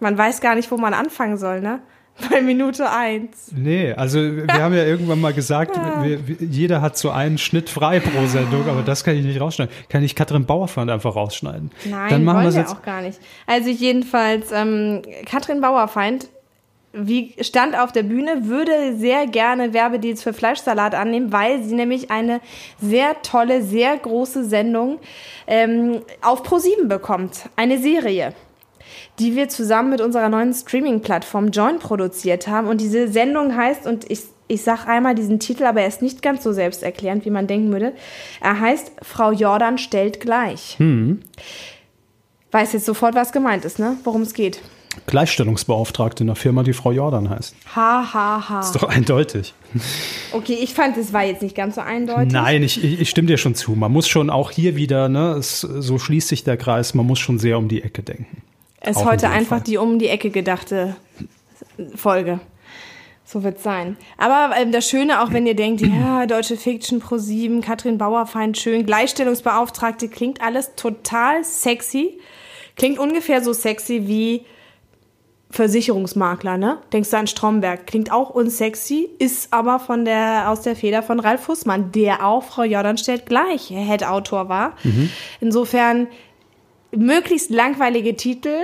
[0.00, 1.80] Man weiß gar nicht, wo man anfangen soll, ne?
[2.30, 3.52] Bei Minute eins.
[3.54, 7.70] Nee, also wir haben ja irgendwann mal gesagt, wir, wir, jeder hat so einen Schnitt
[7.70, 9.72] frei pro Sendung, aber das kann ich nicht rausschneiden.
[9.88, 11.70] Kann ich Katrin Bauerfeind einfach rausschneiden?
[11.84, 12.72] Nein, Dann machen wollen wir jetzt.
[12.72, 13.20] auch gar nicht.
[13.46, 16.28] Also jedenfalls, ähm, Katrin Bauerfeind
[16.92, 22.10] wie stand auf der Bühne, würde sehr gerne Werbedeals für Fleischsalat annehmen, weil sie nämlich
[22.10, 22.40] eine
[22.80, 24.98] sehr tolle, sehr große Sendung
[25.46, 27.48] ähm, auf ProSieben bekommt.
[27.56, 28.34] Eine Serie
[29.18, 32.68] die wir zusammen mit unserer neuen Streaming-Plattform Join produziert haben.
[32.68, 36.22] Und diese Sendung heißt, und ich, ich sag einmal diesen Titel, aber er ist nicht
[36.22, 37.92] ganz so selbsterklärend, wie man denken würde.
[38.40, 40.76] Er heißt Frau Jordan stellt gleich.
[40.78, 41.20] Hm.
[42.50, 43.96] Weiß jetzt sofort, was gemeint ist, ne?
[44.04, 44.60] Worum es geht.
[45.06, 47.54] Gleichstellungsbeauftragte in einer Firma, die Frau Jordan heißt.
[47.74, 48.60] Ha, ha, ha.
[48.60, 49.54] Ist doch eindeutig.
[50.32, 52.32] Okay, ich fand, es war jetzt nicht ganz so eindeutig.
[52.32, 53.72] Nein, ich, ich, stimme dir schon zu.
[53.72, 57.18] Man muss schon auch hier wieder, ne, es, so schließt sich der Kreis, man muss
[57.18, 58.42] schon sehr um die Ecke denken.
[58.80, 59.64] Es ist heute einfach Fall.
[59.64, 60.96] die um die Ecke gedachte
[61.94, 62.40] Folge.
[63.24, 63.98] So wird's sein.
[64.16, 68.56] Aber ähm, das Schöne, auch wenn ihr denkt, ja, deutsche Fiction pro 7, Katrin Bauerfeind,
[68.56, 72.18] schön, Gleichstellungsbeauftragte, klingt alles total sexy.
[72.76, 74.46] Klingt ungefähr so sexy wie
[75.50, 76.78] Versicherungsmakler, ne?
[76.92, 77.86] Denkst du an Stromberg?
[77.86, 82.42] Klingt auch unsexy, ist aber von der, aus der Feder von Ralf Fußmann, der auch
[82.42, 84.74] Frau Jordan stellt gleich Head-Autor war.
[85.40, 86.08] Insofern
[86.94, 88.56] möglichst langweilige Titel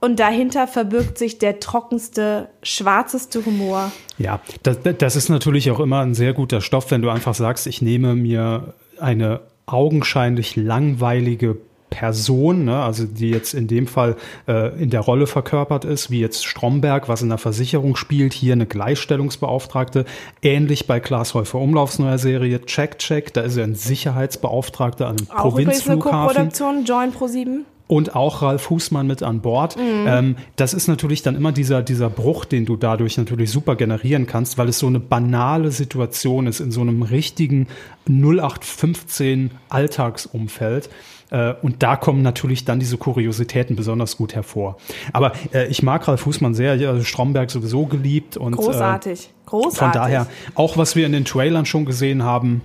[0.00, 3.92] und dahinter verbirgt sich der trockenste, schwarzeste Humor.
[4.18, 7.66] Ja, das, das ist natürlich auch immer ein sehr guter Stoff, wenn du einfach sagst,
[7.66, 11.56] ich nehme mir eine augenscheinlich langweilige
[11.92, 14.16] Person, ne, also die jetzt in dem Fall
[14.48, 18.54] äh, in der Rolle verkörpert ist, wie jetzt Stromberg, was in der Versicherung spielt, hier
[18.54, 20.06] eine Gleichstellungsbeauftragte,
[20.42, 25.18] ähnlich bei Klaas Häufer Umlaufs neuer Serie Check Check, da ist er ein Sicherheitsbeauftragter an
[25.18, 27.66] einem Auch Provinzflughafen Co-Produktion, Join Pro 7.
[27.88, 29.76] und auch Ralf Husmann mit an Bord.
[29.76, 30.06] Mhm.
[30.06, 34.26] Ähm, das ist natürlich dann immer dieser, dieser Bruch, den du dadurch natürlich super generieren
[34.26, 37.68] kannst, weil es so eine banale Situation ist in so einem richtigen
[38.08, 40.88] 0815 Alltagsumfeld.
[41.32, 44.76] Äh, und da kommen natürlich dann diese Kuriositäten besonders gut hervor.
[45.14, 49.24] Aber äh, ich mag Ralf Husmann sehr, ja, Stromberg sowieso geliebt und Großartig.
[49.24, 49.78] Äh, Großartig.
[49.78, 52.60] von daher, auch was wir in den Trailern schon gesehen haben,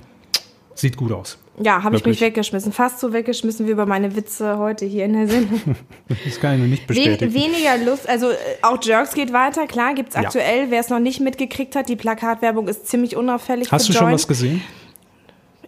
[0.75, 1.37] sieht gut aus.
[1.63, 2.71] Ja, habe ich mich weggeschmissen.
[2.71, 5.75] Fast so weggeschmissen wie über meine Witze heute hier in der Sendung.
[6.25, 7.33] Das kann ich noch nicht Wen, bestätigen.
[7.33, 8.27] weniger Lust, also
[8.61, 10.21] auch Jerks geht weiter, klar, gibt's Ja.
[10.21, 10.69] aktuell.
[10.69, 14.27] Wer es noch nicht mitgekriegt hat, die Plakatwerbung ist ziemlich unauffällig Hast du schon was
[14.27, 14.61] gesehen?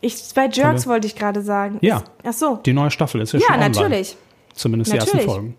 [0.01, 1.77] Ich, bei Jerks wollte ich gerade sagen.
[1.81, 1.97] Ja.
[1.97, 2.55] Ist, ach so.
[2.65, 3.69] Die neue Staffel ist ja, Ja, schon online.
[3.71, 4.17] natürlich.
[4.53, 5.31] Zumindest die ersten Natürlich.
[5.33, 5.55] Folgen.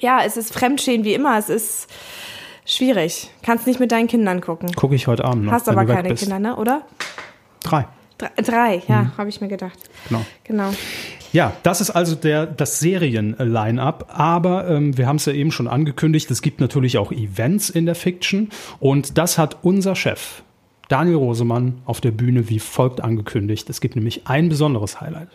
[0.00, 1.38] Ja, es ist Fremdschäden wie immer.
[1.38, 1.86] Es ist
[2.64, 3.30] schwierig.
[3.42, 4.72] Kannst nicht mit deinen Kindern gucken.
[4.74, 5.52] Gucke ich heute Abend noch.
[5.52, 6.14] Hast aber keine.
[6.14, 6.56] Kinder, ne?
[6.56, 6.82] Oder?
[7.62, 7.86] Drei.
[8.18, 9.16] Drei, drei ja, Mhm.
[9.18, 9.78] habe ich mir gedacht.
[10.08, 10.24] Genau.
[10.44, 10.70] Genau.
[11.32, 14.10] Ja, das ist also der, das Serien-Line-Up.
[14.12, 17.86] Aber ähm, wir haben es ja eben schon angekündigt, es gibt natürlich auch Events in
[17.86, 18.50] der Fiction.
[18.80, 20.42] Und das hat unser Chef,
[20.88, 23.70] Daniel Rosemann, auf der Bühne wie folgt angekündigt.
[23.70, 25.30] Es gibt nämlich ein besonderes Highlight.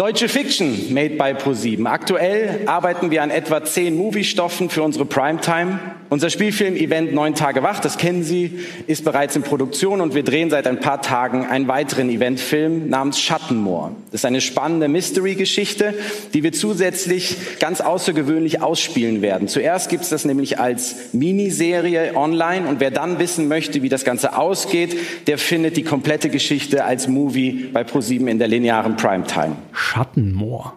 [0.00, 1.86] Deutsche Fiction made by ProSieben.
[1.86, 5.78] Aktuell arbeiten wir an etwa zehn Moviestoffen für unsere Primetime.
[6.08, 10.48] Unser Spielfilm-Event Neun Tage Wach, das kennen Sie, ist bereits in Produktion und wir drehen
[10.48, 13.94] seit ein paar Tagen einen weiteren Eventfilm namens Schattenmoor.
[14.10, 15.92] Das ist eine spannende Mystery-Geschichte,
[16.32, 19.48] die wir zusätzlich ganz außergewöhnlich ausspielen werden.
[19.48, 24.04] Zuerst gibt es das nämlich als Miniserie online und wer dann wissen möchte, wie das
[24.04, 29.56] Ganze ausgeht, der findet die komplette Geschichte als Movie bei ProSieben in der linearen Primetime.
[29.80, 30.76] Schattenmoor.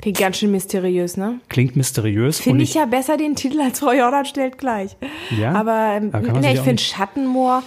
[0.00, 1.38] Klingt ganz schön mysteriös, ne?
[1.48, 2.40] Klingt mysteriös.
[2.40, 4.96] Finde ich ja besser den Titel als Frau Jordan stellt gleich.
[5.38, 5.52] Ja?
[5.52, 6.10] Aber ähm,
[6.40, 7.62] ne, ich finde Schattenmoor,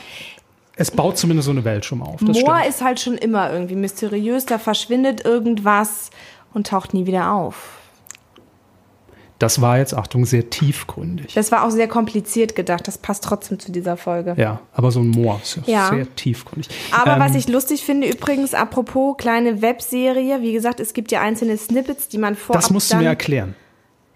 [0.76, 2.20] Es baut zumindest so eine Welt schon auf.
[2.20, 2.70] Das Moor stimmt.
[2.70, 6.09] ist halt schon immer irgendwie mysteriös, da verschwindet irgendwas
[6.53, 7.78] und taucht nie wieder auf.
[9.46, 11.36] Das war jetzt, Achtung, sehr tiefgründig.
[11.36, 14.34] Das war auch sehr kompliziert gedacht, das passt trotzdem zu dieser Folge.
[14.38, 16.68] Ja, aber so ein Moor ist ja, sehr tiefgründig.
[16.89, 21.22] Aber Ähm, was ich lustig finde, übrigens, apropos kleine Webserie, wie gesagt, es gibt ja
[21.22, 23.54] einzelne Snippets, die man vorab Das musst du mir erklären.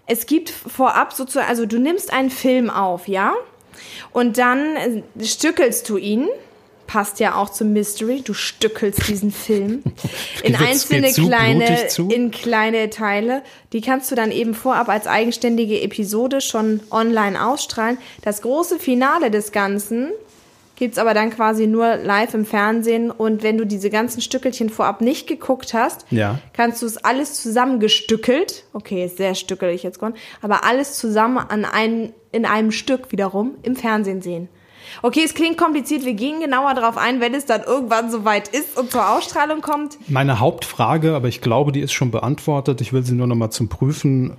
[0.06, 3.32] Es gibt vorab sozusagen, also du nimmst einen Film auf, ja?
[4.10, 6.26] Und dann äh, stückelst du ihn.
[6.90, 8.20] Passt ja auch zum Mystery.
[8.20, 9.84] Du stückelst diesen Film
[10.42, 13.42] in einzelne kleine, in kleine Teile.
[13.72, 17.96] Die kannst du dann eben vorab als eigenständige Episode schon online ausstrahlen.
[18.22, 20.10] Das große Finale des Ganzen
[20.74, 23.12] gibt's aber dann quasi nur live im Fernsehen.
[23.12, 26.40] Und wenn du diese ganzen Stückelchen vorab nicht geguckt hast, Ja.
[26.54, 31.64] kannst du es alles zusammengestückelt, okay, ist sehr stückelig jetzt geworden, aber alles zusammen an
[31.64, 34.48] ein, in einem Stück wiederum im Fernsehen sehen.
[35.02, 38.76] Okay, es klingt kompliziert, wir gehen genauer darauf ein, wenn es dann irgendwann soweit ist
[38.78, 39.98] und zur Ausstrahlung kommt.
[40.08, 42.80] Meine Hauptfrage, aber ich glaube, die ist schon beantwortet.
[42.80, 44.36] Ich will sie nur noch mal zum Prüfen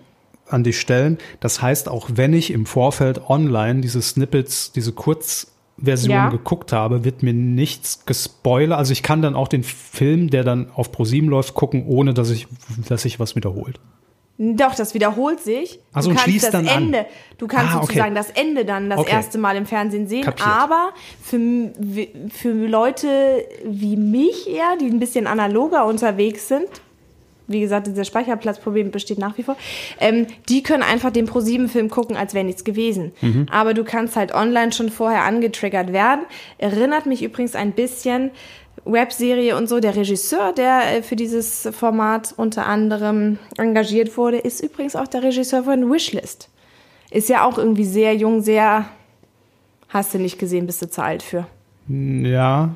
[0.47, 1.17] an dich stellen.
[1.39, 6.29] Das heißt, auch wenn ich im Vorfeld online diese Snippets, diese Kurzversion Ja.
[6.29, 8.77] geguckt habe, wird mir nichts gespoilert.
[8.77, 12.29] Also ich kann dann auch den Film, der dann auf ProSieben läuft, gucken, ohne dass
[12.29, 12.47] ich,
[12.87, 13.79] dass sich was wiederholt.
[14.43, 15.79] Doch, das wiederholt sich.
[15.93, 16.83] Ach so, du kannst das dann an.
[16.85, 17.05] Ende,
[17.37, 17.85] du kannst Ah, okay.
[17.85, 19.11] sozusagen das Ende dann das Okay.
[19.11, 20.23] erste Mal im Fernsehen sehen.
[20.23, 20.47] Kapiert.
[20.47, 20.89] Aber
[21.23, 21.37] für,
[22.31, 26.67] für Leute wie mich eher, die ein bisschen analoger unterwegs sind,
[27.45, 29.57] wie gesagt, dieser Speicherplatzproblem besteht nach wie vor,
[29.99, 33.11] ähm, die können einfach den Pro-7-Film gucken, als wäre nichts gewesen.
[33.21, 33.45] Mhm.
[33.51, 36.21] Aber du kannst halt online schon vorher angetriggert werden.
[36.57, 38.31] Erinnert mich übrigens ein bisschen,
[38.85, 44.61] Webserie und so, der Regisseur, der äh, für dieses Format unter anderem engagiert wurde, ist
[44.63, 46.49] übrigens auch der Regisseur von Wishlist.
[47.11, 48.85] Ist ja auch irgendwie sehr jung, sehr,
[49.89, 51.45] hast du nicht gesehen, bist du zu alt für.
[51.87, 52.69] Ja,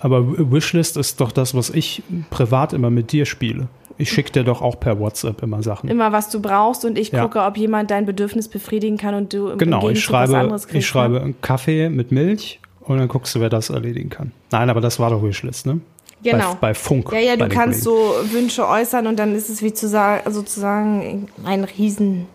[0.00, 3.66] aber Wishlist ist doch das, was ich privat immer mit dir spiele.
[4.00, 5.88] Ich schicke dir doch auch per WhatsApp immer Sachen.
[5.90, 7.22] Immer was du brauchst und ich Ja.
[7.24, 10.38] gucke, ob jemand dein Bedürfnis befriedigen kann und du im Genau, ich Gegenzug was schreibe,
[10.38, 10.76] anderes kriegst.
[10.78, 14.32] ich schreibe einen Kaffee mit Milch und dann guckst du, wer das erledigen kann.
[14.50, 15.80] Nein, aber das war doch Wishlist, ne?
[16.22, 16.54] Genau.
[16.54, 17.12] Bei, bei Funk.
[17.12, 18.24] Ja, ja, du kannst Kollegen.
[18.24, 22.26] so Wünsche äußern und dann ist es wie zu sagen, sozusagen ein riesen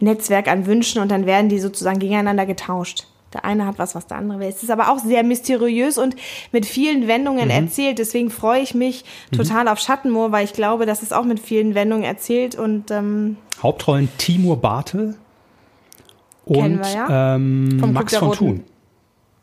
[0.00, 3.06] Netzwerk an Wünschen und dann werden die sozusagen gegeneinander getauscht.
[3.32, 4.48] Der eine hat was, was der andere will.
[4.48, 6.14] Es ist aber auch sehr mysteriös und
[6.52, 7.08] mit vielen Mhm.
[7.08, 7.98] Wendungen erzählt.
[7.98, 11.74] Deswegen freue ich mich total auf Schattenmoor, weil ich glaube, das ist auch mit vielen
[11.74, 15.16] Wendungen erzählt und ähm, Hauptrollen Timur Bartel
[16.44, 17.34] und wir ja.
[17.36, 18.32] ähm, Max von.
[18.32, 18.64] Thun.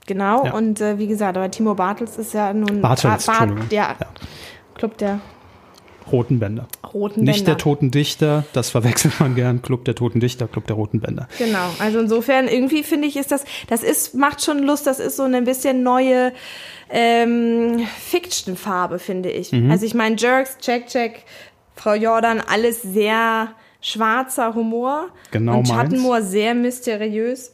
[0.08, 0.46] Genau.
[0.46, 0.54] Ja.
[0.54, 3.78] Und äh, wie gesagt, aber Timo Bartels ist ja nun Bartels, Bar- Bar- Entschuldigung.
[3.78, 4.08] ja, Ja.
[4.76, 5.20] Club der
[6.12, 6.68] Roten Bänder.
[6.94, 7.52] Roten Nicht Bänder.
[7.52, 9.62] der Toten Dichter, das verwechselt man gern.
[9.62, 11.28] Club der Toten Dichter, Club der Roten Bänder.
[11.38, 15.16] Genau, also insofern irgendwie finde ich, ist das, das ist, macht schon Lust, das ist
[15.16, 16.34] so eine bisschen neue
[16.90, 19.52] ähm, Fiction-Farbe, finde ich.
[19.52, 19.72] Mhm.
[19.72, 21.24] Also ich meine, Jerks, Check, Check,
[21.76, 23.50] Frau Jordan, alles sehr
[23.80, 25.08] schwarzer Humor.
[25.32, 25.68] Genau Und.
[25.68, 27.54] Schattenmoor sehr mysteriös.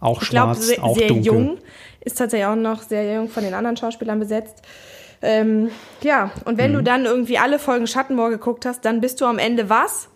[0.00, 1.26] Auch Ich glaube, schwarz, sehr, auch sehr dunkel.
[1.26, 1.58] jung.
[2.06, 4.62] Ist tatsächlich auch noch sehr jung von den anderen Schauspielern besetzt.
[5.22, 5.70] Ähm,
[6.02, 6.58] ja, und Mhm.
[6.58, 10.08] wenn du dann irgendwie alle Folgen Schattenmoor geguckt hast, dann bist du am Ende was?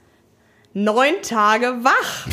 [0.73, 2.29] Neun Tage wach.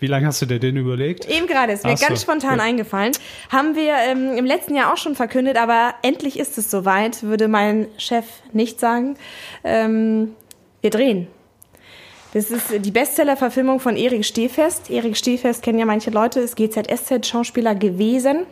[0.00, 1.26] Wie lange hast du dir den überlegt?
[1.30, 2.60] Eben gerade, ist mir Ach so, ganz spontan gut.
[2.60, 3.12] eingefallen.
[3.50, 7.48] Haben wir ähm, im letzten Jahr auch schon verkündet, aber endlich ist es soweit, würde
[7.48, 9.16] mein Chef nicht sagen.
[9.64, 10.34] Ähm,
[10.82, 11.28] wir drehen.
[12.32, 14.90] Das ist die Bestseller-Verfilmung von Erik Stehfest.
[14.90, 18.46] Erik Stehfest kennen ja manche Leute, ist GZSZ-Schauspieler gewesen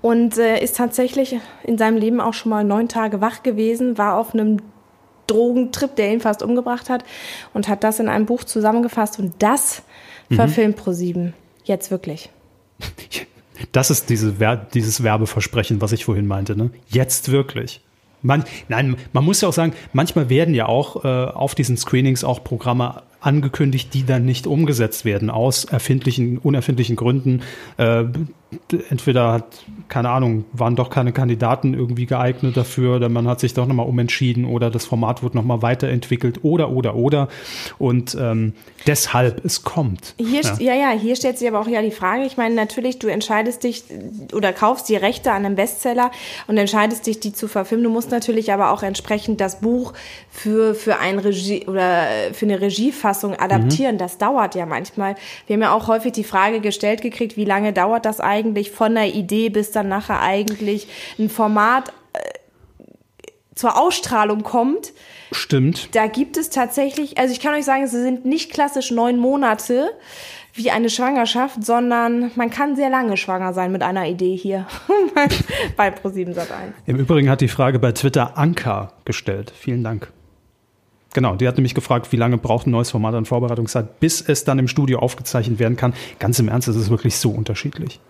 [0.00, 4.16] und äh, ist tatsächlich in seinem Leben auch schon mal neun Tage wach gewesen, war
[4.16, 4.58] auf einem
[5.26, 7.04] Drogentrip, der ihn fast umgebracht hat
[7.52, 9.82] und hat das in einem Buch zusammengefasst und das
[10.30, 11.32] verfilmt Pro7.
[11.64, 12.30] Jetzt wirklich.
[13.70, 16.56] Das ist diese Wer dieses Werbeversprechen, was ich vorhin meinte.
[16.56, 16.70] Ne?
[16.88, 17.80] Jetzt wirklich.
[18.22, 22.24] Man, nein, man muss ja auch sagen, manchmal werden ja auch äh, auf diesen Screenings
[22.24, 27.42] auch Programme angekündigt, die dann nicht umgesetzt werden aus erfindlichen, unerfindlichen Gründen.
[27.78, 28.04] Äh,
[28.90, 33.54] entweder hat, keine Ahnung, waren doch keine Kandidaten irgendwie geeignet dafür, oder man hat sich
[33.54, 37.28] doch nochmal umentschieden oder das Format wird nochmal weiterentwickelt oder, oder, oder.
[37.78, 38.52] Und ähm,
[38.86, 40.14] deshalb, es kommt.
[40.18, 40.56] Hier, ja.
[40.58, 43.64] ja, ja, hier stellt sich aber auch ja die Frage, ich meine, natürlich, du entscheidest
[43.64, 43.84] dich
[44.32, 46.10] oder kaufst die Rechte an einem Bestseller
[46.46, 47.84] und entscheidest dich, die zu verfilmen.
[47.84, 49.92] Du musst natürlich aber auch entsprechend das Buch
[50.30, 52.60] für, für ein Regie oder für eine
[53.12, 53.96] Regiefassung adaptieren.
[53.96, 53.98] Mhm.
[53.98, 55.14] Das dauert ja manchmal.
[55.46, 58.70] Wir haben ja auch häufig die Frage gestellt gekriegt, wie lange dauert das eigentlich?
[58.72, 62.18] von der Idee bis dann nachher eigentlich ein Format äh,
[63.54, 64.92] zur Ausstrahlung kommt.
[65.30, 65.94] Stimmt.
[65.94, 69.90] Da gibt es tatsächlich, also ich kann euch sagen, es sind nicht klassisch neun Monate
[70.54, 74.66] wie eine Schwangerschaft, sondern man kann sehr lange schwanger sein mit einer Idee hier
[75.76, 76.72] bei Pro7 Sat1.
[76.86, 79.52] Im Übrigen hat die Frage bei Twitter Anka gestellt.
[79.54, 80.12] Vielen Dank.
[81.14, 84.44] Genau, die hat nämlich gefragt, wie lange braucht ein neues Format an Vorbereitungszeit, bis es
[84.44, 85.94] dann im Studio aufgezeichnet werden kann.
[86.18, 88.00] Ganz im Ernst, es ist wirklich so unterschiedlich.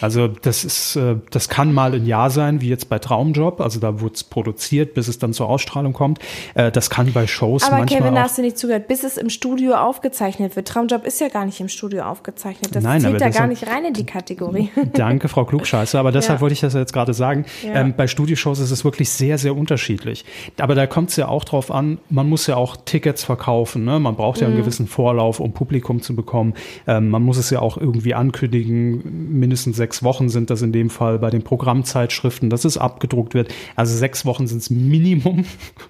[0.00, 3.60] Also das ist, äh, das kann mal ein Jahr sein, wie jetzt bei Traumjob.
[3.60, 6.18] Also da wurde es produziert, bis es dann zur Ausstrahlung kommt.
[6.54, 9.16] Äh, das kann bei Shows Aber manchmal Kevin, auch hast du nicht zugehört, bis es
[9.16, 10.68] im Studio aufgezeichnet wird.
[10.68, 12.74] Traumjob ist ja gar nicht im Studio aufgezeichnet.
[12.74, 14.70] Das Nein, zählt ja gar nicht rein in die Kategorie.
[14.94, 15.98] Danke, Frau Klugscheiße.
[15.98, 16.40] Aber deshalb Ja.
[16.42, 17.44] wollte ich das jetzt gerade sagen.
[17.64, 17.74] Ja.
[17.80, 20.24] Ähm, bei Studioshows ist es wirklich sehr, sehr unterschiedlich.
[20.58, 23.84] Aber da kommt es ja auch drauf an, man muss ja auch Tickets verkaufen.
[23.84, 23.98] Ne?
[23.98, 24.54] Man braucht ja Mhm.
[24.54, 26.54] einen gewissen Vorlauf, um Publikum zu bekommen.
[26.86, 29.38] Ähm, man muss es ja auch irgendwie ankündigen.
[29.38, 33.52] Mindestens sechs Wochen sind das in dem Fall bei den Programmzeitschriften, dass es abgedruckt wird.
[33.76, 35.44] Also sechs Wochen sind es Minimum.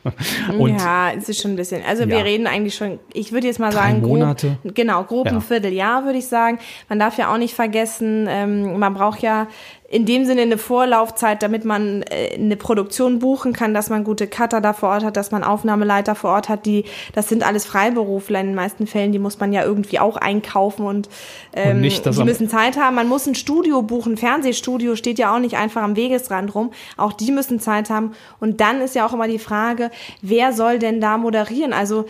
[0.59, 1.83] Und ja, es ist schon ein bisschen.
[1.87, 2.09] Also Ja.
[2.09, 4.59] wir reden eigentlich schon, ich würde jetzt mal Drei sagen, Monate.
[4.63, 5.33] grob, genau, grob Ja.
[5.33, 6.59] ein Vierteljahr, würde ich sagen.
[6.89, 9.49] Man darf ja auch nicht vergessen, ähm, man braucht ja
[9.91, 14.27] in dem Sinne eine Vorlaufzeit, damit man äh, eine Produktion buchen kann, dass man gute
[14.27, 16.85] Cutter da vor Ort hat, dass man Aufnahmeleiter vor Ort hat, die,
[17.15, 20.85] das sind alles Freiberufler in den meisten Fällen, die muss man ja irgendwie auch einkaufen
[20.85, 21.09] und,
[21.55, 22.97] ähm, Und nicht, die müssen Zeit haben.
[22.97, 26.71] Man muss ein Studio buchen, ein Fernsehstudio steht ja auch nicht einfach am Wegesrand rum.
[26.99, 28.13] Auch die müssen Zeit haben.
[28.41, 29.91] Und dann ist ja auch immer die Frage,
[30.21, 31.73] wer soll denn da moderieren?
[31.73, 32.05] Also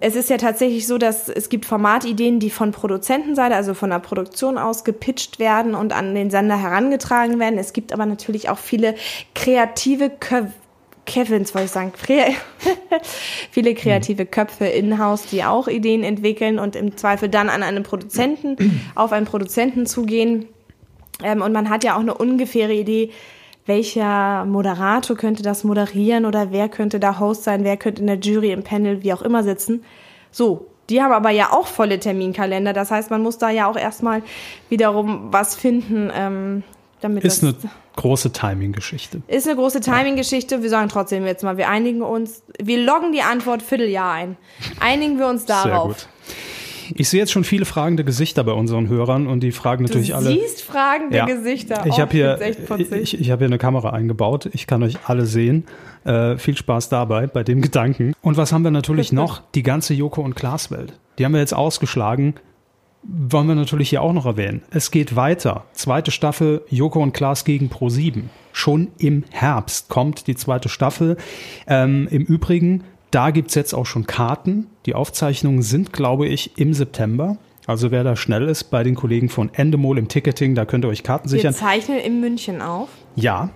[0.00, 3.98] es ist ja tatsächlich so, dass es gibt Formatideen, die von Produzentenseite, also von der
[3.98, 7.58] Produktion aus gepitcht werden und an den Sender herangetragen werden.
[7.58, 8.94] Es gibt aber natürlich auch viele
[9.34, 10.52] kreative Köpfe.
[11.06, 11.92] Kevins, wollte ich sagen,
[13.50, 18.56] viele kreative Köpfe in-house, die auch Ideen entwickeln und im Zweifel dann an einen Produzenten,
[18.94, 20.46] auf einen Produzenten zugehen.
[21.22, 23.10] Ähm, und man hat ja auch eine ungefähre Idee,
[23.66, 28.18] welcher Moderator könnte das moderieren oder wer könnte da Host sein, wer könnte in der
[28.18, 29.84] Jury, im Panel, wie auch immer sitzen.
[30.30, 32.72] So, die haben aber ja auch volle Terminkalender.
[32.72, 34.22] Das heißt, man muss da ja auch erstmal
[34.68, 36.62] wiederum was finden, ähm,
[37.04, 39.20] damit ist das eine große Timing-Geschichte.
[39.28, 40.62] ist eine große Timing-Geschichte.
[40.62, 44.36] Wir sagen trotzdem jetzt mal, wir einigen uns, wir loggen die Antwort Vierteljahr ein.
[44.80, 45.88] Einigen wir uns Sehr darauf.
[45.88, 46.08] gut.
[46.94, 50.16] Ich sehe jetzt schon viele fragende Gesichter bei unseren Hörern und die fragen natürlich Du
[50.16, 50.30] alle.
[50.30, 51.26] siehst fragende Ja.
[51.26, 51.84] Gesichter.
[51.86, 52.92] Ich Oh, habe hier, echt putzig.
[53.14, 54.48] ich, ich habe hier eine Kamera eingebaut.
[54.52, 55.64] Ich kann euch alle sehen.
[56.04, 58.12] Äh, viel Spaß dabei bei dem Gedanken.
[58.22, 59.42] Und was haben wir natürlich noch?
[59.54, 60.98] Die ganze Joko und Klaas Welt.
[61.18, 62.34] Die haben wir jetzt ausgeschlagen.
[63.06, 64.62] Wollen wir natürlich hier auch noch erwähnen.
[64.70, 65.64] Es geht weiter.
[65.74, 68.30] Zweite Staffel Joko und Klaas gegen Pro 7.
[68.52, 71.18] Schon im Herbst kommt die zweite Staffel.
[71.66, 72.84] Ähm, Im Übrigen,
[73.14, 74.66] da gibt's jetzt auch schon Karten.
[74.86, 77.36] Die Aufzeichnungen sind, glaube ich, im September.
[77.66, 80.88] Also wer da schnell ist, bei den Kollegen von Endemol im Ticketing, da könnt ihr
[80.88, 81.54] euch Karten wir sichern.
[81.54, 82.88] zeichnen in München auf.
[83.14, 83.50] Ja.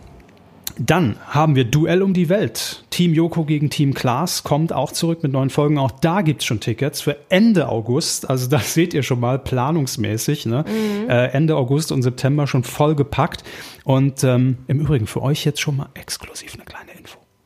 [0.78, 2.84] Dann haben wir Duell um die Welt.
[2.90, 5.76] Team Joko gegen Team Klaas kommt auch zurück mit neuen Folgen.
[5.76, 8.30] Auch da gibt's schon Tickets für Ende August.
[8.30, 10.46] Also da seht ihr schon mal planungsmäßig.
[10.46, 10.64] Ne?
[11.08, 13.42] Äh, Ende August und September schon voll gepackt.
[13.82, 16.97] Und ähm, im Übrigen für euch jetzt schon mal exklusiv eine kleine.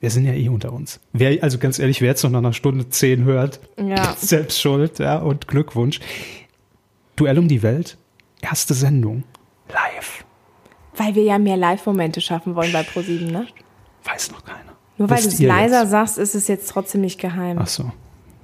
[0.02, 0.98] Wir sind ja eh unter uns.
[1.12, 4.16] Wer, also ganz ehrlich, wer jetzt noch nach einer Stunde zehn hört, Ja.
[4.18, 6.00] selbst schuld ja, und Glückwunsch.
[7.14, 7.96] Duell um die Welt,
[8.40, 9.22] erste Sendung,
[9.68, 10.24] live.
[10.96, 13.46] Weil wir ja mehr Live-Momente schaffen wollen bei ProSieben, ne?
[14.02, 14.72] Weiß noch keiner.
[14.98, 15.90] Nur weil du es leiser jetzt?
[15.90, 17.58] sagst, ist es jetzt trotzdem nicht geheim.
[17.60, 17.92] Ach so.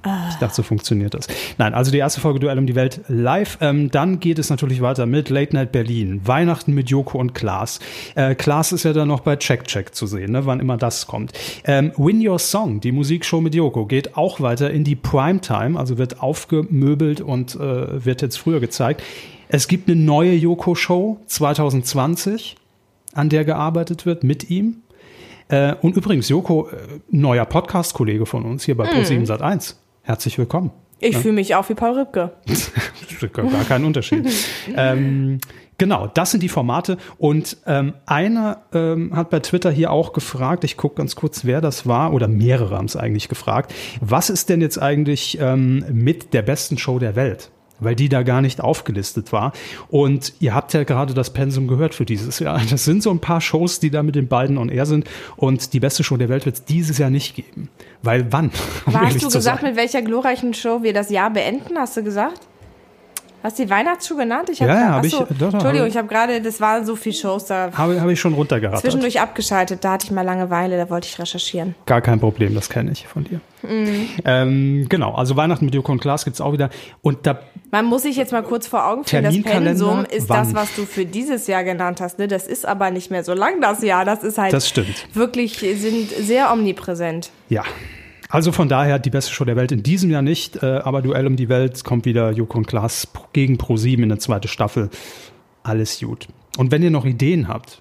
[0.05, 1.27] Ich dachte, so funktioniert das.
[1.59, 3.59] Nein, also die erste Folge Duell um die Welt live.
[3.61, 6.21] Ähm, dann geht es natürlich weiter mit Late Night Berlin.
[6.25, 7.81] Weihnachten mit Joko und Klaas.
[8.15, 11.07] Äh, Klaas ist ja dann noch bei Check Check zu sehen, ne, wann immer das
[11.07, 11.33] kommt.
[11.65, 15.99] Ähm, Win Your Song, die Musikshow mit Joko, geht auch weiter in die Primetime, also
[15.99, 19.03] wird aufgemöbelt und äh, wird jetzt früher gezeigt.
[19.49, 22.57] Es gibt eine neue Joko-Show 2020,
[23.15, 24.83] an der gearbeitet wird mit ihm.
[25.49, 29.75] Äh, und übrigens, Joko, äh, neuer Podcast-Kollege von uns hier bei Pro7 Sat1.
[30.09, 30.71] Herzlich willkommen.
[31.01, 32.33] Ich fühle mich auch wie Paul Rübke.
[33.35, 34.27] Gar kein Unterschied.
[34.75, 35.39] ähm,
[35.77, 36.97] genau, das sind die Formate.
[37.19, 41.61] Und ähm, einer ähm, hat bei Twitter hier auch gefragt, ich gucke ganz kurz, wer
[41.61, 46.33] das war, oder mehrere haben es eigentlich gefragt, was ist denn jetzt eigentlich ähm, mit
[46.33, 47.51] der besten Show der Welt?
[47.81, 49.53] Weil die da gar nicht aufgelistet war.
[49.89, 52.61] Und ihr habt ja gerade das Pensum gehört für dieses Jahr.
[52.71, 55.09] Das sind so ein paar Shows, die da mit den beiden on air sind.
[55.37, 57.69] Und die beste Show der Welt wird es dieses Jahr nicht geben.
[58.03, 58.51] Weil wann?
[58.87, 61.77] Um Hast du gesagt, mit welcher glorreichen Show wir das Jahr beenden?
[61.79, 62.41] Hast du gesagt?
[63.41, 64.51] Hast du die Weihnachtsshow genannt?
[64.51, 66.43] Ich hab Ja, ja, grad- hab ich- achso, doch, doch, Entschuldigung, hab- ich habe gerade,
[66.43, 68.81] das waren so viele Shows da Habe, habe ich schon runtergerattert.
[68.83, 69.85] zwischendurch abgeschaltet.
[69.85, 71.77] Da hatte ich mal Langeweile, da wollte ich recherchieren.
[71.87, 73.41] Gar kein Problem, das kenne ich von dir.
[73.63, 74.09] Mhm.
[74.25, 76.69] Ähm, genau, also Weihnachten mit Joko und Klaas gibt's auch wieder.
[77.01, 77.39] Und da
[77.71, 80.45] Man muss sich jetzt mal kurz vor Augen führen, das Pensum ist wann?
[80.45, 82.19] das, was du für dieses Jahr genannt hast.
[82.19, 82.27] Ne?
[82.29, 84.05] Das ist aber nicht mehr so lang das Jahr.
[84.05, 85.07] Das ist halt Das stimmt.
[85.15, 87.31] wirklich, sind sehr omnipräsent.
[87.49, 87.65] Ja.
[88.31, 91.27] Also von daher die beste Show der Welt in diesem Jahr nicht, äh, aber Duell
[91.27, 94.91] um die Welt kommt wieder Joko und Klaas gegen Pro7 in der zweite Staffel.
[95.63, 96.29] Alles gut.
[96.59, 97.81] Und wenn ihr noch Ideen habt,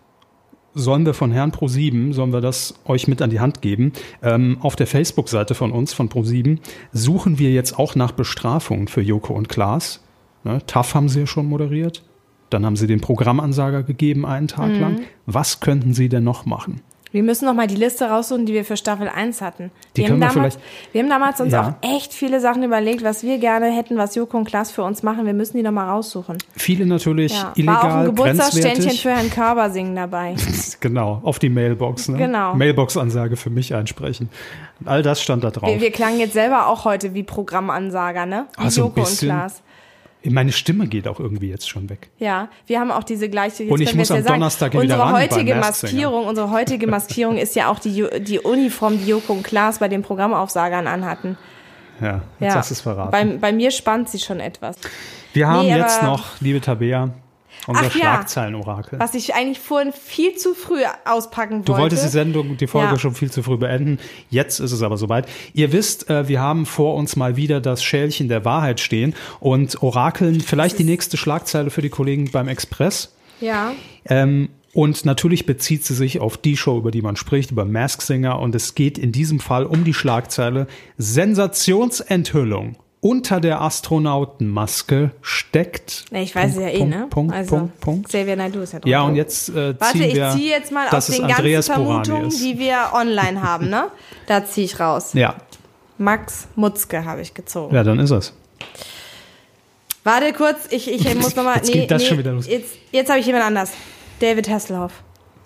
[0.77, 3.91] sollen wir von Herrn Pro7, sollen wir das euch mit an die Hand geben.
[4.21, 6.59] Ähm, auf der Facebook-Seite von uns, von Pro7,
[6.93, 10.03] suchen wir jetzt auch nach Bestrafungen für Joko und Klaas.
[10.43, 12.03] Ne, TAF haben sie ja schon moderiert.
[12.49, 14.79] Dann haben sie den Programmansager gegeben einen Tag Mhm.
[14.79, 14.99] lang.
[15.25, 16.81] Was könnten sie denn noch machen?
[17.11, 19.71] Wir müssen noch mal die Liste raussuchen, die wir für Staffel 1 hatten.
[19.95, 21.75] Die wir, haben wir damals, vielleicht- wir haben damals uns Ja.
[21.81, 25.03] auch echt viele Sachen überlegt, was wir gerne hätten, was Joko und Klaas für uns
[25.03, 25.25] machen.
[25.25, 26.37] Wir müssen die noch mal raussuchen.
[26.55, 27.43] Viele natürlich Ja.
[27.43, 30.35] War auch illegal, ein Geburtstagsständchen für Herrn Körber singen dabei.
[30.79, 32.07] Genau, auf die Mailbox.
[32.09, 32.17] Ne?
[32.17, 32.53] Genau.
[32.53, 34.29] Mailbox-Ansage für mich einsprechen.
[34.85, 35.67] All das stand da drauf.
[35.69, 38.45] Wir, wir klangen jetzt selber auch heute wie Programmansager, ne?
[38.57, 39.17] Wie Ah, so ein Joko und.
[39.17, 39.63] Klaas.
[40.29, 42.09] Meine Stimme geht auch irgendwie jetzt schon weg.
[42.19, 43.63] Ja, wir haben auch diese gleiche.
[43.63, 44.33] Jetzt Und ich muss es ja am sagen.
[44.39, 45.55] Donnerstag hier wieder unsere ran heutige.
[45.55, 49.87] Maskierung, unsere heutige Maskierung ist ja auch die, die Uniform, die Joko und Klaas bei
[49.87, 51.37] den Programmaufsagern anhatten.
[52.01, 52.55] Ja, jetzt Ja.
[52.59, 53.11] hast du es verraten.
[53.11, 54.75] Bei, bei mir spannt sie schon etwas.
[55.33, 57.09] Wir haben Nee, jetzt noch, liebe Tabea,
[57.67, 57.99] unser Ach ja.
[58.01, 58.99] Schlagzeilenorakel.
[58.99, 61.81] Was ich eigentlich vorhin viel zu früh auspacken Du wollte.
[61.83, 62.99] wolltest die Sendung, die Folge Ja.
[62.99, 63.99] schon viel zu früh beenden.
[64.29, 65.27] Jetzt ist es aber soweit.
[65.53, 69.81] Ihr wisst, äh, wir haben vor uns mal wieder das Schälchen der Wahrheit stehen und
[69.83, 73.13] orakeln vielleicht die nächste Schlagzeile für die Kollegen beim Express.
[73.41, 73.73] Ja.
[74.05, 78.01] Ähm, und natürlich bezieht sie sich auf die Show, über die man spricht, über Mask
[78.01, 78.39] Singer.
[78.39, 80.67] Und es geht in diesem Fall um die Schlagzeile
[80.97, 82.75] Sensationsenthüllung.
[82.99, 86.05] Unter der Astronautenmaske steckt.
[86.09, 87.07] Nee, ich weiß es ja eh, Punkt, ne?
[87.09, 88.07] Punkt, also, Punkt, Punkt.
[88.09, 88.89] Xavier Naidoo ist ja drunter.
[88.89, 91.83] Ja, und jetzt äh, Warte, ziehen ich wir, ziehe jetzt mal aus den Andreas ganzen
[91.83, 92.43] Borani Vermutungen, ist.
[92.43, 93.87] die wir online haben, ne?
[94.25, 95.11] Da ziehe ich raus.
[95.13, 95.35] Ja,
[95.99, 97.73] Max Mutzke habe ich gezogen.
[97.75, 98.33] ja, dann ist es.
[100.03, 101.57] Warte kurz, ich, ich muss nochmal.
[101.57, 102.47] Jetzt geht das schon wieder los.
[102.47, 103.71] Jetzt, jetzt habe ich jemand anders.
[104.19, 104.93] David Hasselhoff.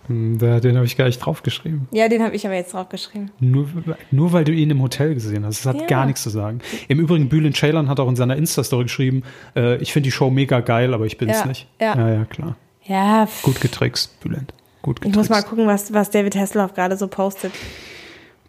[0.07, 1.88] Hm, da- Den habe ich gar nicht draufgeschrieben.
[1.91, 3.32] Ja, den habe ich aber jetzt draufgeschrieben.
[3.40, 3.68] Nur,
[4.11, 5.65] nur weil du ihn im Hotel gesehen hast.
[5.65, 5.88] Das hat Ja.
[5.88, 6.60] gar nichts zu sagen.
[6.88, 9.23] Im Übrigen, Bülent Ceylan hat auch in seiner Insta-Story geschrieben,
[9.56, 11.68] äh, ich finde die Show mega geil, aber ich bin's Ja, nicht.
[11.80, 11.95] ja.
[11.98, 12.56] ja, ja, klar.
[12.84, 14.53] Ja, Gut getrickst, Bülent.
[14.82, 15.18] Gut ich getrickst.
[15.18, 17.52] muss mal gucken, was, was David Hasselhoff gerade so postet.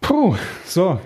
[0.00, 0.34] Puh,
[0.64, 0.98] so.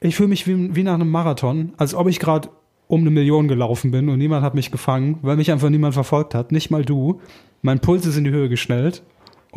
[0.00, 2.48] Ich fühle mich wie, wie nach einem Marathon, als ob ich gerade
[2.88, 6.34] um eine Million gelaufen bin und niemand hat mich gefangen, weil mich einfach niemand verfolgt
[6.34, 6.52] hat.
[6.52, 7.20] Nicht mal du.
[7.62, 9.02] Mein Puls ist in die Höhe geschnellt.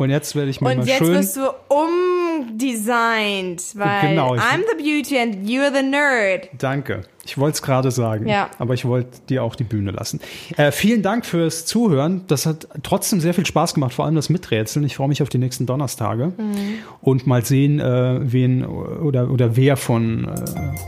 [0.00, 1.12] Und jetzt werde ich mir Und mal jetzt schön.
[1.12, 6.48] wirst du umdesignt, weil Genau, ich- I'm the beauty and you're the nerd.
[6.56, 7.02] Danke.
[7.26, 8.48] Ich wollte es gerade sagen, Ja.
[8.58, 10.20] aber ich wollte dir auch die Bühne lassen.
[10.56, 12.22] Äh, vielen Dank fürs Zuhören.
[12.28, 14.86] Das hat trotzdem sehr viel Spaß gemacht, vor allem das Miträtseln.
[14.86, 16.78] Ich freue mich auf die nächsten Donnerstage Mhm.
[17.02, 20.30] und mal sehen, äh, wen oder, oder wer von äh,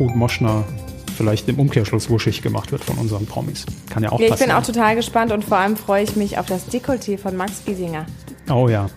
[0.00, 0.64] Ruth Moschner
[1.18, 3.66] vielleicht im Umkehrschluss wuschig gemacht wird von unseren Promis.
[3.90, 4.48] Kann ja auch Ja, ich passieren.
[4.52, 7.62] bin auch total gespannt und vor allem freue ich mich auf das Dekolleté von Max
[7.66, 8.06] Giesinger.
[8.50, 8.88] oh ja.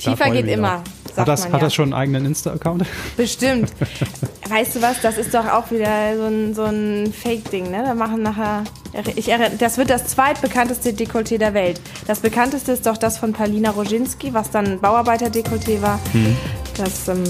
[0.00, 1.66] Tiefer geht immer, sagt Hat das, man hat ja.
[1.66, 2.84] das schon einen eigenen Insta-Account?
[3.16, 3.70] Bestimmt.
[4.48, 7.82] weißt du was, das ist doch auch wieder so ein, so ein Fake-Ding, ne?
[7.84, 8.64] Da machen nachher.
[9.16, 11.80] Ich, erre- das wird das zweitbekannteste Dekolleté der Welt.
[12.06, 16.00] Das bekannteste ist doch das von Palina Roginski, was dann Bauarbeiter-Dekolleté war.
[16.12, 16.36] Mhm.
[16.76, 17.22] Das ähm,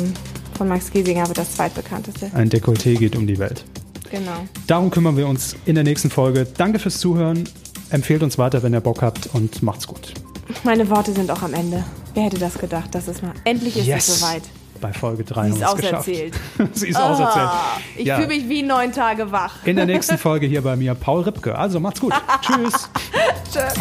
[0.56, 2.30] von Max Giesinger wird das zweitbekannteste.
[2.34, 3.64] Ein Dekolleté geht um die Welt.
[4.10, 4.32] Genau.
[4.66, 6.46] Darum kümmern wir uns in der nächsten Folge.
[6.56, 7.44] Danke fürs Zuhören.
[7.90, 10.14] Empfehlt uns weiter, wenn ihr Bock habt und macht's gut.
[10.64, 11.84] Meine Worte sind auch am Ende.
[12.14, 12.88] Wer hätte das gedacht?
[12.92, 13.32] Das ist mal.
[13.44, 14.42] Endlich ist es soweit.
[14.80, 16.34] Bei Folge 3 Sie ist es auserzählt.
[16.72, 17.46] Sie ist auserzählt.
[17.46, 18.16] Ah, ich Ja.
[18.16, 19.56] fühle mich wie neun Tage wach.
[19.66, 21.56] In der nächsten Folge hier bei mir Paul Ripke.
[21.56, 22.14] Also macht's gut.
[22.42, 22.88] Tschüss.
[23.52, 23.74] Tschüss.